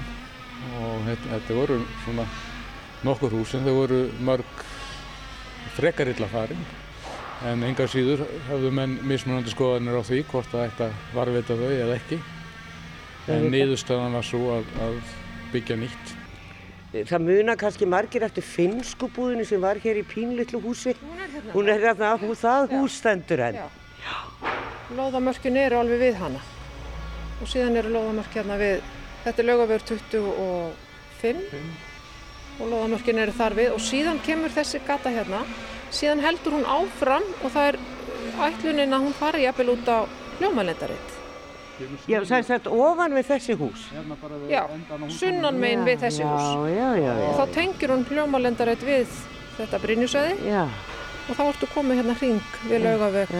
og 0.80 1.08
þetta, 1.08 1.32
þetta 1.32 1.58
voru 1.58 1.80
svona 2.04 2.26
nokkur 3.08 3.34
hús 3.34 3.56
en 3.56 3.66
þau 3.66 3.74
voru 3.78 4.00
mörg 4.28 4.64
frekar 5.78 6.12
illa 6.12 6.28
farin 6.30 6.62
en 7.48 7.64
engar 7.64 7.88
síður 7.92 8.26
höfðu 8.50 8.72
menn 8.76 8.98
mismunandi 9.08 9.54
skoðanir 9.54 9.96
á 9.96 10.04
því 10.04 10.22
hvort 10.28 10.52
það 10.52 10.66
ætti 10.68 10.88
að 10.90 10.98
varvita 11.16 11.58
þau 11.60 11.70
eða 11.72 11.96
ekki 11.96 12.20
en 13.32 13.48
niðurstöðan 13.54 14.18
var 14.20 14.28
svo 14.28 14.58
að, 14.58 14.74
að 14.84 14.98
byggja 15.54 15.80
nýtt 15.80 16.16
Það 16.90 17.22
muna 17.22 17.54
kannski 17.54 17.86
margir 17.86 18.24
eftir 18.26 18.42
finnsku 18.42 19.12
búðinu 19.14 19.44
sem 19.46 19.62
var 19.62 19.78
hér 19.78 20.00
í 20.02 20.04
pínlitlu 20.10 20.58
húsi. 20.64 20.96
Hún 21.54 21.70
er 21.70 21.84
hérna, 21.84 22.16
hún, 22.18 22.34
það 22.34 22.74
hús 22.74 22.96
stendur 22.98 23.44
enn. 23.46 23.60
Já. 23.62 23.70
Lóðamörkin 24.98 25.58
eru 25.62 25.78
alveg 25.84 26.00
við 26.02 26.16
hana 26.18 26.40
og 27.40 27.48
síðan 27.48 27.78
eru 27.80 27.92
lóðamörk 27.94 28.34
hérna 28.36 28.56
við, 28.60 28.82
þetta 29.24 29.42
er 29.44 29.48
lögavör 29.48 29.84
25 29.88 31.44
og 32.60 32.66
lóðamörkin 32.72 33.22
eru 33.24 33.36
þar 33.38 33.56
við 33.60 33.70
og 33.76 33.84
síðan 33.86 34.20
kemur 34.26 34.52
þessi 34.52 34.82
gata 34.88 35.14
hérna, 35.14 35.44
síðan 35.96 36.24
heldur 36.26 36.58
hún 36.58 36.66
áfram 36.68 37.24
og 37.44 37.54
það 37.54 37.70
er 37.70 37.80
ætlunin 38.50 38.98
að 38.98 39.06
hún 39.06 39.16
fari 39.16 39.46
jafnvel 39.46 39.70
út 39.78 39.88
á 39.88 39.98
hljómalendaritt. 40.40 41.16
Já, 42.10 42.20
það 42.28 42.36
er 42.42 42.48
þetta 42.50 42.74
ofan 42.76 43.16
við 43.16 43.26
þessi 43.30 43.56
hús. 43.56 43.86
Hérna 43.94 44.18
bara 44.20 44.36
við 44.42 44.52
Já, 44.52 44.62
endan 44.76 45.00
á 45.00 45.06
húsinu. 45.06 45.20
sunnan 45.22 45.60
megin 45.64 45.86
við 45.88 46.02
þessi 46.04 46.26
hús 46.28 46.48
Já, 46.50 46.60
já, 46.76 46.90
já, 47.00 47.12
og 47.14 47.24
já. 47.24 47.32
þá 47.40 47.46
tengir 47.56 47.94
hún 47.94 48.04
hljómalendaritt 48.10 48.84
við 48.84 49.14
þetta 49.56 49.80
Brynjusæði 49.86 50.36
Já, 50.50 50.66
og 51.30 51.40
þá 51.40 51.44
ertu 51.48 51.70
komið 51.72 52.02
hérna 52.02 52.16
hring 52.20 52.60
við 52.68 52.84
laugaveg. 52.84 53.32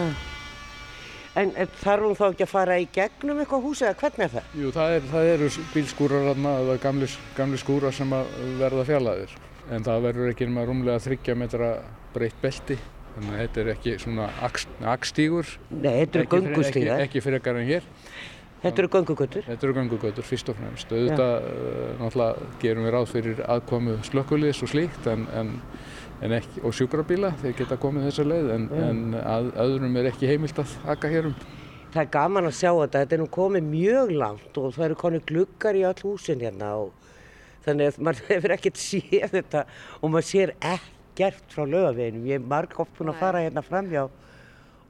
En 1.38 1.52
þarf 1.78 2.02
hún 2.08 2.16
þá 2.18 2.24
ekki 2.32 2.42
að 2.42 2.50
fara 2.50 2.76
í 2.82 2.86
gegnum 2.90 3.38
eitthvað 3.38 3.66
hús 3.68 3.82
eða 3.84 3.94
hvernig 4.00 4.24
er 4.26 4.32
það? 4.32 4.54
Jú, 4.58 4.70
það, 4.74 4.94
er, 4.96 5.04
það 5.12 5.28
eru 5.34 5.50
bílskúrar 5.74 6.24
þarna, 6.26 6.54
eða 6.64 6.78
gamli, 6.82 7.08
gamli 7.36 7.60
skúrar 7.62 7.94
sem 7.94 8.14
að 8.16 8.32
verða 8.58 8.86
fjallaðir. 8.88 9.36
En 9.70 9.86
það 9.86 10.02
verður 10.08 10.32
ekki 10.32 10.48
nema 10.50 10.64
rúmlega 10.66 11.04
þryggja 11.04 11.36
metra 11.38 11.68
breytt 12.16 12.40
belti. 12.42 12.78
Þannig 13.14 13.30
að 13.36 13.40
þetta 13.44 13.62
er 13.62 13.70
ekki 13.76 13.94
svona 14.02 14.26
akstígur. 14.90 15.54
Nei, 15.70 15.92
þetta 16.00 16.18
eru 16.18 16.26
Ekki, 16.26 16.36
göngustíðar. 16.36 17.00
ekki, 17.04 17.06
ekki 17.06 17.24
frekar 17.28 17.60
en 17.60 17.66
hér. 17.70 17.86
Þetta 18.60 18.82
eru 18.82 18.90
göngugötur. 18.92 19.46
Þetta 19.46 19.66
eru 19.66 19.76
göngugötur 19.78 20.26
fyrst 20.26 20.50
og 20.52 20.58
fremst. 20.58 20.90
Auðvitað 20.92 21.46
uh, 21.46 21.94
náttúrulega 22.02 22.50
gerum 22.60 22.84
við 22.86 22.94
ráð 22.96 23.06
fyrir 23.14 23.40
aðkomu 23.46 23.94
slökkuliðs 24.10 24.60
og 24.66 24.72
slíkt 24.74 25.08
en, 25.10 25.24
en 25.32 25.54
ekki, 26.20 26.60
og 26.66 26.74
sjúkrabíla 26.76 27.32
þeir 27.40 27.56
geta 27.62 27.78
komið 27.80 28.06
þessa 28.10 28.26
leið 28.28 28.52
en, 28.54 28.68
en 28.76 29.02
að, 29.20 29.50
öðrum 29.64 29.96
er 29.96 30.10
ekki 30.10 30.28
heimilt 30.28 30.60
að 30.60 30.76
aka 30.92 31.10
hér 31.10 31.30
um. 31.30 31.36
Það 31.90 32.02
er 32.04 32.10
gaman 32.14 32.46
að 32.46 32.56
sjá 32.58 32.70
þetta. 32.70 33.00
Þetta 33.00 33.16
er 33.16 33.22
nú 33.22 33.28
komið 33.34 33.68
mjög 33.70 34.12
langt 34.20 34.58
og 34.60 34.74
það 34.76 34.86
eru 34.86 34.98
konið 35.00 35.24
gluggar 35.30 35.78
í 35.78 35.84
all 35.88 35.98
húsin 36.04 36.44
hérna 36.44 36.70
og 36.84 36.92
þannig 37.64 37.90
að 37.90 38.00
maður 38.06 38.28
hefur 38.34 38.56
ekkert 38.56 38.80
séð 38.80 39.28
þetta 39.34 39.64
og 39.98 40.12
maður 40.12 40.28
sér 40.28 40.54
ekkert 40.60 41.54
frá 41.54 41.64
lögaveginum. 41.64 42.26
Ég 42.28 42.40
er 42.40 42.50
marg 42.52 42.76
oft 42.84 42.98
búin 42.98 43.14
að 43.14 43.22
fara 43.24 43.44
hérna 43.46 43.64
framjá 43.66 44.06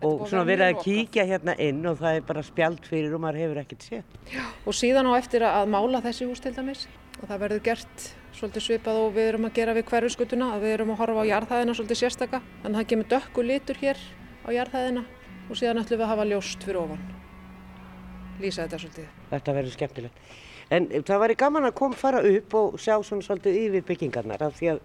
og 0.00 0.24
svona 0.26 0.46
vera 0.48 0.66
verið 0.66 0.78
að 0.78 0.84
kíkja 0.84 1.26
hérna 1.28 1.54
inn 1.60 1.80
og 1.86 1.98
það 2.00 2.18
er 2.18 2.26
bara 2.26 2.44
spjald 2.44 2.86
fyrir 2.88 3.14
og 3.14 3.22
maður 3.22 3.44
hefur 3.44 3.62
ekkert 3.62 3.86
séð. 3.86 4.18
Og 4.66 4.76
síðan 4.76 5.08
á 5.08 5.12
eftir 5.20 5.44
að 5.46 5.70
mála 5.72 6.02
þessi 6.04 6.28
hús 6.28 6.42
til 6.42 6.56
dæmis 6.56 6.88
og 7.20 7.28
það 7.28 7.40
verður 7.44 7.62
gert 7.68 8.04
svolítið 8.36 8.64
svipað 8.64 8.98
og 9.02 9.14
við 9.16 9.30
erum 9.30 9.46
að 9.48 9.56
gera 9.58 9.76
við 9.76 9.88
hverjuskutuna 9.90 10.50
að 10.54 10.64
við 10.64 10.74
erum 10.76 10.92
að 10.94 11.00
horfa 11.02 11.24
á 11.24 11.30
jarðhæðina 11.30 11.74
svolítið 11.76 12.00
sérstaka 12.00 12.40
en 12.64 12.76
það 12.78 12.86
kemur 12.92 13.08
dökku 13.10 13.44
litur 13.44 13.80
hér 13.80 14.00
á 14.44 14.48
jarðhæðina 14.56 15.02
og 15.50 15.58
síðan 15.58 15.82
ætlum 15.82 16.00
við 16.00 16.06
að 16.06 16.12
hafa 16.14 16.28
ljóst 16.30 16.64
fyrir 16.64 16.80
ofan. 16.80 17.02
Lýsa 18.40 18.64
þetta 18.64 18.80
svolítið. 18.80 19.10
Þetta 19.30 19.54
verður 19.58 19.76
skemmtilegt. 19.76 20.22
En 20.70 20.86
það 20.88 21.22
væri 21.24 21.36
gaman 21.42 21.66
að 21.66 21.76
koma 21.80 21.98
fara 21.98 22.22
upp 22.24 22.56
og 22.56 22.78
sjá 22.80 22.94
svona 23.02 23.26
svolítið 23.26 23.58
yfir 23.64 23.86
byggingarnar 23.88 24.44
af 24.46 24.54
því 24.56 24.70
að 24.72 24.82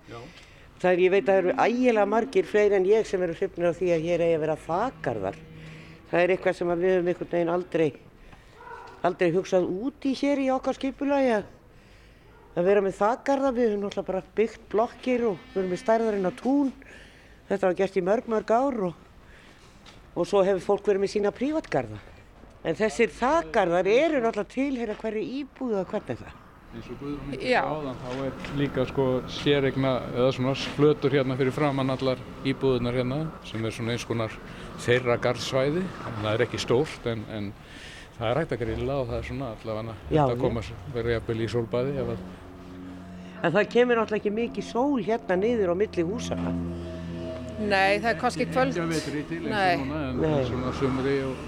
það 0.82 0.90
er, 0.92 1.04
ég 1.06 1.14
veit 1.14 1.22
að 1.24 1.30
það 1.30 1.42
eru 1.42 1.54
ægilega 1.62 2.10
margir 2.10 2.50
fleiri 2.50 2.80
en 2.80 2.88
ég 2.90 3.08
sem 3.08 3.22
eru 3.22 3.38
hrifnir 3.38 3.70
af 3.70 3.78
því 3.80 3.92
að 3.94 4.08
hér 4.10 4.24
eigi 4.26 4.38
að 4.40 4.44
vera 4.44 4.58
þakarðar. 4.66 5.38
Það 6.10 6.24
er 6.24 6.34
eitthvað 6.34 6.58
sem 6.58 6.74
við 6.74 6.96
höfum 6.96 7.12
einhvern 7.12 7.32
veginn 7.36 7.54
aldrei, 7.54 7.88
aldrei 9.06 9.30
hugsað 9.36 9.70
út 9.86 10.10
í 10.10 10.16
hér 10.18 10.42
í 10.42 10.50
okkar 10.56 10.78
skipulagi 10.80 11.32
að, 11.38 11.48
að 12.56 12.70
vera 12.70 12.84
með 12.86 12.98
þakarða. 13.00 13.52
Við 13.56 13.70
höfum 13.70 13.84
náttúrulega 13.86 14.10
bara 14.12 14.24
byggt 14.40 14.70
blokkir 14.72 15.28
og 15.32 15.38
við 15.42 15.60
höfum 15.60 15.74
með 15.74 15.84
stærðarinn 15.84 16.30
á 16.30 16.34
tún. 16.40 16.72
Þetta 17.50 17.68
var 17.68 17.78
gert 17.82 18.00
í 18.00 18.06
mörg, 18.06 18.32
mörg 18.32 18.56
ár 18.56 18.80
og, 18.90 19.04
og 20.16 20.30
svo 20.30 20.42
hefur 20.48 20.66
fólk 20.72 20.90
verið 20.90 21.06
með 21.06 21.14
sína 21.18 21.36
prívatgarða. 21.36 22.02
En 22.66 22.80
þessir 22.80 23.14
þakgarðar 23.14 23.92
eru 23.92 24.24
náttúrulega 24.24 24.56
tilheyra 24.56 24.98
hverju 25.04 25.30
íbúðu 25.44 25.84
og 25.84 25.94
hvernig 25.94 26.16
er 26.16 26.24
það? 26.24 26.42
eins 26.76 26.88
og 26.92 27.00
Guðrún 27.00 27.30
myndi 27.30 27.52
Já. 27.52 27.62
áðan 27.64 28.00
þá 28.02 28.10
er 28.26 28.48
líka 28.60 28.86
sko 28.90 29.06
séregna 29.32 29.92
eða 30.12 30.32
svona 30.36 30.54
flötur 30.76 31.14
hérna 31.16 31.38
fyrir 31.40 31.56
framann 31.56 31.94
allar 31.94 32.22
íbúðunar 32.48 32.98
hérna 33.00 33.20
sem 33.48 33.64
er 33.64 33.76
svona 33.76 33.96
eins 33.96 34.06
konar 34.08 34.34
þeirra 34.84 35.16
garðsvæði 35.24 35.84
það 36.06 36.32
er 36.34 36.46
ekki 36.48 36.60
stórt 36.60 37.08
en, 37.12 37.24
en 37.32 37.52
það 38.18 38.28
er 38.30 38.42
hægt 38.42 38.56
að 38.56 38.64
grilla 38.66 38.98
og 39.02 39.12
það 39.12 39.20
er 39.20 39.30
svona 39.30 39.52
allavega 39.56 40.26
að 40.26 40.42
koma 40.44 40.66
vera 40.96 41.16
jafnvel 41.16 41.40
í 41.40 41.52
sólbaði 41.56 41.96
ef 42.02 42.12
að 42.16 42.26
En 43.46 43.54
það 43.54 43.68
kemur 43.76 44.00
náttúrulega 44.00 44.24
ekki 44.24 44.34
mikið 44.34 44.66
sól 44.66 45.04
hérna 45.06 45.36
niður 45.38 45.74
á 45.74 45.76
milli 45.78 46.06
húsana. 46.08 46.54
Nei, 47.56 48.00
það 48.02 48.10
er 48.10 48.18
kannski 48.20 48.48
kvöld. 48.50 48.74
ekki 48.74 48.82
að 48.84 48.94
vetri 48.96 49.22
til 49.30 49.38
eins 49.46 49.52
og 49.54 49.86
núna 49.86 50.00
en 50.10 50.18
Nei. 50.20 50.32
en 50.40 50.48
svona 50.50 50.72
sumri 50.76 51.14
og, 51.24 51.44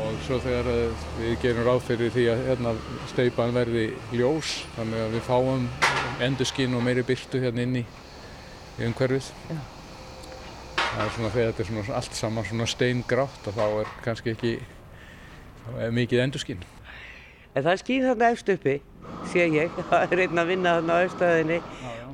og 0.00 0.16
svo 0.26 0.38
þegar 0.42 0.70
eh, 0.72 1.04
við 1.20 1.36
gerum 1.44 1.68
ráð 1.68 1.84
fyrir 1.86 2.10
því 2.16 2.24
að 2.32 2.42
hérna 2.48 2.72
steipan 3.12 3.54
verði 3.54 3.84
ljós 4.16 4.56
þannig 4.74 5.04
að 5.04 5.14
við 5.14 5.24
fáum 5.28 5.68
endurskinn 6.26 6.74
og 6.74 6.82
meiri 6.88 7.06
byrtu 7.06 7.42
hérna 7.44 7.62
inn 7.62 7.80
í, 7.82 7.84
umhverfið 8.88 9.30
Já. 9.52 9.60
það 10.80 11.04
er 11.04 11.14
svona 11.18 11.34
þegar 11.36 11.52
þetta 11.52 11.62
er 11.62 11.70
svona 11.70 11.98
allt 12.00 12.18
saman 12.22 12.48
svona 12.50 12.70
steingrátt 12.74 13.50
að 13.52 13.60
þá 13.60 13.66
er 13.68 13.94
kannski 14.08 14.34
ekki 14.34 14.56
er 15.86 15.94
mikið 15.94 16.24
endurskinn 16.26 16.66
En 17.56 17.64
það 17.64 17.72
er 17.72 17.80
skýr 17.80 18.02
þarna 18.04 18.28
efst 18.34 18.50
uppi, 18.52 18.74
sé 19.32 19.46
ég. 19.48 19.76
Það 19.90 20.12
er 20.12 20.22
einn 20.26 20.40
að 20.42 20.50
vinna 20.52 20.74
þarna 20.76 20.96
á 20.96 21.04
efstöðinni. 21.06 21.56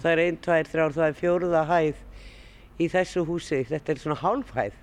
Það 0.02 0.12
er 0.12 0.20
einn, 0.22 0.36
tvær, 0.44 0.68
þrjár, 0.70 0.94
það 0.94 1.08
er 1.08 1.16
fjóruða 1.18 1.62
hæð 1.66 2.02
í 2.78 2.88
þessu 2.92 3.24
húsi. 3.26 3.58
Þetta 3.66 3.92
er 3.92 4.02
svona 4.02 4.18
hálfhæð. 4.22 4.76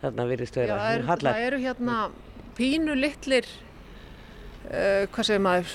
Þarna 0.00 0.26
virðist 0.30 0.56
Já, 0.56 0.62
vera. 0.62 0.76
það, 0.78 0.94
er, 0.94 1.24
það 1.26 1.42
eru 1.48 1.60
hérna 1.64 1.96
pínu 2.56 2.94
litlir, 2.96 3.48
uh, 4.70 5.02
hvað 5.10 5.26
segir 5.28 5.42
maður, 5.44 5.74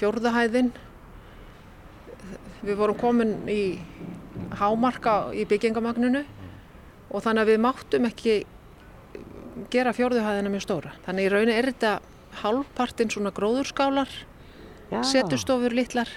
fjórðahæðin. 0.00 0.72
Við 2.64 2.80
vorum 2.80 2.98
komin 3.00 3.36
í 3.48 3.62
hámarka 4.56 5.34
í 5.36 5.44
byggingamögnunu 5.48 6.24
og 7.10 7.24
þannig 7.24 7.44
að 7.44 7.52
við 7.52 7.62
máttum 7.64 8.08
ekki 8.08 8.34
gera 9.72 9.92
fjórðahæðina 9.96 10.52
mjög 10.52 10.64
stóra. 10.64 10.94
Þannig 11.04 11.28
í 11.28 11.32
raunin 11.32 11.54
er 11.54 11.68
þetta 11.70 11.92
hálfpartinn 12.42 13.10
svona 13.10 13.32
gróðurskálar, 13.34 14.08
Já. 14.90 15.02
setustofur 15.06 15.74
litlar. 15.74 16.08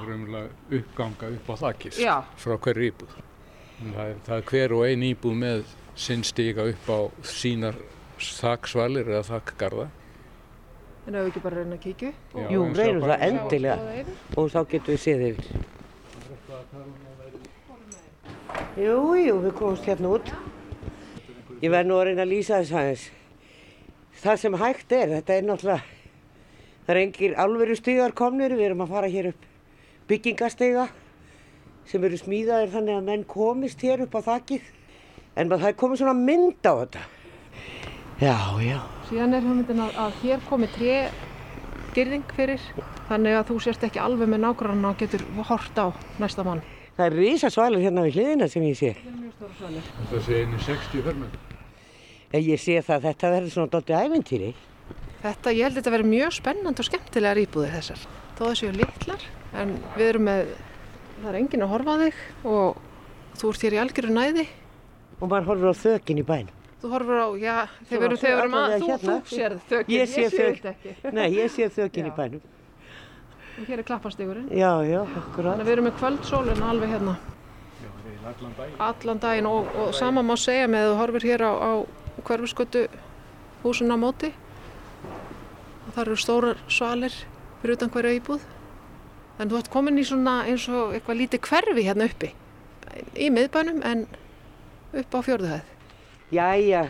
og 0.00 0.08
raunverulega 0.08 0.50
uppganga 0.80 1.30
upp 1.36 1.46
á 1.50 1.54
þakkið 1.64 2.00
Já. 2.00 2.16
frá 2.36 2.56
hverju 2.58 2.90
íbúð 2.92 3.14
það 3.80 4.04
er, 4.08 4.16
það 4.26 4.36
er 4.36 4.44
hver 4.50 4.72
og 4.76 4.84
ein 4.86 5.02
íbúð 5.02 5.34
með 5.40 5.62
sinn 5.96 6.22
stiga 6.24 6.66
upp 6.68 6.90
á 6.92 6.98
sínar 7.24 7.78
þaksvalir 8.20 9.08
eða 9.08 9.24
þakkgarða 9.30 9.88
En 11.08 11.14
ef 11.16 11.24
við 11.24 11.30
ekki 11.30 11.40
bara 11.42 11.56
reyna 11.62 11.74
að 11.74 11.80
kíkju. 11.82 12.08
Já, 12.36 12.42
Jú, 12.52 12.64
reynum 12.76 13.04
það 13.08 13.22
endilega. 13.24 14.02
Og 14.36 14.50
þá 14.52 14.58
getum 14.68 14.92
við 14.94 15.00
séð 15.00 15.22
yfir. 15.30 15.46
Jú, 18.78 18.98
jú, 19.16 19.38
við 19.40 19.54
komumst 19.58 19.88
hérna 19.88 20.12
út. 20.12 20.30
Ég 21.64 21.72
verð 21.72 21.88
nú 21.88 21.96
að 21.96 22.04
reyna 22.10 22.26
að 22.26 22.30
lýsa 22.34 22.60
þess 22.60 22.76
aðeins. 22.76 23.06
Það 24.20 24.40
sem 24.42 24.56
hægt 24.60 24.90
er, 24.92 25.12
þetta 25.16 25.36
er 25.36 25.46
náttúrulega, 25.48 25.84
það 26.84 26.90
er 26.92 26.98
engir 27.00 27.36
alvöru 27.40 27.76
stigar 27.78 28.12
komnir, 28.12 28.52
við 28.52 28.66
erum 28.66 28.82
að 28.84 28.92
fara 28.92 29.08
hér 29.08 29.30
upp 29.30 29.46
byggingastiga 30.10 30.90
sem 31.88 32.04
eru 32.04 32.18
smíðaðir 32.20 32.74
þannig 32.74 32.98
að 32.98 33.08
menn 33.08 33.24
komist 33.30 33.80
hér 33.86 34.04
upp 34.04 34.18
á 34.18 34.20
þakkið. 34.28 34.68
En 35.40 35.48
það 35.48 35.66
er 35.70 35.80
komið 35.80 36.02
svona 36.02 36.16
mynd 36.18 36.68
á 36.68 36.72
þetta. 36.82 37.04
Já, 38.20 38.36
já. 38.60 38.78
Síðan 39.08 39.36
er 39.38 39.46
hugmyndin 39.46 39.84
að, 39.86 39.96
að 40.04 40.18
hér 40.20 40.42
komi 40.50 40.68
tré 40.74 40.96
girðing 41.96 42.34
fyrir 42.36 42.66
þannig 43.08 43.38
að 43.38 43.46
þú 43.48 43.60
sérst 43.64 43.86
ekki 43.88 44.02
alveg 44.04 44.28
með 44.28 44.44
nágrann 44.44 44.84
og 44.90 44.98
getur 45.00 45.24
hort 45.48 45.80
á 45.80 45.96
næsta 46.20 46.44
mann. 46.44 46.60
Það 46.98 47.06
er 47.06 47.22
risa 47.22 47.48
svalur 47.48 47.80
hérna 47.80 48.04
við 48.04 48.20
hliðina 48.20 48.50
sem 48.52 48.68
ég 48.68 48.76
sé. 48.76 48.92
Þetta 49.40 50.26
sé 50.26 50.42
einu 50.44 50.60
60 50.60 51.06
fermenn 51.06 51.49
En 51.49 51.49
ég 52.46 52.60
sé 52.62 52.76
það 52.86 52.96
að 52.96 53.06
þetta 53.08 53.30
verður 53.34 53.54
svona 53.54 53.72
doldið 53.74 54.04
ævintýri. 54.04 54.50
Þetta, 55.20 55.52
ég 55.52 55.64
held 55.66 55.74
að 55.74 55.78
þetta 55.80 55.92
verður 55.96 56.10
mjög 56.10 56.36
spennandi 56.36 56.80
og 56.82 56.86
skemmtilegar 56.88 57.40
íbúðir 57.42 57.74
þessar. 57.74 58.04
Þó 58.38 58.42
það 58.44 58.54
séu 58.60 58.70
litlar 58.76 59.26
en 59.60 59.74
við 59.96 60.06
erum 60.06 60.24
með, 60.30 60.52
það 61.20 61.28
er 61.32 61.38
enginn 61.40 61.64
að 61.66 61.72
horfa 61.74 61.96
á 61.96 62.02
þig 62.04 62.20
og 62.54 62.78
þú 63.40 63.50
ert 63.50 63.66
hér 63.66 63.76
í 63.76 63.80
algjöru 63.82 64.14
næði. 64.14 64.46
Og 65.20 65.26
maður 65.28 65.50
horfir 65.50 65.68
á 65.68 65.74
þökin 65.82 66.22
í 66.22 66.26
bænum. 66.30 66.56
Þú 66.80 66.92
horfur 66.94 67.18
á, 67.20 67.28
já, 67.36 67.56
þeir 67.90 68.00
verum, 68.00 68.20
þeir 68.22 68.32
að, 68.32 68.44
allavega 68.46 68.78
þú, 68.80 68.86
hérna. 68.88 69.16
þú 69.20 69.34
sérð 69.36 69.66
þökinn, 69.68 69.92
Ég 69.98 70.08
sé 70.08 70.22
ég 70.22 70.30
sé 70.32 70.46
þetta 70.46 70.70
ekki. 70.70 70.94
Nei, 71.18 71.26
ég 71.36 71.52
sé 71.52 71.68
þökin 71.74 72.08
í 72.08 72.14
bænum. 72.16 72.46
og 73.60 73.66
hér 73.68 73.82
er 73.82 73.84
klappastígurinn. 73.90 74.46
Já, 74.56 74.70
já, 74.88 75.02
akkurat. 75.04 75.50
Þannig 75.50 75.60
að 75.60 75.68
við 75.68 75.74
erum 75.74 75.88
með 75.90 75.98
kvöldsólinn 76.00 76.64
alveg 76.64 76.94
hérna 76.94 77.18
Allan 78.30 78.52
dag. 78.56 78.72
allan 78.78 79.18
daginn 79.20 79.46
og, 79.48 79.68
og 79.80 79.94
sama 79.96 80.22
má 80.24 80.34
segja 80.38 80.68
með 80.70 80.86
að 80.86 80.90
þú 80.92 80.98
horfir 81.00 81.26
hér 81.28 81.44
á, 81.44 81.52
á 81.52 81.72
hverfiskötu 82.24 82.86
húsuna 83.64 83.96
á 83.96 84.02
móti 84.02 84.32
og 85.86 85.92
það 85.94 86.02
eru 86.04 86.16
stórar 86.20 86.64
svalir 86.68 87.14
fyrir 87.60 87.76
utan 87.76 87.92
hverja 87.92 88.16
íbúð. 88.18 88.44
Þannig 89.38 89.52
þú 89.52 89.60
ert 89.60 89.72
komin 89.72 90.00
í 90.00 90.06
svona 90.06 90.34
eins 90.48 90.66
og 90.68 90.94
eitthvað 90.96 91.20
lítið 91.22 91.46
hverfi 91.48 91.86
hérna 91.86 92.08
uppi 92.10 92.32
í 93.16 93.30
miðbænum 93.32 93.84
en 93.86 94.04
upp 94.96 95.14
á 95.16 95.20
fjörðuhæð. 95.24 95.70
Jæja, 96.30 96.82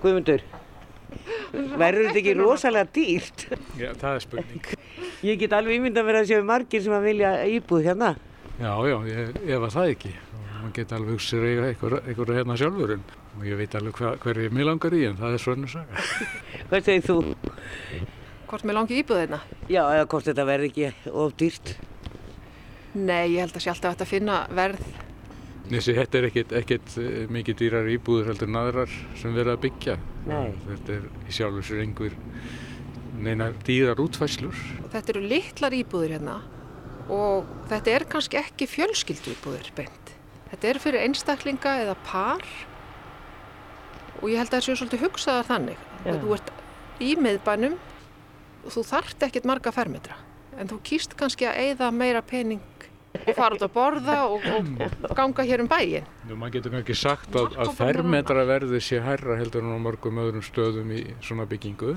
Guðmundur, 0.00 0.42
verður 1.52 2.08
þetta 2.08 2.20
ekki 2.20 2.34
rosalega 2.38 2.88
dýrt? 2.92 3.44
Já, 3.80 3.90
það 3.96 4.10
er 4.12 4.24
spurning. 4.24 4.70
Ég 5.24 5.40
get 5.40 5.54
alveg 5.56 5.80
ímynda 5.80 6.02
að 6.02 6.10
vera 6.10 6.22
að 6.22 6.30
séu 6.30 6.46
margir 6.46 6.84
sem 6.84 6.94
að 6.96 7.06
vilja 7.10 7.32
íbúð 7.56 7.86
hérna. 7.88 8.14
Já, 8.60 8.72
já, 8.88 8.96
ég, 9.10 9.38
ég 9.48 9.62
var 9.62 9.72
það 9.72 9.92
ekki. 9.94 10.12
Og 10.16 10.42
maður 10.48 10.74
geti 10.78 10.96
alveg 10.96 11.16
hugsið 11.16 11.46
einhver 11.70 12.34
hérna 12.36 12.58
sjálfur 12.60 12.94
en 12.96 13.06
og 13.36 13.46
ég 13.46 13.58
veit 13.60 13.74
alveg 13.78 14.00
hva, 14.00 14.12
hverju 14.22 14.52
mér 14.54 14.70
langar 14.70 14.96
í 14.96 15.02
en 15.08 15.18
það 15.18 15.36
er 15.36 15.42
svörnu 15.42 15.70
saga. 15.70 16.04
Hvað 16.70 16.88
segir 16.88 17.04
þú? 17.06 17.18
Hvort 18.46 18.66
mér 18.66 18.78
langi 18.78 19.00
íbúð 19.00 19.22
hérna? 19.24 19.40
Já, 19.66 19.82
eða 19.82 20.06
hvort 20.12 20.28
þetta 20.28 20.46
verður 20.46 20.70
ekki 20.70 21.12
of 21.12 21.34
dýrt? 21.40 21.74
Nei, 22.96 23.34
ég 23.34 23.42
held 23.42 23.56
að 23.58 23.64
sé 23.64 23.72
alltaf 23.72 24.00
að 24.00 24.12
finna 24.12 24.36
verð. 24.56 24.84
Þessi, 25.66 25.96
þetta 25.96 26.18
er 26.18 26.26
ekkit, 26.28 26.52
ekkit 26.60 26.92
eh, 27.02 27.16
mikið 27.34 27.58
dýrar 27.58 27.88
íbúður 27.90 28.30
heldur 28.30 28.48
en 28.48 28.60
aðrar 28.60 28.92
sem 29.18 29.34
verða 29.34 29.56
að 29.56 29.64
byggja. 29.64 29.96
Nei. 30.30 30.52
Þetta 30.68 30.94
er 30.94 31.08
í 31.26 31.34
sjálfur 31.34 31.66
sér 31.66 31.82
einhver 31.82 32.14
neina 33.18 33.50
dýrar 33.66 34.00
útfæslur. 34.02 34.60
Og 34.84 34.92
þetta 34.94 35.12
eru 35.14 35.24
litlar 35.26 35.74
íbúðir 35.74 36.16
hérna 36.16 36.38
og 37.12 37.50
þetta 37.70 37.92
er 37.92 38.06
kannski 38.10 38.38
ekki 38.40 38.70
fjölskyldu 38.70 39.34
íbúðir 39.34 39.72
beint. 39.76 40.14
Þetta 40.52 40.70
er 40.70 40.80
fyrir 40.82 41.04
einstaklinga 41.06 41.74
eða 41.82 41.98
par 42.06 42.46
og 44.20 44.30
ég 44.30 44.40
held 44.40 44.50
að 44.50 44.56
það 44.56 44.66
séu 44.66 44.78
svolítið 44.80 45.04
hugsaðar 45.06 45.50
þannig. 45.50 45.82
Já. 46.04 46.12
Að 46.12 46.22
þú 46.22 46.36
ert 46.38 46.54
í 47.02 47.10
miðbænum 47.20 47.76
og 48.66 48.72
þú 48.74 48.86
þarft 48.90 49.26
ekkit 49.28 49.48
marga 49.48 49.74
fermetra 49.74 50.16
en 50.56 50.70
þú 50.70 50.78
kýst 50.88 51.16
kannski 51.18 51.46
að 51.48 51.58
eyða 51.66 51.90
meira 51.92 52.22
pening 52.24 52.62
og 53.16 53.36
fara 53.36 53.56
út 53.56 53.64
að 53.64 53.72
borða 53.72 54.16
og, 54.28 54.44
og, 54.44 54.96
og 55.08 55.14
ganga 55.16 55.44
hér 55.48 55.62
um 55.64 55.68
bæin. 55.70 56.08
Nú, 56.28 56.36
maður 56.36 56.58
getur 56.58 56.74
kannski 56.74 56.96
sagt 56.98 57.36
að, 57.36 57.54
að 57.60 57.72
fermetraverði 57.78 58.80
sé 58.84 59.00
hærra 59.04 59.38
heldur 59.40 59.64
en 59.64 59.76
á 59.76 59.80
mörgum 59.80 60.20
öðrum 60.20 60.44
stöðum 60.44 60.92
í 60.96 61.02
svona 61.24 61.46
byggingu 61.48 61.96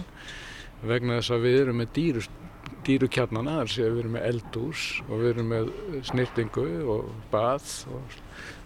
vegna 0.88 1.20
þess 1.20 1.36
að 1.36 1.48
við 1.48 1.58
erum 1.64 1.82
með 1.82 1.92
dýru, 1.98 2.24
dýru 2.88 3.10
kjarnana, 3.12 3.58
þar 3.62 3.74
sé 3.74 3.84
að 3.84 3.92
við 3.98 4.04
erum 4.04 4.16
með 4.16 4.28
eldús 4.30 4.86
og 5.08 5.14
við 5.18 5.32
erum 5.34 5.52
með 5.56 5.74
snirtingu 6.08 6.68
og 6.96 7.10
bað 7.34 7.74
og, 7.92 8.16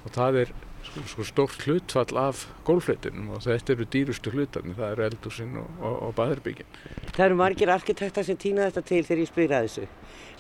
og 0.04 0.16
það 0.20 0.42
er 0.44 0.54
sko, 0.88 1.04
sko 1.10 1.26
stórt 1.28 1.66
hlutfall 1.68 2.18
af 2.20 2.46
gólfleitinum 2.68 3.34
og 3.36 3.44
þetta 3.46 3.74
eru 3.76 3.88
dýrustu 3.96 4.34
hlutarnir, 4.34 4.76
það 4.78 4.96
eru 4.96 5.06
eldúsin 5.08 5.58
og, 5.62 5.70
og, 5.80 5.96
og 6.08 6.16
baðherbyggin. 6.18 6.78
Það 7.14 7.26
eru 7.26 7.40
margir 7.40 7.72
arkitektar 7.74 8.28
sem 8.28 8.40
týna 8.40 8.68
þetta 8.68 8.84
til 8.90 9.02
þegar 9.08 9.24
ég 9.24 9.32
spyr 9.32 9.56
að 9.58 9.68
þessu. 9.68 9.88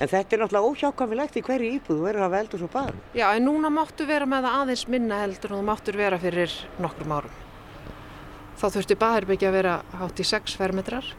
En 0.01 0.11
þetta 0.11 0.35
er 0.35 0.43
náttúrulega 0.43 0.69
óhjákvæmilegt 0.71 1.37
í 1.39 1.43
hverju 1.45 1.71
íbúð, 1.77 1.97
þú 1.99 2.07
verður 2.07 2.23
að 2.23 2.27
hafa 2.27 2.41
eldús 2.43 2.65
og 2.65 2.71
bað. 2.73 3.01
Já, 3.15 3.25
en 3.29 3.47
núna 3.47 3.71
máttu 3.73 4.07
vera 4.09 4.27
með 4.29 4.47
það 4.47 4.59
aðeins 4.61 4.85
minna 4.89 5.21
heldur 5.21 5.53
en 5.53 5.61
þú 5.61 5.67
máttur 5.69 5.99
vera 5.99 6.19
fyrir 6.21 6.55
nokkrum 6.83 7.13
árum. 7.17 7.41
Þá 8.59 8.65
þurfti 8.77 8.99
baðherbyggja 8.99 9.51
að 9.51 9.57
vera 9.57 9.75
hátt 9.99 10.21
í 10.21 10.25
6 10.27 10.57
fermetrar 10.59 11.13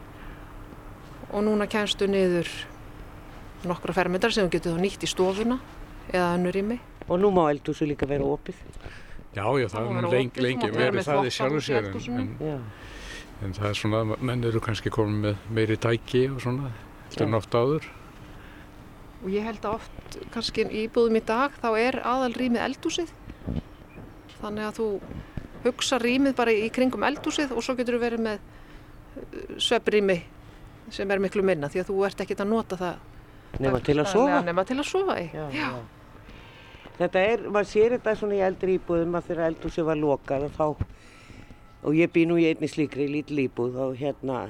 og 1.31 1.43
núna 1.45 1.67
kemstu 1.71 2.07
niður 2.09 2.49
nokkra 3.67 3.95
fermetrar 3.95 4.33
sem 4.33 4.47
þú 4.47 4.55
getur 4.55 4.75
þá 4.75 4.83
nýtt 4.83 5.05
í 5.05 5.09
stofuna 5.09 5.59
eða 6.11 6.35
önnur 6.37 6.55
rými. 6.55 6.79
Og 7.05 7.19
nú 7.21 7.29
má 7.33 7.43
eldúsu 7.51 7.85
líka 7.85 8.07
vera 8.09 8.25
opið. 8.25 8.57
Já, 9.35 9.45
já, 9.59 9.67
það 9.67 9.89
er 9.89 10.01
nú 10.05 10.11
lengi, 10.13 10.43
lengi 10.43 10.71
verið 10.71 11.07
það 11.09 11.27
í 11.27 11.31
sjálfu 11.35 11.59
í 11.59 11.65
sér 11.65 11.89
en, 11.91 12.27
en, 12.39 12.65
en 13.43 13.55
það 13.57 13.67
er 13.67 13.79
svona, 13.81 14.01
menn 14.15 14.47
eru 14.47 14.61
kannski 14.63 14.91
komin 14.95 15.21
með 15.25 15.49
meiri 15.57 15.77
tæki 15.83 16.21
og 16.31 16.39
svona, 16.45 16.71
en 17.19 17.35
oft 17.35 17.57
áður. 17.57 17.89
Og 19.25 19.31
ég 19.33 19.47
held 19.47 19.65
að 19.65 19.79
oft, 19.81 20.19
kannski 20.31 20.63
í 20.69 20.85
íbúðum 20.85 21.19
í 21.19 21.23
dag, 21.27 21.55
þá 21.59 21.67
er 21.81 21.99
aðal 22.05 22.31
rýmið 22.37 22.63
eldúsið. 22.69 23.11
Þannig 24.39 24.69
að 24.69 24.79
þú 24.79 24.87
hugsa 25.65 25.99
rýmið 25.99 26.37
bara 26.37 26.53
í 26.53 26.69
kringum 26.71 27.03
eldúsið 27.07 27.51
og 27.55 27.65
svo 27.65 27.75
getur 27.75 27.97
þú 27.97 28.03
verið 28.05 28.23
með 28.27 29.59
svepprými 29.65 30.19
sem 30.93 31.11
er 31.11 31.21
miklu 31.23 31.43
minna 31.43 31.67
því 31.71 31.81
að 31.81 31.91
þú 31.91 31.99
ert 32.07 32.23
ekkert 32.23 32.43
að 32.45 32.51
nota 32.51 32.79
það 32.79 33.03
Nefna 33.55 33.79
til 33.79 33.95
að 34.01 34.09
sofa. 34.11 34.39
Nema 34.43 34.65
til 34.67 34.75
að 34.81 34.87
sofa 34.89 35.15
í. 35.21 35.27
Já, 35.31 35.45
já. 35.55 35.67
Þetta 36.95 37.23
er, 37.27 37.47
maður 37.51 37.67
sér 37.67 37.95
þetta 37.97 38.13
svona 38.15 38.37
í 38.37 38.43
eldri 38.45 38.77
íbúðum 38.77 39.17
að 39.19 39.25
þegar 39.29 39.49
eldúsi 39.49 39.83
var 39.83 39.97
lokað 39.99 40.45
og 40.47 40.53
þá, 40.55 40.67
og 41.85 41.97
ég 41.97 42.13
bý 42.13 42.23
nú 42.29 42.37
í 42.39 42.45
einni 42.47 42.69
slíkri 42.71 43.09
lítil 43.11 43.41
íbúð 43.43 43.75
og 43.83 43.97
hérna, 43.99 44.45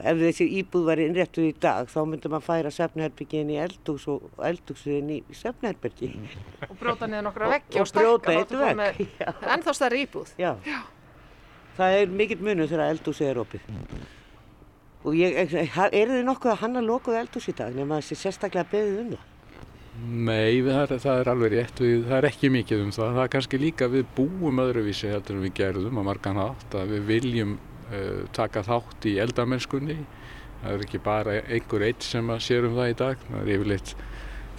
ef 0.00 0.20
þessi 0.20 0.46
íbúð 0.60 0.84
var 0.90 1.00
innréttuð 1.00 1.48
í 1.48 1.54
dag 1.64 1.88
þá 1.88 1.98
myndi 2.08 2.32
maður 2.32 2.46
færa 2.48 2.72
svefnherbyggin 2.76 3.54
í 3.54 3.58
eldús 3.64 4.04
og 4.12 4.28
eldúsin 4.50 5.10
í 5.16 5.18
svefnherbyggi. 5.40 6.12
Og 6.68 6.76
brjóta 6.80 7.08
niður 7.08 7.26
nokkra 7.30 7.50
veggi 7.54 7.80
og 7.80 7.88
og, 7.88 8.30
ertu 8.34 8.60
kominn 8.60 8.84
vegg, 8.84 9.00
með 9.00 9.02
já. 9.24 9.34
Ennþá 9.56 9.76
stærri 9.80 10.04
íbúð. 10.04 10.36
Já. 10.40 10.54
Það 11.80 11.98
er 12.02 12.16
mikill 12.20 12.40
munur 12.44 12.68
þegar 12.68 12.92
eldúsi 12.92 13.28
er 13.28 13.40
opið. 13.40 13.68
Og 15.00 15.16
ég, 15.16 15.36
eru 15.56 16.18
þið 16.18 16.24
nokkuð 16.28 16.52
að 16.52 16.62
hanna 16.66 16.84
lokuð 16.84 17.20
eldús 17.22 17.48
í 17.48 17.56
dag 17.56 17.72
nema 17.72 18.02
þessi 18.02 18.20
sérstaklega 18.26 18.68
beðið 18.68 18.98
um 19.00 19.12
það? 19.14 19.29
Nei, 20.00 20.62
það 20.64 20.80
er, 20.80 20.94
það 21.02 21.20
er 21.20 21.30
alveg 21.32 21.52
rétt, 21.54 21.80
við, 21.82 22.04
það 22.06 22.16
er 22.16 22.28
ekki 22.30 22.50
mikið 22.54 22.84
um 22.86 22.92
það. 22.94 23.10
Það 23.16 23.24
er 23.24 23.32
kannski 23.34 23.60
líka 23.60 23.90
við 23.92 24.06
búum 24.16 24.62
öðruvísi 24.62 25.10
heldur 25.12 25.36
en 25.36 25.44
við 25.44 25.56
gerðum 25.60 26.00
á 26.00 26.02
margan 26.06 26.40
hátt 26.40 26.76
að 26.78 26.94
við 26.94 27.04
viljum 27.10 27.58
uh, 27.90 28.22
taka 28.36 28.62
þátt 28.64 29.10
í 29.10 29.18
eldamennskunni. 29.22 29.98
Það 30.60 30.72
er 30.76 30.86
ekki 30.86 31.02
bara 31.04 31.36
einhver 31.42 31.84
eitt 31.84 32.04
sem 32.04 32.32
að 32.32 32.42
sér 32.46 32.68
um 32.68 32.78
það 32.78 32.92
í 32.92 32.96
dag. 33.02 33.28
Það 33.28 33.42
er 33.42 33.52
yfirleitt 33.56 33.94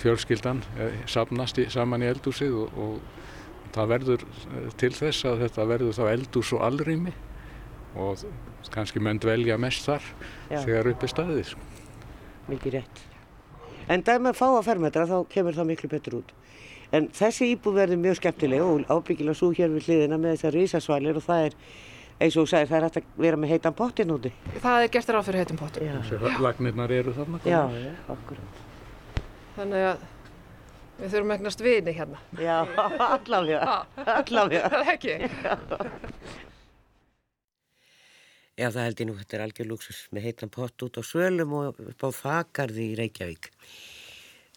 fjölskyldan 0.02 0.62
eh, 0.80 1.02
safnast 1.10 1.60
í, 1.62 1.68
saman 1.72 2.06
í 2.06 2.10
eldúsið 2.10 2.56
og, 2.64 2.80
og 2.82 3.74
það 3.76 3.92
verður 3.94 4.26
eh, 4.26 4.72
til 4.82 4.92
þess 4.98 5.28
að 5.30 5.46
þetta 5.46 5.68
verður 5.70 5.98
þá 6.00 6.04
eldús 6.12 6.54
og 6.58 6.66
alrými 6.68 7.14
og 8.02 8.26
kannski 8.72 9.04
menn 9.04 9.20
dvelja 9.22 9.60
mest 9.62 9.88
þar 9.90 10.04
Já. 10.50 10.62
þegar 10.64 10.92
upp 10.94 11.06
er 11.06 11.14
staðið. 11.16 11.56
mikið 12.50 12.78
rétt. 12.80 13.11
En 13.92 14.04
það 14.08 14.22
með 14.28 14.38
fáa 14.40 14.62
fermetra 14.64 15.08
þá 15.10 15.18
kemur 15.34 15.58
það 15.58 15.70
miklu 15.72 15.90
betur 15.92 16.20
út. 16.22 16.30
En 16.96 17.08
þessi 17.16 17.50
íbúð 17.54 17.78
verður 17.82 18.00
mjög 18.04 18.20
skemmtileg 18.20 18.64
og 18.64 18.86
ábyggilega 18.92 19.36
svo 19.40 19.50
hér 19.56 19.72
við 19.74 19.88
hliðina 19.90 20.18
með 20.20 20.36
þessar 20.38 20.56
risasvalir 20.58 21.20
og 21.20 21.24
það 21.26 21.46
er, 21.48 21.56
eins 22.22 22.36
og 22.38 22.46
þú 22.46 22.52
sagðir, 22.52 22.70
það 22.72 22.78
er 22.80 22.86
hægt 22.88 23.00
að 23.02 23.22
vera 23.26 23.40
með 23.44 23.54
heitan 23.56 23.78
pottin 23.80 24.12
úti. 24.16 24.32
Það 24.64 24.86
er 24.88 24.92
gert 24.96 25.14
ráð 25.16 25.28
fyrir 25.30 25.44
heitum 25.44 25.60
pottum. 25.62 25.88
Já, 25.88 26.34
Lagnirnar 26.46 26.96
eru 26.98 27.14
þarna. 27.16 27.40
já, 27.48 27.62
já, 27.86 27.94
akkurat. 28.16 28.60
Þannig 29.56 29.88
að 29.92 30.06
við 31.02 31.16
þurfum 31.16 31.34
eignast 31.38 31.64
vini 31.66 31.96
hérna. 31.98 32.22
Já, 32.40 32.58
allavega, 33.08 33.80
allavega. 34.20 34.72
Það 34.76 34.80
er 34.82 34.94
ekki? 34.96 35.16
Já, 38.60 38.68
það 38.68 38.84
held 38.84 39.00
ég 39.02 39.08
nú, 39.10 39.14
þetta 39.18 39.38
er 39.38 39.44
algjör 39.46 39.68
luxus 39.72 40.00
með 40.14 40.26
heitan 40.28 40.52
pott 40.54 40.84
út 40.86 41.00
á 41.00 41.02
svölum 41.08 41.54
og 41.58 41.80
upp 41.88 42.04
á 42.06 42.10
þakarði 42.14 42.84
í 42.92 42.98
Reykjavík. 43.00 43.48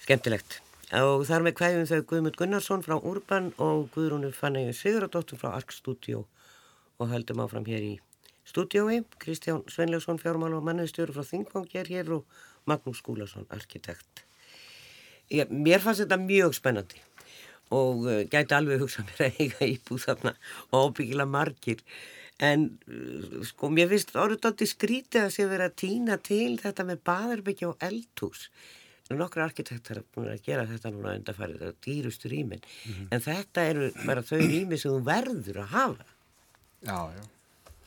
Skemmtilegt. 0.05 0.59
Og 0.92 1.22
þar 1.24 1.46
með 1.46 1.55
kvæðum 1.57 1.86
þau 1.88 2.00
Guðmund 2.11 2.34
Gunnarsson 2.36 2.82
frá 2.84 2.98
Urban 2.98 3.46
og 3.57 3.86
Guðrúnu 3.94 4.34
Fannægjum 4.36 4.74
Sigurðardóttur 4.76 5.40
frá 5.40 5.55
Ark 5.57 5.72
Studio 5.72 6.26
og 7.00 7.09
höldum 7.09 7.40
áfram 7.40 7.64
hér 7.64 7.86
í 7.86 7.94
stúdiói. 8.44 8.98
Kristján 9.22 9.62
Svenljósson, 9.64 10.20
fjármál 10.20 10.59
og 10.59 10.66
manniðstjóru 10.68 11.16
frá 11.16 11.24
Þingvang 11.24 11.72
er 11.80 11.88
hér 11.88 12.12
og 12.18 12.36
Magnús 12.68 13.00
Skúlason, 13.00 13.48
arkitekt. 13.48 14.26
Ég, 15.32 15.48
mér 15.48 15.80
fannst 15.80 16.05
þetta 16.05 16.20
mjög 16.20 16.52
spennandi 16.61 17.00
og 17.72 18.05
uh, 18.05 18.20
gæti 18.28 18.52
alveg 18.52 18.84
hugsað 18.84 19.09
mér 19.09 19.24
að 19.24 19.40
eiga 19.40 19.72
íbúð 19.72 20.05
þarna 20.05 20.36
og 20.68 20.90
ábyggilega 20.90 21.30
margir. 21.32 21.80
En 22.44 22.74
uh, 22.92 23.40
sko, 23.48 23.72
mér 23.72 23.88
finnst 23.96 24.12
orðið 24.20 24.52
átti 24.52 24.68
skrítið 24.68 25.24
að 25.24 25.36
sé 25.40 25.48
verið 25.48 25.70
að 25.70 25.76
týna 25.80 26.20
til 26.20 26.55
þetta 26.61 26.90
með 26.92 27.05
baðarbyggja 27.09 27.72
og 27.72 27.88
eldhús. 27.88 28.50
Nú 29.11 29.18
nokkur 29.20 29.44
arkitektar 29.44 30.00
er 30.00 30.05
búin 30.14 30.30
að 30.32 30.46
gera 30.46 30.64
þetta 30.68 30.90
núna 30.94 31.12
undarfærið, 31.18 31.59
þetta 31.61 31.72
er 31.74 31.80
dýrustu 31.84 32.30
rýmin. 32.32 32.62
En 33.12 33.20
þetta 33.20 33.64
eru 33.68 33.90
bara 34.07 34.24
þau 34.24 34.38
rými 34.40 34.78
sem 34.80 34.94
þú 34.94 35.00
verður 35.05 35.61
að 35.61 35.74
hafa. 35.74 36.07
Já, 36.84 36.98
já. 37.12 37.24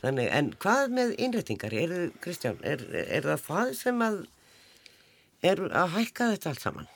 Þannig, 0.04 0.30
en 0.38 0.52
hvað 0.62 0.94
með 0.94 1.16
innréttingar? 1.26 1.74
Eru, 1.74 2.00
Kristján, 2.22 2.60
er, 2.62 2.84
er 3.02 3.26
það 3.26 3.42
það 3.48 3.74
sem 3.80 4.06
að 4.06 4.20
er 5.42 5.64
að 5.66 5.92
hækka 5.96 6.30
þetta 6.36 6.54
allt 6.54 6.66
saman? 6.68 6.88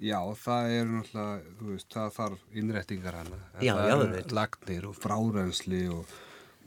Já, 0.00 0.16
það 0.40 0.74
er 0.76 0.86
náttúrulega, 0.88 1.54
þú 1.58 1.72
veist, 1.74 1.88
það 1.92 2.14
þarf 2.16 2.56
innrettingar 2.62 3.18
hana. 3.18 3.40
En 3.58 3.66
Já, 3.66 3.72
það 3.76 4.04
eru. 4.06 4.22
Lagnir 4.38 4.86
og 4.88 4.96
frárensli 4.96 5.82
og 5.92 6.14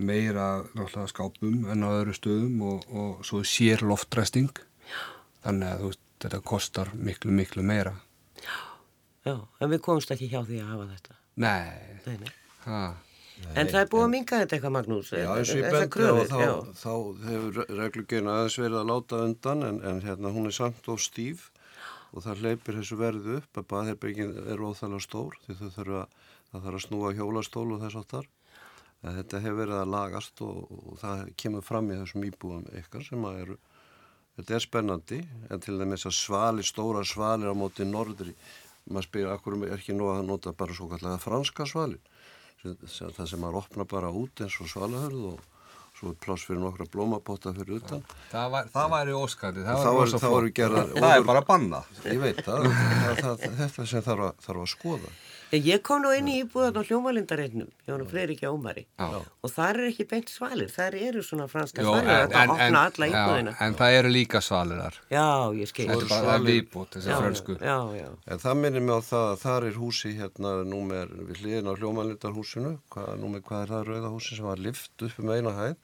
meira 0.04 0.50
náttúrulega 0.74 1.10
skápum 1.10 1.64
en 1.72 1.86
á 1.86 1.90
öðru 1.96 2.14
stöðum 2.18 2.62
og, 2.68 2.86
og 2.92 3.26
svo 3.26 3.42
sér 3.48 3.86
loftræsting 3.88 4.52
þannig 5.44 5.70
að 5.70 5.82
þú 5.82 5.90
veist, 5.92 6.03
þetta 6.24 6.42
kostar 6.48 6.92
miklu, 6.96 7.32
miklu 7.36 7.64
meira. 7.66 7.94
Já, 9.24 9.38
en 9.60 9.72
við 9.72 9.82
komumst 9.86 10.12
ekki 10.12 10.30
hjá 10.32 10.42
því 10.44 10.60
að 10.64 10.72
hafa 10.74 10.88
þetta. 10.92 11.18
Nei, 11.44 11.98
Nei, 12.06 12.16
nei. 12.22 12.32
ha, 12.68 12.84
En 13.58 13.68
það 13.68 13.80
er 13.82 13.88
búið 13.92 14.04
að 14.04 14.12
minga 14.14 14.38
þetta 14.40 14.56
eitthvað, 14.56 14.74
Magnús. 14.76 15.10
Já, 15.12 15.26
eins 15.34 15.50
og 15.52 15.58
ég 15.60 15.66
bendi 15.74 15.88
á 15.90 15.94
kröfur, 15.96 16.28
þá, 16.30 16.38
já. 16.44 16.52
þá 16.80 16.94
hefur 17.28 17.58
reglugjörn 17.80 18.30
aðeins 18.34 18.58
verið 18.62 18.78
að 18.80 18.92
láta 18.92 19.20
undan 19.28 19.66
en, 19.68 19.80
en 19.90 20.00
hérna 20.06 20.32
hún 20.36 20.48
er 20.48 20.56
samt 20.56 20.88
og 20.94 21.02
stíf 21.04 21.50
og 22.14 22.24
það 22.24 22.44
hleypir 22.44 22.78
þessu 22.78 23.00
verðu 23.00 23.40
upp 23.42 23.60
að 23.60 23.68
baðherbyggin 23.74 24.32
er 24.54 24.62
óþægilega 24.64 25.04
stór 25.08 25.36
því 25.48 25.58
þau 25.60 25.70
þurfa 25.78 26.04
það 26.54 26.66
þarf 26.68 26.78
að 26.78 26.86
snúa 26.86 27.14
hjólastól 27.18 27.68
og 27.74 27.84
þess. 27.84 28.32
En 29.04 29.18
þetta 29.18 29.42
hefur 29.44 29.60
verið 29.60 29.80
að 29.82 29.92
lagast 29.92 30.42
og, 30.46 30.60
og 30.72 31.00
það 31.02 31.24
kemur 31.44 31.66
fram 31.66 31.90
í 31.92 31.98
þessum 32.00 32.28
íbúðum 32.30 32.68
ykkar 32.80 33.04
sem 33.04 33.26
að 33.28 33.40
eru, 33.42 33.58
þetta 34.38 34.56
er 34.58 34.66
spennandi 34.66 35.22
en 35.50 35.64
til 35.64 35.78
dæmis 35.80 36.08
að 36.10 36.18
svali, 36.18 36.66
stóra 36.66 37.04
svalir 37.08 37.54
á 37.54 37.56
móti 37.58 37.86
norðri, 37.88 38.34
maður 38.90 39.08
spyrir 39.10 39.34
akkur 39.34 39.58
er 39.68 39.78
ekki 39.78 39.96
nú 39.96 40.10
að 40.12 40.26
nota 40.28 40.54
bara 40.58 40.76
svo 40.76 40.90
kallega 40.92 41.22
franska 41.22 41.68
sem, 41.70 42.00
það 42.64 43.26
sem 43.30 43.42
maður 43.42 43.62
opna 43.64 43.88
bara 43.90 44.12
út 44.12 44.44
eins 44.44 44.60
og 44.64 44.72
svalahörð 44.72 45.26
og 45.34 45.53
svo 46.04 46.12
er 46.12 46.20
pláss 46.28 46.44
fyrir 46.50 46.60
nokkra 46.68 46.86
blómapotta 46.92 47.54
fyrir 47.56 47.80
utan. 47.80 48.04
það, 48.32 48.50
var, 48.58 48.72
það 48.76 48.90
væri 48.98 49.18
óskandi, 49.24 49.64
það 49.64 49.74
er- 49.74 49.84
þá 49.84 49.92
eru 50.04 50.20
flott. 50.20 50.54
gerðar 50.60 50.96
Það 51.00 51.16
er 51.18 51.24
bara 51.32 51.42
bannað. 51.48 51.94
Ég 52.12 52.20
veit 52.28 52.44
það, 52.44 52.68
það, 52.74 53.22
það, 53.24 53.46
þetta 53.64 53.88
sem 53.94 54.02
þarf 54.12 54.28
að, 54.28 54.34
þarf 54.48 54.66
að 54.68 54.74
skoða. 54.76 55.14
En 55.54 55.62
Ég 55.62 55.84
kom 55.86 56.00
nú 56.02 56.10
inn 56.18 56.26
í 56.32 56.40
íbúðan 56.42 56.80
á 56.82 56.82
hljómalindareitnum, 56.82 57.68
Jónu 57.86 58.08
Freiriki 58.10 58.48
Ómari, 58.50 58.88
Já. 58.98 59.20
og 59.22 59.52
þar 59.54 59.78
er 59.84 59.90
ekki 59.92 60.08
beint 60.10 60.32
svalir, 60.34 60.72
þar 60.74 60.96
eru 60.98 61.22
svona 61.22 61.46
franska 61.46 61.84
Jó, 61.86 61.92
svalir, 61.94 62.10
þetta 62.10 62.46
opna 62.56 62.80
alla 62.90 63.10
íbúðina. 63.12 63.54
en 63.62 63.76
það 63.78 63.98
eru 64.00 64.10
líka 64.16 64.42
svalirar. 64.42 64.98
Já, 65.14 65.54
ég 65.54 65.70
skil. 65.70 65.86
Þetta 65.92 66.02
er 66.02 66.10
bara 66.10 66.26
það 66.40 66.48
viðbútt, 66.50 66.90
þessi 66.98 67.12
Já, 67.14 67.18
frönsku. 67.22 67.58
Já, 67.62 67.78
já. 68.00 68.08
En 68.34 68.42
það 68.42 68.58
minnir 68.64 68.82
mig 68.82 68.96
á 68.98 69.02
það 69.06 69.28
að 69.30 69.38
þar 69.46 69.68
er 69.70 69.78
húsi 69.78 70.16
hérna 70.18 70.56
númer 70.74 71.14
við 71.30 71.38
hliðin 71.44 71.70
á 71.70 71.74
hljómanlindarhúsinu, 71.78 72.74
hvað, 72.90 73.14
númer 73.22 73.42
hvað 73.46 73.62
er 73.62 73.74
það 73.76 73.86
rauða 73.94 74.10
húsi 74.18 74.36
sem 74.40 74.46
var 74.50 74.58
lift 74.58 75.06
upp 75.06 75.20
um 75.22 75.30
eina 75.38 75.54
hæð, 75.54 75.76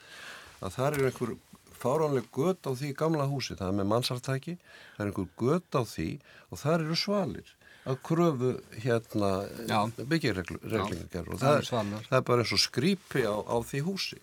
að 0.59 0.75
þar 0.75 0.97
er 0.99 1.09
einhver 1.09 1.35
fáránleg 1.79 2.27
gött 2.35 2.67
á 2.67 2.71
því 2.75 2.91
gamla 2.99 3.27
húsi, 3.31 3.55
það 3.55 3.71
er 3.71 3.77
með 3.79 3.89
mannsartæki, 3.93 4.57
það 4.97 5.03
er 5.05 5.11
einhver 5.11 5.29
gött 5.39 5.79
á 5.79 5.81
því 5.87 6.09
og 6.49 6.61
þar 6.63 6.85
eru 6.85 6.97
svalir 6.99 7.53
að 7.89 7.99
kröfu 8.05 8.49
hérna 8.83 9.29
Já. 9.69 9.79
byggirreglingar 9.97 11.29
og 11.31 11.39
það 11.39 11.45
það, 11.45 11.61
svalir. 11.69 12.09
það 12.09 12.17
er 12.19 12.25
bara 12.27 12.43
eins 12.43 12.55
og 12.57 12.63
skrýpi 12.65 13.23
á, 13.23 13.35
á 13.39 13.55
því 13.63 13.85
húsi 13.87 14.19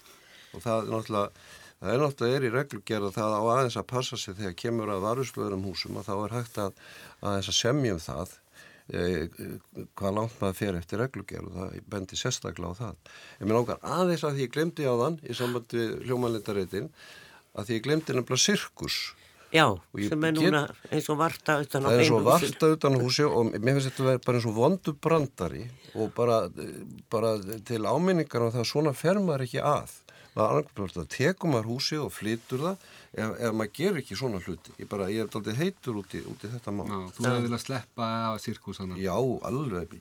og 0.52 0.60
það 0.66 0.76
er 0.82 0.92
náttúrulega 0.92 1.46
Það 1.76 1.90
er 1.92 2.00
náttúrulega 2.00 2.36
er 2.38 2.44
í 2.46 2.50
reglugerð 2.54 3.06
að 3.10 3.16
það 3.18 3.34
á 3.36 3.42
aðeins 3.52 3.74
að 3.76 3.84
passa 3.90 4.16
sig 4.16 4.36
þegar 4.38 4.54
kemur 4.62 4.92
að 4.94 5.02
varusblöðurum 5.04 5.66
húsum 5.68 5.98
að 6.00 6.06
þá 6.08 6.14
er 6.16 6.32
hægt 6.32 6.60
að 6.62 6.78
aðeins 7.20 7.50
að 7.52 7.56
semjum 7.58 7.98
það 8.00 8.32
hvað 8.86 10.14
langt 10.16 10.36
maður 10.40 10.56
fer 10.60 10.76
eftir 10.78 11.00
reglugerð 11.02 11.48
og 11.50 11.56
það 11.58 11.76
bendi 11.90 12.18
sérstaklega 12.20 12.70
á 12.70 12.78
það. 12.80 12.96
Ég 13.40 13.46
minn 13.48 13.58
ákvar 13.60 13.80
aðeins 13.82 14.24
að 14.28 14.36
því 14.38 14.44
ég 14.46 14.52
glemdi 14.56 14.86
á 14.86 14.94
þann 15.00 15.16
í 15.26 15.36
sambandi 15.36 15.86
hljómanlindareitin 16.06 16.90
að 17.56 17.66
því 17.70 17.78
ég 17.78 17.86
glemdi 17.86 18.16
nefnilega 18.16 18.44
sirkus. 18.46 18.98
Já, 19.54 19.66
sem 19.94 20.24
er 20.26 20.32
get- 20.34 20.42
núna 20.42 20.62
eins 20.92 21.08
og 21.08 21.18
varta 21.18 21.60
utan 21.62 21.82
á 21.82 21.88
Það 21.88 21.94
er 21.94 22.00
eins 22.02 22.10
og 22.10 22.18
einu 22.20 22.26
húsi. 22.26 22.46
varta 22.50 22.66
utan 22.76 22.94
á 22.94 22.98
húsi 23.00 23.24
og 23.26 23.52
mér 23.54 23.74
finnst 23.76 23.88
þetta 23.90 24.02
að 24.02 24.10
vera 24.10 24.22
bara 24.26 24.36
eins 24.38 24.46
og 24.50 24.54
vondu 24.56 24.92
brandari 25.06 25.64
og 25.94 26.14
bara, 26.14 26.38
bara 27.10 27.30
til 27.64 27.82
áminningar 27.86 28.42
á 28.42 28.48
það 28.52 28.60
að 28.64 28.70
svona 28.72 28.92
fer 28.94 29.14
maður 29.22 29.46
ekki 29.46 29.62
að. 29.62 29.90
Maður 30.36 30.50
annarkvæmlega 30.50 31.00
að 31.06 31.08
tekum 31.14 31.50
maður 31.54 31.70
húsi 31.72 31.96
og 31.96 32.10
flytur 32.12 32.58
það 32.58 32.76
ef, 33.16 33.30
ef 33.48 33.54
maður 33.56 33.72
ger 33.78 33.98
ekki 34.02 34.16
svona 34.18 34.40
hluti. 34.44 34.74
Ég, 34.80 34.88
bara, 34.92 35.08
ég 35.12 35.24
er 35.24 35.38
aldrei 35.40 35.54
heitur 35.58 35.98
út 36.02 36.14
í, 36.16 36.20
út 36.28 36.44
í 36.44 36.50
þetta 36.52 36.74
mál. 36.76 36.86
Já, 36.90 36.98
þú 37.16 37.26
hefði 37.28 37.46
viljað 37.46 37.62
sleppa 37.64 38.10
af 38.32 38.40
sirkusana. 38.44 38.98
Já, 39.00 39.14
alveg, 39.50 39.96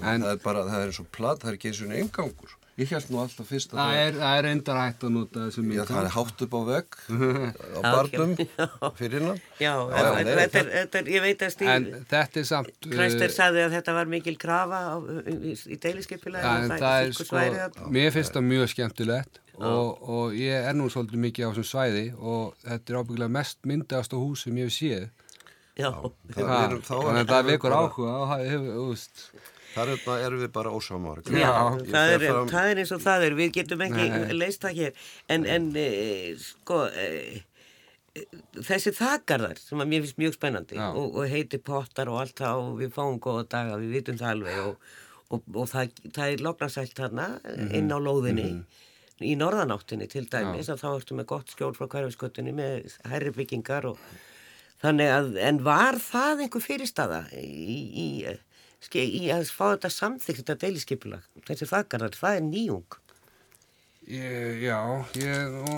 En- 0.00 0.24
það 0.24 0.32
er 0.34 0.42
bara, 0.44 0.64
það 0.70 0.80
er 0.84 0.90
eins 0.92 1.00
og 1.04 1.10
plat, 1.12 1.38
það 1.44 1.52
er 1.52 1.58
ekki 1.60 1.70
eins 1.72 1.82
og 1.84 1.90
einn 1.90 2.00
engangur. 2.04 2.56
Ég 2.78 2.88
held 2.94 3.10
nú 3.12 3.18
alltaf 3.20 3.48
fyrst 3.50 3.74
að 3.74 3.80
Það 3.80 3.98
er, 4.00 4.14
það 4.20 4.38
er 4.38 4.46
endar 4.50 4.78
hægt 4.80 5.02
að 5.04 5.12
nota 5.16 5.42
þessu 5.46 5.60
Já, 5.60 5.66
mynd. 5.66 5.80
það 5.90 6.00
er 6.00 6.14
hátt 6.14 6.44
upp 6.46 6.54
á 6.56 6.60
vegg, 6.68 6.96
á 7.76 7.80
barnum, 7.84 8.32
fyrir 9.00 9.18
innan. 9.20 9.42
Já, 9.60 9.72
Já, 9.74 10.00
en, 10.00 10.30
nei, 10.30 10.32
þetta, 10.38 10.62
er, 10.62 10.70
þetta 10.76 11.02
er, 11.02 11.10
ég 11.16 11.24
veit 11.26 11.44
að 11.44 11.52
Stíl, 11.56 11.68
En 11.74 11.88
þetta 12.14 12.40
er 12.40 12.48
samt... 12.48 12.72
Kræster 12.86 13.26
uh, 13.26 13.36
sagði 13.36 13.64
að 13.66 13.76
þetta 13.76 13.96
var 13.98 14.10
mikil 14.14 14.36
krafa 14.40 14.80
á, 14.80 14.94
í, 15.28 15.54
en 15.60 16.74
það 16.78 16.96
er 16.96 17.14
sko, 17.18 17.44
mér 17.92 18.12
finnst 18.16 18.38
það 18.38 18.48
mjög 18.48 18.72
skemmtilegt 18.74 19.40
og, 19.60 20.00
og 20.00 20.36
ég 20.38 20.70
er 20.70 20.76
nú 20.76 20.88
svolítið 20.92 21.24
mikið 21.26 21.46
á 21.46 21.48
þessum 21.50 21.68
svæði 21.68 22.04
og 22.16 22.54
þetta 22.64 22.92
er 22.94 23.00
ábyggilega 23.02 23.34
mest 23.36 23.66
myndast 23.68 24.14
á 24.14 24.18
hús 24.18 24.46
sem 24.46 24.56
ég 24.56 24.70
hef 24.70 24.76
séð. 24.76 25.08
Já, 25.80 25.90
Þannig 26.34 27.20
að 27.20 27.30
það 27.30 27.48
vekur 27.48 27.74
áhuga 27.76 28.14
og 28.14 28.30
það 28.32 28.44
hefur, 28.48 28.70
þú 28.76 28.86
veist, 28.90 29.22
Þar 29.74 29.92
er, 29.94 30.00
erum 30.26 30.40
við 30.42 30.50
bara 30.52 30.70
ósamar. 30.74 31.20
Já, 31.30 31.50
Ég 31.78 31.92
það, 31.92 32.14
er, 32.16 32.24
fram- 32.26 32.48
það 32.50 32.70
er 32.72 32.80
eins 32.82 32.92
og 32.96 33.02
það 33.04 33.26
er, 33.28 33.36
við 33.38 33.52
getum 33.58 33.84
ekki 33.86 34.08
leist 34.34 34.64
það 34.64 34.80
hér, 34.80 35.04
en, 35.30 35.46
en 35.46 35.68
e, 35.78 35.84
sko, 36.42 36.80
e, 36.90 37.42
þessi 38.66 38.90
þakarðar 38.98 39.60
sem 39.62 39.80
að 39.84 39.90
mér 39.92 40.02
finnst 40.04 40.18
mjög 40.20 40.34
spennandi 40.34 40.78
Já. 40.80 40.88
og, 40.98 41.14
og 41.20 41.28
heiti 41.30 41.60
pottar 41.62 42.10
og 42.10 42.18
allt 42.24 42.40
það 42.42 42.62
og 42.64 42.72
við 42.80 42.90
fáum 42.96 43.20
góða 43.22 43.44
daga, 43.52 43.76
við 43.78 43.92
vitum 44.00 44.18
það 44.18 44.32
alveg 44.34 44.58
og, 44.64 44.90
og, 45.30 45.44
og 45.62 45.68
það, 45.70 45.92
það 46.16 46.32
er 46.34 46.44
loknarsælt 46.48 46.96
þarna 46.98 47.28
Mhm. 47.44 47.70
inn 47.78 47.94
á 47.94 47.98
lóðinni 48.02 48.48
í 49.20 49.34
norðanáttinni 49.36 50.08
til 50.10 50.24
dæmis 50.32 50.70
að 50.72 50.80
þá 50.82 50.88
ertu 50.96 51.14
með 51.20 51.26
gott 51.30 51.50
skjól 51.54 51.74
frá 51.76 51.86
hverfisköttunni 51.92 52.54
með 52.56 52.94
herri 53.12 53.30
byggingar 53.36 53.86
og 53.92 53.98
þannig 54.82 55.10
að, 55.12 55.26
en 55.44 55.58
var 55.66 55.98
það 56.00 56.46
einhver 56.46 56.64
fyrirstaða 56.64 57.18
í, 57.36 57.80
í, 57.94 58.06
í 58.96 59.28
að 59.34 59.50
fá 59.52 59.64
þetta 59.74 59.92
samþykkt 59.96 60.42
þetta 60.42 60.58
deiliskepulag, 60.64 61.28
þessi 61.48 61.68
þakkarðar, 61.70 62.16
það 62.16 62.38
er 62.38 62.44
nýjung 62.48 62.98
ég, 64.10 64.62
já, 64.64 64.78
ég, 65.20 65.54
nú, 65.54 65.74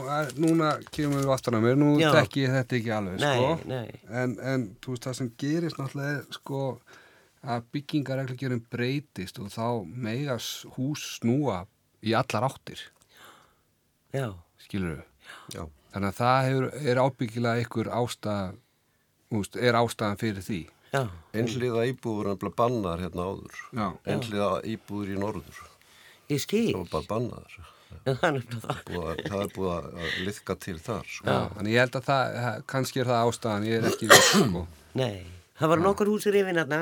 núna 0.46 0.72
kemur 0.94 1.24
við 1.24 1.32
aftan 1.34 1.58
að 1.58 1.66
mér, 1.66 1.78
nú 1.82 1.90
tekki 2.00 2.46
ég 2.46 2.54
þetta 2.56 2.78
ekki 2.78 2.94
alveg, 2.96 3.20
Nei, 3.20 3.36
sko. 3.36 3.50
nei. 3.68 4.00
En, 4.08 4.36
en 4.40 4.66
þú 4.80 4.94
veist, 4.94 5.06
það 5.08 5.18
sem 5.18 5.30
gerist 5.42 5.80
náttúrulega, 5.80 6.22
sko, 6.38 6.62
að 7.42 7.68
byggingareglugjörn 7.74 8.64
breytist 8.72 9.40
og 9.42 9.50
þá 9.52 9.66
megas 9.84 10.48
hús 10.76 11.04
snúa 11.18 11.64
í 12.02 12.14
allar 12.18 12.48
áttir, 12.48 12.86
Já, 14.12 14.28
skilur. 14.60 14.98
Já. 15.54 15.62
Þannig 15.94 16.10
að 16.10 16.16
það 16.18 16.46
hefur, 16.46 16.66
er 16.90 16.98
ábyggilega 17.00 17.64
ykkur 17.64 17.88
ástæð, 17.96 18.58
er 19.56 19.78
ástæðan 19.78 20.20
fyrir 20.20 20.44
því. 20.44 20.58
Einhliða 20.92 21.84
íbúður 21.88 22.32
er 22.34 22.40
bara 22.40 22.52
bannar 22.56 23.00
hérna 23.00 23.28
áður. 23.30 23.60
Einhliða 24.04 24.48
íbúður 24.68 25.12
í 25.14 25.20
norður. 25.20 25.60
ég 26.32 26.40
skil, 26.40 26.72
Það 26.72 26.82
var 26.82 26.90
bara 26.92 27.08
bannar. 27.12 27.54
Já, 28.02 28.14
það 28.18 28.28
er. 28.28 28.44
Búið 28.88 29.06
að, 29.06 29.22
það 29.28 29.40
er 29.42 29.50
búið 29.56 29.72
að 29.72 30.12
liðka 30.26 30.56
til 30.64 30.76
þar. 30.82 31.08
Sko. 31.16 31.38
Þannig 31.56 31.74
ég 31.74 31.82
held 31.84 31.96
að 31.98 32.06
það, 32.08 32.62
kannski 32.72 33.02
er 33.02 33.10
það 33.10 33.30
ástæðan, 33.30 33.66
ég 33.68 33.80
er 33.80 33.88
ekki 33.90 34.08
við, 34.10 34.22
sko. 34.28 34.62
Nei, 35.02 35.18
það 35.60 35.72
var 35.72 35.82
nokkur 35.86 36.10
húsir 36.12 36.38
yfir 36.40 36.56
hérna, 36.56 36.80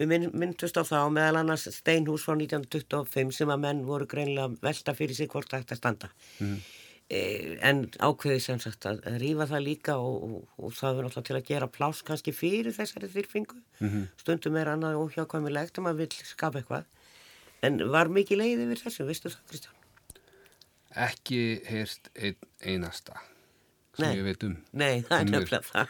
við 0.00 0.10
mynd, 0.10 0.30
myndust 0.44 0.80
á 0.80 0.82
þá 0.84 0.96
meðal 1.14 1.42
annars 1.42 1.68
steinhús 1.76 2.24
frá 2.26 2.34
1925 2.36 3.36
sem 3.36 3.52
að 3.52 3.62
menn 3.66 3.84
voru 3.88 4.08
greinlega 4.10 4.50
velta 4.64 4.96
fyrir 4.96 5.16
sig 5.16 5.30
hvort 5.32 5.52
það 5.52 5.64
ætti 5.64 5.76
að 5.76 5.82
standa. 5.82 6.10
Mm. 6.40 6.56
En 7.10 7.84
ákveði 8.00 8.40
sem 8.40 8.60
sagt 8.62 8.86
að, 8.88 9.02
rífa 9.20 9.46
það 9.50 9.64
líka 9.66 9.96
og, 10.00 10.22
og, 10.24 10.46
og 10.56 10.72
það 10.72 10.98
er 10.98 11.06
náttúrulega 11.06 11.28
til 11.28 11.36
að 11.36 11.48
gera 11.50 11.68
pláss 11.68 12.02
kannski 12.06 12.32
fyrir 12.32 12.72
þessari 12.72 13.10
þyrfingu. 13.12 13.60
-hmm. 13.80 14.06
Stundum 14.20 14.56
er 14.56 14.72
annað 14.72 15.00
óhjákvæmilegt 15.02 15.78
um 15.78 15.86
að 15.90 16.00
vil 16.02 16.08
skapa 16.24 16.62
eitthvað. 16.62 16.84
En 17.62 17.78
var 17.90 18.08
mikið 18.08 18.40
leið 18.40 18.64
yfir 18.66 18.82
þessu, 18.86 19.06
veistu 19.08 19.28
það 19.28 19.44
Kristján? 19.50 19.74
Ekki 20.94 21.60
heyrst 21.66 22.10
einn 22.14 22.36
einasta 22.62 23.20
sem 23.94 24.08
Nei. 24.08 24.16
ég 24.16 24.24
veit 24.24 24.44
um. 24.44 24.56
Nei, 24.72 25.02
það 25.02 25.18
er 25.20 25.30
nefnilega 25.30 25.62
það. 25.68 25.88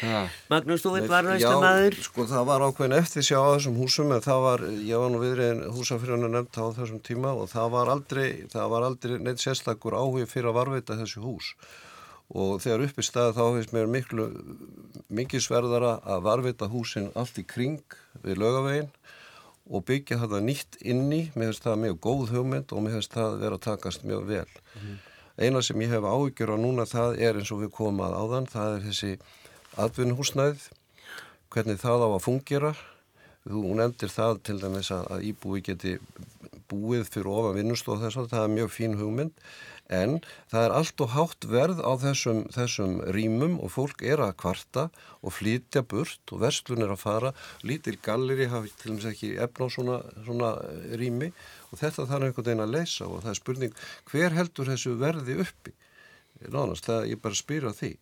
Ha. 0.00 0.20
Magnús, 0.48 0.80
þú 0.84 0.92
veit 0.94 1.08
maður. 1.10 1.96
sko 2.06 2.24
það 2.30 2.44
var 2.48 2.62
ákveðin 2.64 2.96
eftir 2.96 3.24
sjá 3.26 3.36
á 3.42 3.48
þessum 3.56 3.76
húsum 3.82 4.12
en 4.14 4.22
það 4.24 4.40
var, 4.46 4.62
ég 4.86 5.02
var 5.02 5.10
nú 5.12 5.20
viðriðin 5.20 5.62
húsafyrjana 5.76 6.30
nefnt 6.32 6.56
á 6.56 6.64
þessum 6.78 7.02
tíma 7.04 7.34
og 7.36 7.50
það 7.52 7.68
var 7.74 7.90
aldrei, 7.92 8.26
það 8.54 8.70
var 8.72 8.86
aldrei 8.88 9.18
neitt 9.20 9.42
sérstakur 9.42 9.98
áhugi 9.98 10.28
fyrir 10.30 10.48
að 10.52 10.58
varveita 10.60 10.96
þessu 11.00 11.20
hús 11.26 11.50
og 12.30 12.60
þegar 12.62 12.86
uppi 12.86 13.02
staði 13.02 13.34
þá 13.36 13.42
finnst 13.56 13.74
mér 13.74 13.90
miklu, 13.90 14.28
mikið 15.10 15.42
sverðara 15.42 15.96
að 16.06 16.24
varveita 16.28 16.70
húsin 16.70 17.10
allt 17.18 17.42
í 17.42 17.44
kring 17.44 17.82
við 18.22 18.38
lögavegin 18.38 18.88
og 19.70 19.84
byggja 19.86 20.20
þetta 20.22 20.40
nýtt 20.42 20.80
inni, 20.82 21.24
mér 21.34 21.50
finnst 21.50 21.66
það 21.66 21.82
mjög 21.84 21.98
góð 22.06 22.32
hugmynd 22.36 22.72
og 22.74 22.82
mér 22.86 22.96
finnst 22.98 23.12
það 23.14 23.36
vera 23.42 23.58
að 23.58 23.64
takast 23.66 24.06
mjög 24.06 24.24
vel. 24.30 24.46
Eina 25.40 25.62
sem 25.62 25.82
ég 25.82 25.92
hef 25.94 26.06
áhyggjur 26.06 26.54
á 26.54 26.56
núna 26.58 26.86
það 26.90 27.20
er 27.22 27.38
eins 27.38 27.52
og 27.54 27.62
við 27.62 27.70
komum 27.76 28.02
að 28.06 28.16
áðan, 28.18 28.48
það 28.50 28.74
er 28.76 28.82
þessi 28.88 29.12
atvinnuhúsnæðið, 29.78 30.68
hvernig 31.50 31.80
það 31.82 32.06
á 32.06 32.08
að 32.10 32.24
fungera. 32.26 32.72
Þú 33.46 33.62
nefndir 33.78 34.12
það 34.12 34.40
til 34.46 34.58
dæmis 34.60 34.90
að, 34.94 35.24
íbúi 35.30 35.62
geti 35.64 35.96
búið 36.70 37.08
fyrir 37.10 37.30
ofan 37.32 37.58
vinnustof 37.58 38.00
þess 38.02 38.20
að 38.20 38.32
það 38.34 38.46
er 38.46 38.56
mjög 38.56 38.72
fín 38.74 38.96
hugmynd 39.00 39.44
en 39.90 40.20
það 40.50 40.64
er 40.64 40.74
allt 40.76 41.02
og 41.02 41.12
hátt 41.16 41.46
verð 41.50 41.80
á 41.82 41.92
þessum, 41.98 42.44
þessum 42.54 42.92
rýmum 43.16 43.56
og 43.58 43.72
fólk 43.74 44.04
er 44.06 44.22
að 44.22 44.36
kvarta 44.38 44.86
og 45.20 45.34
flytja 45.34 45.82
burt 45.82 46.34
og 46.34 46.44
verslun 46.44 46.84
er 46.84 46.94
að 46.94 47.02
fara, 47.02 47.32
lítil 47.66 47.96
galleri 48.04 48.46
hafi 48.52 48.70
til 48.78 48.92
dæmis 48.92 49.08
ekki 49.10 49.32
efna 49.42 49.66
á 49.66 49.74
svona, 49.74 49.98
svona 50.22 50.52
rými 51.00 51.32
og 51.70 51.82
þetta 51.82 52.06
þarf 52.06 52.28
einhvern 52.28 52.50
veginn 52.50 52.66
að 52.66 52.74
leysa 52.76 53.08
og 53.08 53.24
það 53.24 53.32
er 53.32 53.40
spurning 53.40 53.84
hver 54.12 54.38
heldur 54.38 54.70
þessu 54.70 54.96
verði 55.00 55.40
uppi? 55.42 55.74
Nánast, 56.46 56.86
það 56.86 57.10
ég 57.10 57.20
bara 57.20 57.36
spýra 57.36 57.74
því 57.76 57.96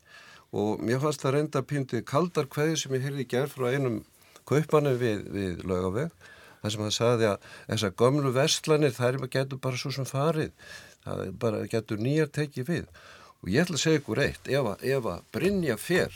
og 0.56 0.80
mér 0.80 1.02
fannst 1.02 1.24
það 1.24 1.34
reynda 1.36 1.64
pýndið 1.66 2.06
kaldar 2.08 2.48
hverju 2.52 2.80
sem 2.80 2.96
ég 2.96 3.04
heyrði 3.04 3.28
gerð 3.28 3.56
frá 3.56 3.68
einum 3.74 4.00
kaupanum 4.48 4.96
við, 5.00 5.26
við 5.32 5.64
lögaveg 5.68 6.14
þar 6.62 6.74
sem 6.74 6.84
það 6.86 6.96
sagði 6.96 7.28
að 7.28 7.52
þessar 7.68 7.94
gömlu 8.02 8.32
vestlanir 8.34 8.96
þær 8.96 9.20
getur 9.28 9.60
bara 9.62 9.80
svo 9.80 9.92
sem 9.94 10.08
farið. 10.08 10.52
Það 11.04 11.22
bara 11.40 11.62
getur 11.70 12.00
nýjar 12.02 12.32
tekið 12.34 12.68
við. 12.72 12.88
Og 13.38 13.52
ég 13.52 13.62
ætla 13.62 13.78
að 13.78 13.82
segja 13.84 14.00
ykkur 14.00 14.20
eitt 14.24 14.48
ef 14.50 14.66
að, 14.66 14.80
ef 14.90 15.04
að 15.06 15.26
Brynja 15.36 15.76
fer 15.78 16.14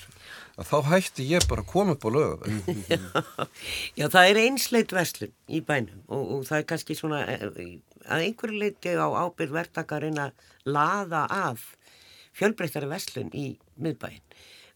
að 0.59 0.68
þá 0.72 0.89
hætti 0.91 1.26
ég 1.28 1.45
bara 1.51 1.62
að 1.62 1.70
koma 1.70 1.95
upp 1.95 2.03
á 2.03 2.11
lögaveg 2.16 2.72
Já, 3.99 4.07
það 4.11 4.30
er 4.30 4.41
einsleit 4.43 4.95
vestlun 4.97 5.33
í 5.47 5.61
bænum 5.62 6.03
og, 6.09 6.24
og 6.35 6.43
það 6.49 6.59
er 6.59 6.66
kannski 6.72 6.97
svona 6.99 7.22
eh, 7.30 7.45
að 8.11 8.24
einhverju 8.26 8.59
leiti 8.59 8.97
á 8.99 9.07
ábyrð 9.07 9.55
verktakarinn 9.55 10.18
að 10.18 10.35
laða 10.66 11.22
að 11.30 11.62
fjölbreyttari 12.35 12.91
vestlun 12.91 13.30
í 13.30 13.47
miðbæinn. 13.81 14.23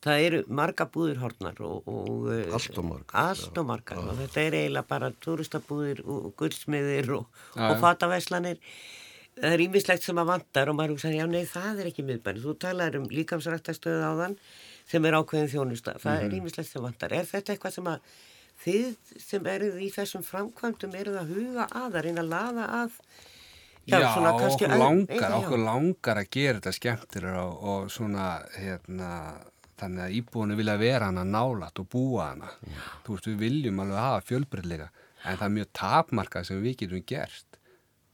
Það 0.07 0.21
eru 0.27 0.41
marga 0.55 0.85
búðurhornar 0.93 1.57
og, 1.67 1.89
og 1.89 2.29
Allt 2.55 2.77
og 2.79 2.85
margar, 2.87 3.17
allt 3.33 3.57
og, 3.59 3.65
margar 3.67 3.99
og 3.99 4.19
þetta 4.21 4.43
er 4.45 4.57
eiginlega 4.61 4.87
bara 4.87 5.09
turistabúðir 5.25 6.03
og 6.07 6.29
guldsmiðir 6.39 7.11
og, 7.17 7.27
og 7.57 7.81
fataveslanir. 7.83 8.61
Það 9.37 9.53
er 9.57 9.63
ímislegt 9.67 10.05
sem 10.07 10.17
að 10.21 10.31
vantar 10.31 10.71
og 10.71 10.77
maður 10.79 10.95
hugsa, 10.95 11.11
já 11.13 11.27
nei 11.29 11.43
það 11.49 11.81
er 11.83 11.91
ekki 11.91 12.05
miðbæinn. 12.09 12.39
Þú 12.45 12.55
talar 12.63 12.95
um 13.01 13.09
líkamsræktastöðu 13.13 14.05
áðan 14.09 14.37
sem 14.89 15.05
er 15.05 15.17
ákveðin 15.19 15.51
þjónusta. 15.53 15.97
Það 16.01 16.17
Mhm. 16.23 16.25
er 16.31 16.37
ímislegt 16.39 16.71
sem 16.71 16.83
vantar. 16.87 17.13
Er 17.13 17.25
þetta 17.29 17.53
eitthvað 17.57 17.73
sem 17.77 17.85
að 17.91 18.01
þið 18.65 18.97
sem 19.21 19.45
eruð 19.53 19.81
í 19.85 19.91
þessum 19.93 20.23
framkvæmdum 20.25 20.95
eruð 20.97 21.19
að 21.21 21.35
huga 21.35 21.67
að, 21.69 21.91
að 21.99 22.03
reyna 22.07 22.23
að 22.23 22.31
laða 22.33 22.69
að 22.85 23.01
Já, 23.87 24.01
kannski 24.19 24.67
okkur 24.67 24.79
langar, 24.81 25.21
já. 25.21 25.37
okkur 25.37 25.61
langar 25.63 26.19
að 26.19 26.31
gera 26.35 26.59
þetta 26.59 26.73
skemmtir 26.75 27.27
og, 27.39 27.53
og 27.71 27.91
svona, 27.95 28.31
hérna, 28.59 29.11
þannig 29.79 30.03
að 30.03 30.17
íbúinu 30.19 30.57
vilja 30.59 30.75
vera 30.81 31.11
hana 31.11 31.23
nálat 31.27 31.79
og 31.79 31.87
búa 31.93 32.33
hana. 32.33 32.51
Þú 33.07 33.15
veist, 33.15 33.29
við 33.31 33.37
viljum 33.45 33.83
alveg 33.85 34.01
hafa 34.03 34.25
fjölbreyðleika, 34.27 34.89
en 35.23 35.39
það 35.39 35.47
er 35.47 35.55
mjög 35.59 35.71
tapmarkað 35.81 36.49
sem 36.49 36.65
við 36.65 36.79
getum 36.83 37.05
gert. 37.13 37.61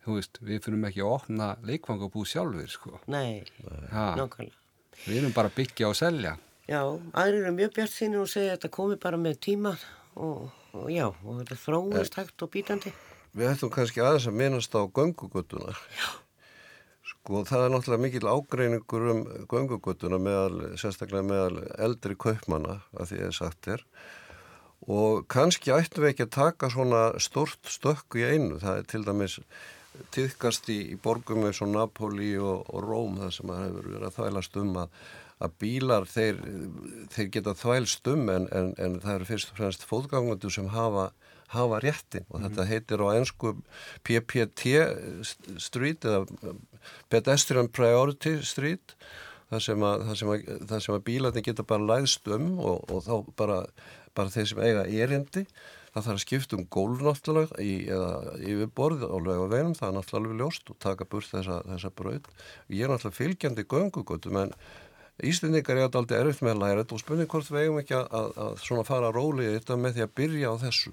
Þú 0.03 0.17
veist, 0.19 0.41
við 0.43 0.61
fyrir 0.67 0.89
ekki 0.91 1.05
að 1.05 1.15
opna 1.15 1.49
leikfangabú 1.65 2.25
sjálfur, 2.29 2.69
sko. 2.69 3.01
Nei, 3.07 3.45
nákvæmlega. 3.71 4.59
við 5.07 5.23
erum 5.23 5.37
bara 5.37 5.49
að 5.49 5.57
byggja 5.61 5.89
og 5.89 5.97
selja. 5.97 6.35
Já, 6.69 6.83
aðrir 7.17 7.47
eru 7.47 7.55
mjög 7.57 7.73
bjart 7.79 7.95
sinni 7.95 8.21
og 8.21 8.29
segja 8.31 8.53
að 8.53 8.59
þetta 8.59 8.73
komi 8.77 8.99
bara 9.01 9.19
með 9.19 9.41
tíma 9.49 9.73
og, 10.21 10.53
og 10.77 10.93
já, 10.93 11.09
og 11.09 11.41
þetta 11.41 11.59
þróist 11.65 12.21
hægt 12.21 12.45
og 12.45 12.53
bítandi. 12.53 12.93
Við 13.33 13.49
ættum 13.49 13.73
kannski 13.73 14.03
aðeins 14.05 14.29
að 14.29 14.39
minnast 14.41 14.75
á 14.77 14.83
göngugötuna. 14.85 15.73
Sko 17.13 17.43
það 17.49 17.65
er 17.65 17.71
náttúrulega 17.73 18.05
mikil 18.05 18.27
ágreiningur 18.29 19.07
um 19.13 19.23
göngugötuna 19.49 20.19
meðal, 20.21 20.75
sérstaklega 20.81 21.25
meðal 21.25 21.63
eldri 21.81 22.17
kaupmanna 22.21 22.83
að 22.93 23.13
því 23.13 23.23
að 23.29 23.37
sagt 23.39 23.71
er. 23.73 23.87
Og 24.91 25.25
kannski 25.31 25.73
ættum 25.73 26.05
við 26.05 26.13
ekki 26.13 26.27
að 26.27 26.35
taka 26.37 26.71
svona 26.75 27.03
stort 27.23 27.71
stökku 27.71 28.21
í 28.21 28.27
einu. 28.27 28.59
Það 28.61 28.81
er 28.81 28.89
til 28.91 29.05
dæmis 29.07 29.39
tíðkast 30.13 30.69
í, 30.73 30.79
í 30.93 30.97
borgum 31.01 31.47
eins 31.47 31.61
og 31.65 31.73
Napoli 31.73 32.35
og, 32.41 32.65
og 32.69 32.85
Róm 32.85 33.19
þar 33.21 33.35
sem 33.37 33.53
það 33.53 33.67
hefur 33.67 33.91
verið 33.91 34.07
að 34.09 34.17
þvælast 34.19 34.59
um 34.61 34.73
að, 34.83 35.03
að 35.47 35.59
bílar 35.63 36.09
þeir, 36.09 36.41
þeir 37.17 37.29
geta 37.37 37.55
þvælst 37.63 38.13
um 38.13 38.33
en, 38.33 38.49
en, 38.53 38.73
en 38.77 38.99
það 39.05 39.19
eru 39.19 39.29
fyrst 39.33 39.53
og 39.53 39.61
fremst 39.61 39.87
fótgangundu 39.89 40.53
sem 40.53 40.69
hafa, 40.73 41.11
hafa 41.53 41.81
réttin 41.85 42.27
og 42.31 42.45
þetta 42.45 42.69
heitir 42.69 43.05
á 43.05 43.09
ennsku 43.17 43.55
PPT 44.07 44.77
Street 45.63 46.07
eða 46.09 46.57
Pedestrian 47.13 47.71
Priority 47.73 48.39
Street 48.47 48.97
þar 49.53 49.67
sem 49.67 49.85
að, 49.85 50.07
þar 50.09 50.19
sem 50.21 50.33
að, 50.33 50.49
þar 50.71 50.87
sem 50.87 50.97
að 50.97 51.05
bílarnir 51.11 51.47
geta 51.47 51.67
bara 51.69 51.89
læðst 51.93 52.33
um 52.33 52.51
og, 52.59 52.89
og 52.89 53.07
þá 53.07 53.15
bara, 53.39 53.61
bara 54.17 54.33
þeir 54.33 54.51
sem 54.53 54.65
eiga 54.65 54.89
erindi 54.89 55.47
það 55.93 56.07
þarf 56.07 56.15
að 56.15 56.23
skipta 56.25 56.57
um 56.57 56.69
gólf 56.73 57.03
náttúrulega 57.05 57.59
í, 57.61 57.73
eða 57.93 58.37
yfirborð 58.41 59.05
á 59.05 59.17
lögaveginum, 59.21 59.75
það 59.77 59.91
er 59.91 59.99
náttúrulega 59.99 60.23
alveg 60.23 60.41
ljóst 60.41 60.73
og 60.73 60.79
taka 60.81 61.09
burt 61.09 61.29
þessa, 61.29 61.59
þessa 61.69 61.91
braut. 61.99 62.31
Ég 62.73 62.87
er 62.87 62.93
náttúrulega 62.93 63.19
fylgjandi 63.19 63.67
göngugötum 63.69 64.41
en 64.41 64.57
Íslendingar 65.23 65.77
er 65.77 65.85
alltaf 65.85 66.15
erfitt 66.17 66.41
með 66.43 66.55
að 66.55 66.63
læra 66.63 66.83
þetta 66.83 66.95
og 66.97 67.01
spurning 67.03 67.29
hvort 67.31 67.51
við 67.53 67.67
eigum 67.67 67.81
ekki 67.83 67.95
að, 67.99 68.07
að, 68.17 68.31
að 68.43 68.55
svona 68.65 68.85
fara 68.89 69.11
róli 69.13 69.45
í 69.45 69.51
þetta 69.59 69.77
með 69.79 69.99
því 69.99 70.05
að 70.07 70.15
byrja 70.19 70.53
á 70.53 70.55
þessu. 70.65 70.93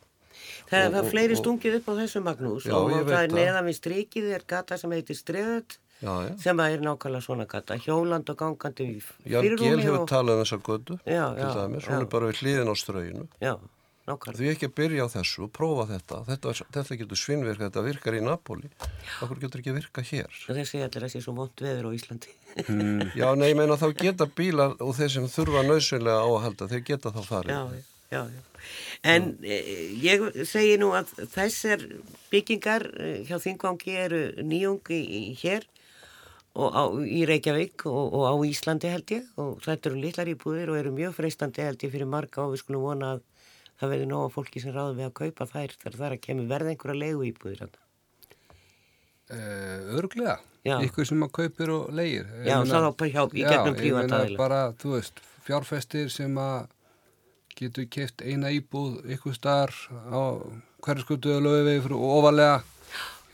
Það 0.70 0.86
er 0.86 0.98
og- 1.04 1.12
fleiri 1.12 1.36
stungið 1.40 1.78
upp 1.80 1.88
á 1.90 1.94
þessu 2.04 2.24
Magnús 2.26 2.66
Já, 2.70 2.76
og 2.78 2.92
það 3.10 3.24
er 3.24 3.36
neðan 3.40 3.70
við 3.70 3.78
strikið 3.82 4.32
er 4.38 4.44
gata 4.48 4.78
sem 4.78 4.92
heitir 4.92 5.18
Streðut 5.18 5.78
Já, 6.00 6.14
já. 6.30 6.38
sem 6.40 6.60
er 6.64 6.80
nákvæmlega 6.80 7.26
svona 7.26 7.46
gata, 7.50 7.76
hjóland 7.76 8.30
og 8.32 8.38
gangandi 8.40 8.86
í 8.88 9.02
Jan 9.28 9.44
Gél 9.44 9.58
fyrirrúmi 9.58 9.84
hefur 9.84 10.06
og... 10.06 10.08
talað 10.08 10.38
um 10.40 10.46
þessa 10.46 10.60
götu, 10.64 10.96
Já, 11.04 11.26
til 11.36 11.44
já, 11.44 11.50
dæmis, 11.58 11.84
já. 11.84 11.92
hún 11.92 12.06
er 12.06 12.08
bara 12.14 12.30
við 12.30 12.40
hliðin 12.40 12.72
á 12.72 12.76
ströginu. 12.80 13.26
Já, 13.44 13.54
nákvæmlega. 14.08 14.38
Því 14.40 14.48
ekki 14.54 14.70
að 14.70 14.76
byrja 14.80 15.04
á 15.04 15.08
þessu 15.18 15.50
prófa 15.52 15.86
þetta. 15.92 16.22
Þetta, 16.30 16.54
þetta 16.78 16.98
getur 17.04 17.20
svinnvirka, 17.20 17.68
þetta 17.68 17.84
virkar 17.90 18.16
í 18.16 18.24
Napoli. 18.24 18.72
Okkur 19.26 19.44
getur 19.44 19.60
ekki 19.60 19.76
virka 19.76 20.02
hér. 20.08 20.40
Að 20.48 20.64
það 20.64 21.10
sé 21.12 21.20
svo 21.22 21.36
vond 21.36 21.52
veður 21.68 21.92
á 21.92 21.98
Íslandi. 22.00 22.32
Já, 23.20 23.28
nei, 23.36 23.50
ég 23.52 23.60
meina 23.60 23.76
þá 23.76 23.90
geta 24.00 24.26
bílar 24.40 24.80
og 24.80 24.96
þeir 24.96 25.12
sem 25.18 25.28
þurfa 25.28 25.68
nöðsynlega 25.68 26.24
á 26.24 26.30
að 26.32 26.44
halda, 26.48 26.72
þeir 26.72 26.86
geta 26.94 27.12
þá 27.12 27.22
farið. 27.28 27.52
já, 27.60 27.84
já, 28.12 28.22
já. 28.26 28.42
En 29.04 29.38
e, 29.44 29.58
ég 30.04 30.24
segi 30.50 30.78
nú 30.82 30.92
að 30.98 31.12
þessar 31.32 31.84
byggingar 32.32 32.88
e, 33.00 33.10
hjá 33.30 33.38
Þingvangi 33.40 33.96
eru 34.06 34.22
nýjung 34.44 34.82
í, 34.92 35.00
í 35.00 35.36
hér 35.40 35.68
og 36.60 36.74
á, 36.76 36.84
í 37.06 37.22
Reykjavík 37.30 37.86
og, 37.88 38.14
og 38.20 38.24
á 38.28 38.34
Íslandi 38.50 38.90
held 38.92 39.14
ég 39.16 39.28
og 39.40 39.60
þetta 39.64 39.92
eru 39.92 40.02
litlar 40.04 40.32
íbúðir 40.34 40.74
og 40.74 40.80
eru 40.82 40.92
mjög 40.96 41.14
freistandi 41.22 41.64
held 41.64 41.86
ég 41.86 41.94
fyrir 41.94 42.10
marga 42.10 42.44
og 42.44 42.56
við 42.56 42.64
skulum 42.66 42.88
vona 42.90 43.14
að 43.16 43.22
það 43.80 43.94
verður 43.94 44.10
nóga 44.12 44.32
fólki 44.34 44.60
sem 44.60 44.74
ráður 44.76 44.98
við 44.98 45.06
að 45.08 45.14
kaupa 45.22 45.46
þær 45.54 45.76
þegar 45.78 45.96
það 46.02 46.08
er 46.10 46.16
að 46.18 46.24
kemur 46.26 46.50
verða 46.50 46.74
einhverja 46.74 47.00
leigu 47.06 47.28
íbúðir 47.30 47.62
hann. 47.64 47.78
Uh, 49.30 49.94
örglega, 50.02 50.40
Já. 50.66 50.80
ykkur 50.88 51.06
sem 51.06 51.22
að 51.22 51.32
kaupir 51.38 51.70
og 51.70 51.92
leigir. 51.94 52.26
Ég 52.42 52.48
Já, 52.50 52.56
meina- 52.64 52.74
það 52.74 52.88
á 52.90 52.92
bara 52.98 53.12
hjá, 53.14 53.24
í 53.30 53.44
Já, 53.44 53.50
gegnum 53.54 53.76
ég 53.76 53.80
prívat 53.80 54.04
meina 54.10 54.20
aðila. 54.24 54.38
bara, 54.42 54.60
þú 54.82 54.94
veist, 54.98 55.22
fjárfestir 55.46 56.10
sem 56.10 56.34
að 56.42 56.68
getur 57.60 57.88
keft 57.92 58.22
eina 58.26 58.52
íbúð 58.56 59.02
ykkur 59.16 59.36
starf 59.38 59.86
á 59.92 60.22
hverju 60.86 61.04
skutu 61.06 61.34
og 61.36 61.44
löguvegi 61.46 61.84
fyrir 61.86 62.06
ofalega 62.10 62.56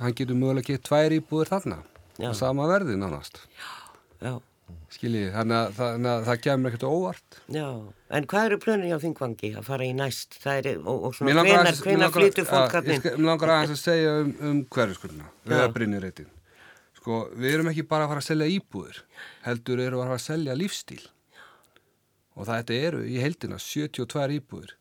hann 0.02 0.18
getur 0.18 0.40
mögulega 0.40 0.72
keft 0.74 0.88
tvær 0.90 1.16
íbúðir 1.20 1.52
þarna 1.54 1.80
Já. 2.20 2.30
á 2.32 2.34
sama 2.38 2.66
verði 2.72 2.96
nánast 3.00 3.42
Já, 4.24 4.38
skiljið, 4.96 5.28
þannig 5.36 5.58
að, 5.60 5.74
þannig 5.78 6.12
að 6.14 6.24
það 6.30 6.40
kemur 6.46 6.72
ekkert 6.72 6.86
óvart 6.90 7.40
já. 7.54 7.66
En 8.16 8.28
hvað 8.32 8.46
eru 8.50 8.58
plönin 8.64 8.90
hjá 8.90 9.00
Þingvangi 9.04 9.50
að 9.60 9.66
fara 9.68 9.86
í 9.86 9.92
næst? 9.98 10.38
Er, 10.48 10.70
og, 10.80 11.10
og 11.10 11.16
svona 11.18 11.44
hvenar, 11.44 11.70
hvenar 11.84 12.14
flytur 12.16 12.48
fólk 12.48 12.78
að 12.80 12.88
skal- 12.96 13.18
Mér 13.20 13.28
langar 13.30 13.52
aðeins 13.58 13.76
að 13.76 13.82
segja 13.84 14.14
um, 14.24 14.32
um 14.50 14.62
hverju 14.72 14.98
skuluna 14.98 15.28
við 15.44 15.58
Já. 15.58 15.60
erum 15.66 15.76
brinnirreitin 15.76 16.32
sko, 17.02 17.20
við 17.36 17.58
erum 17.60 17.70
ekki 17.74 17.86
bara 17.92 18.08
að 18.08 18.14
fara 18.16 18.24
að 18.24 18.30
selja 18.32 18.48
íbúðir 18.56 19.02
heldur 19.46 19.84
við 19.84 19.92
að 19.92 20.02
fara 20.06 20.18
að 20.18 20.26
selja 20.26 20.58
lífstíl 20.58 21.04
og 22.36 22.50
þetta 22.50 22.80
eru 22.90 23.04
í 23.08 23.20
heldina 23.24 23.60
72 23.62 24.40
íbúðir. 24.40 24.76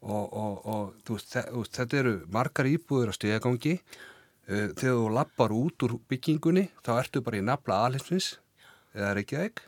Og, 0.00 0.32
og, 0.32 0.54
og 0.64 0.92
þú 1.04 1.64
þetta 1.68 1.98
eru 1.98 2.14
margar 2.32 2.68
íbúðir 2.70 3.12
á 3.12 3.14
stegagangi 3.18 3.74
uh, 3.76 4.70
þegar 4.72 4.96
þú 4.96 5.10
lappar 5.12 5.52
út 5.52 5.84
úr 5.86 5.98
byggingunni 6.08 6.70
þá 6.80 6.94
ertu 6.96 7.22
bara 7.24 7.40
í 7.40 7.44
nafla 7.44 7.82
aðlinsins 7.86 8.32
eða 8.96 9.12
Reykjavík. 9.18 9.62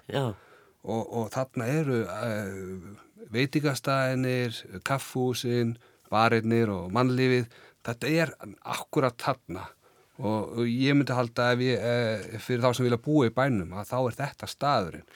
Og, 0.82 1.02
og 1.02 1.28
þarna 1.34 1.68
eru 1.70 2.00
uh, 2.06 3.02
veitingastæðinir, 3.32 4.56
kaffúsin, 4.88 5.76
barinnir 6.10 6.72
og 6.72 6.90
mannlífið. 6.96 7.46
Þetta 7.86 8.10
er 8.10 8.34
akkurat 8.72 9.14
þarna. 9.20 9.68
Og, 10.22 10.62
ég 10.68 10.94
myndi 10.94 11.14
halda 11.16 11.52
ef 11.54 11.62
ég, 11.64 11.84
uh, 11.84 12.40
fyrir 12.42 12.64
þá 12.64 12.72
sem 12.76 12.88
vilja 12.88 13.00
búa 13.04 13.28
í 13.28 13.34
bænum 13.36 13.76
að 13.76 13.92
þá 13.92 13.98
er 14.00 14.18
þetta 14.22 14.50
staðurinn. 14.50 15.06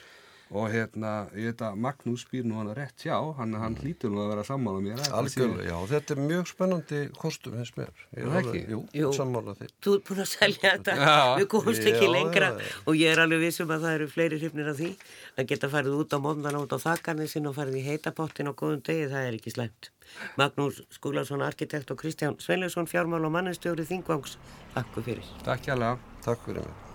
Og 0.51 0.69
hérna, 0.71 1.27
ég 1.35 1.51
veit 1.51 1.63
að 1.67 1.79
Magnús 1.83 2.23
býr 2.31 2.45
nú 2.47 2.55
hann 2.61 2.69
rétt 2.77 3.03
hjá, 3.03 3.17
hann, 3.37 3.55
hann 3.59 3.75
hlýtur 3.81 4.13
nú 4.15 4.21
að 4.23 4.29
vera 4.31 4.45
sammála 4.47 4.81
mér 4.85 5.01
að- 5.03 5.17
Algjörlega, 5.19 5.65
já, 5.67 5.77
þetta 5.91 6.15
er 6.15 6.21
mjög 6.23 6.47
spennandi 6.53 7.01
kostum 7.19 7.57
hins 7.59 7.73
mér. 7.77 7.91
Ég 8.15 8.23
Er 8.23 8.29
það 8.29 8.37
alveg- 8.37 8.55
ekki? 8.55 8.71
Jú, 8.71 8.81
Jú. 8.95 9.11
sammála 9.13 9.55
því. 9.59 9.67
Þú 9.83 9.95
ert 9.97 10.05
búin 10.07 10.23
að 10.23 10.31
selja 10.31 10.71
þetta, 10.77 10.95
Já. 10.97 11.37
við 11.41 11.47
komumst 11.51 11.83
Já, 11.83 11.91
ekki 11.91 12.13
lengra 12.13 12.49
já, 12.55 12.65
og 12.87 12.95
ég 12.95 13.11
er 13.13 13.19
alveg 13.19 13.41
vissum 13.41 13.69
að 13.75 13.81
það 13.83 13.95
eru 13.99 14.07
fleiri 14.07 14.39
hrifnir 14.39 14.71
af 14.71 14.77
því 14.77 14.91
að 15.39 15.47
geta 15.47 15.69
farið 15.69 15.99
út 16.01 16.15
á 16.15 16.19
móndana 16.23 16.63
út 16.63 16.73
á 16.73 16.79
þakkarnisin 16.79 17.49
og 17.49 17.55
farið 17.57 17.77
í 17.83 17.85
heitapottin 17.91 18.47
á 18.49 18.55
góðum 18.55 18.83
degi, 18.87 19.11
það 19.11 19.27
er 19.27 19.35
ekki 19.41 19.51
slæmt. 19.51 19.91
Magnús 20.39 20.81
Skúlason, 20.95 21.43
arkitekt 21.43 21.91
og 21.91 21.99
Kristján 21.99 22.39
Sveinleifsson, 22.39 22.87
fjármál 22.87 23.25
og 23.27 23.33
mannestjóri 23.35 23.83
Þingvangs, 23.85 24.37
takku 24.75 25.03
fyrir. 25.03 25.25
Takk 25.43 25.63
hjá 25.67 25.99
Takk 26.23 26.39
fyrir 26.47 26.63
mig. 26.63 26.86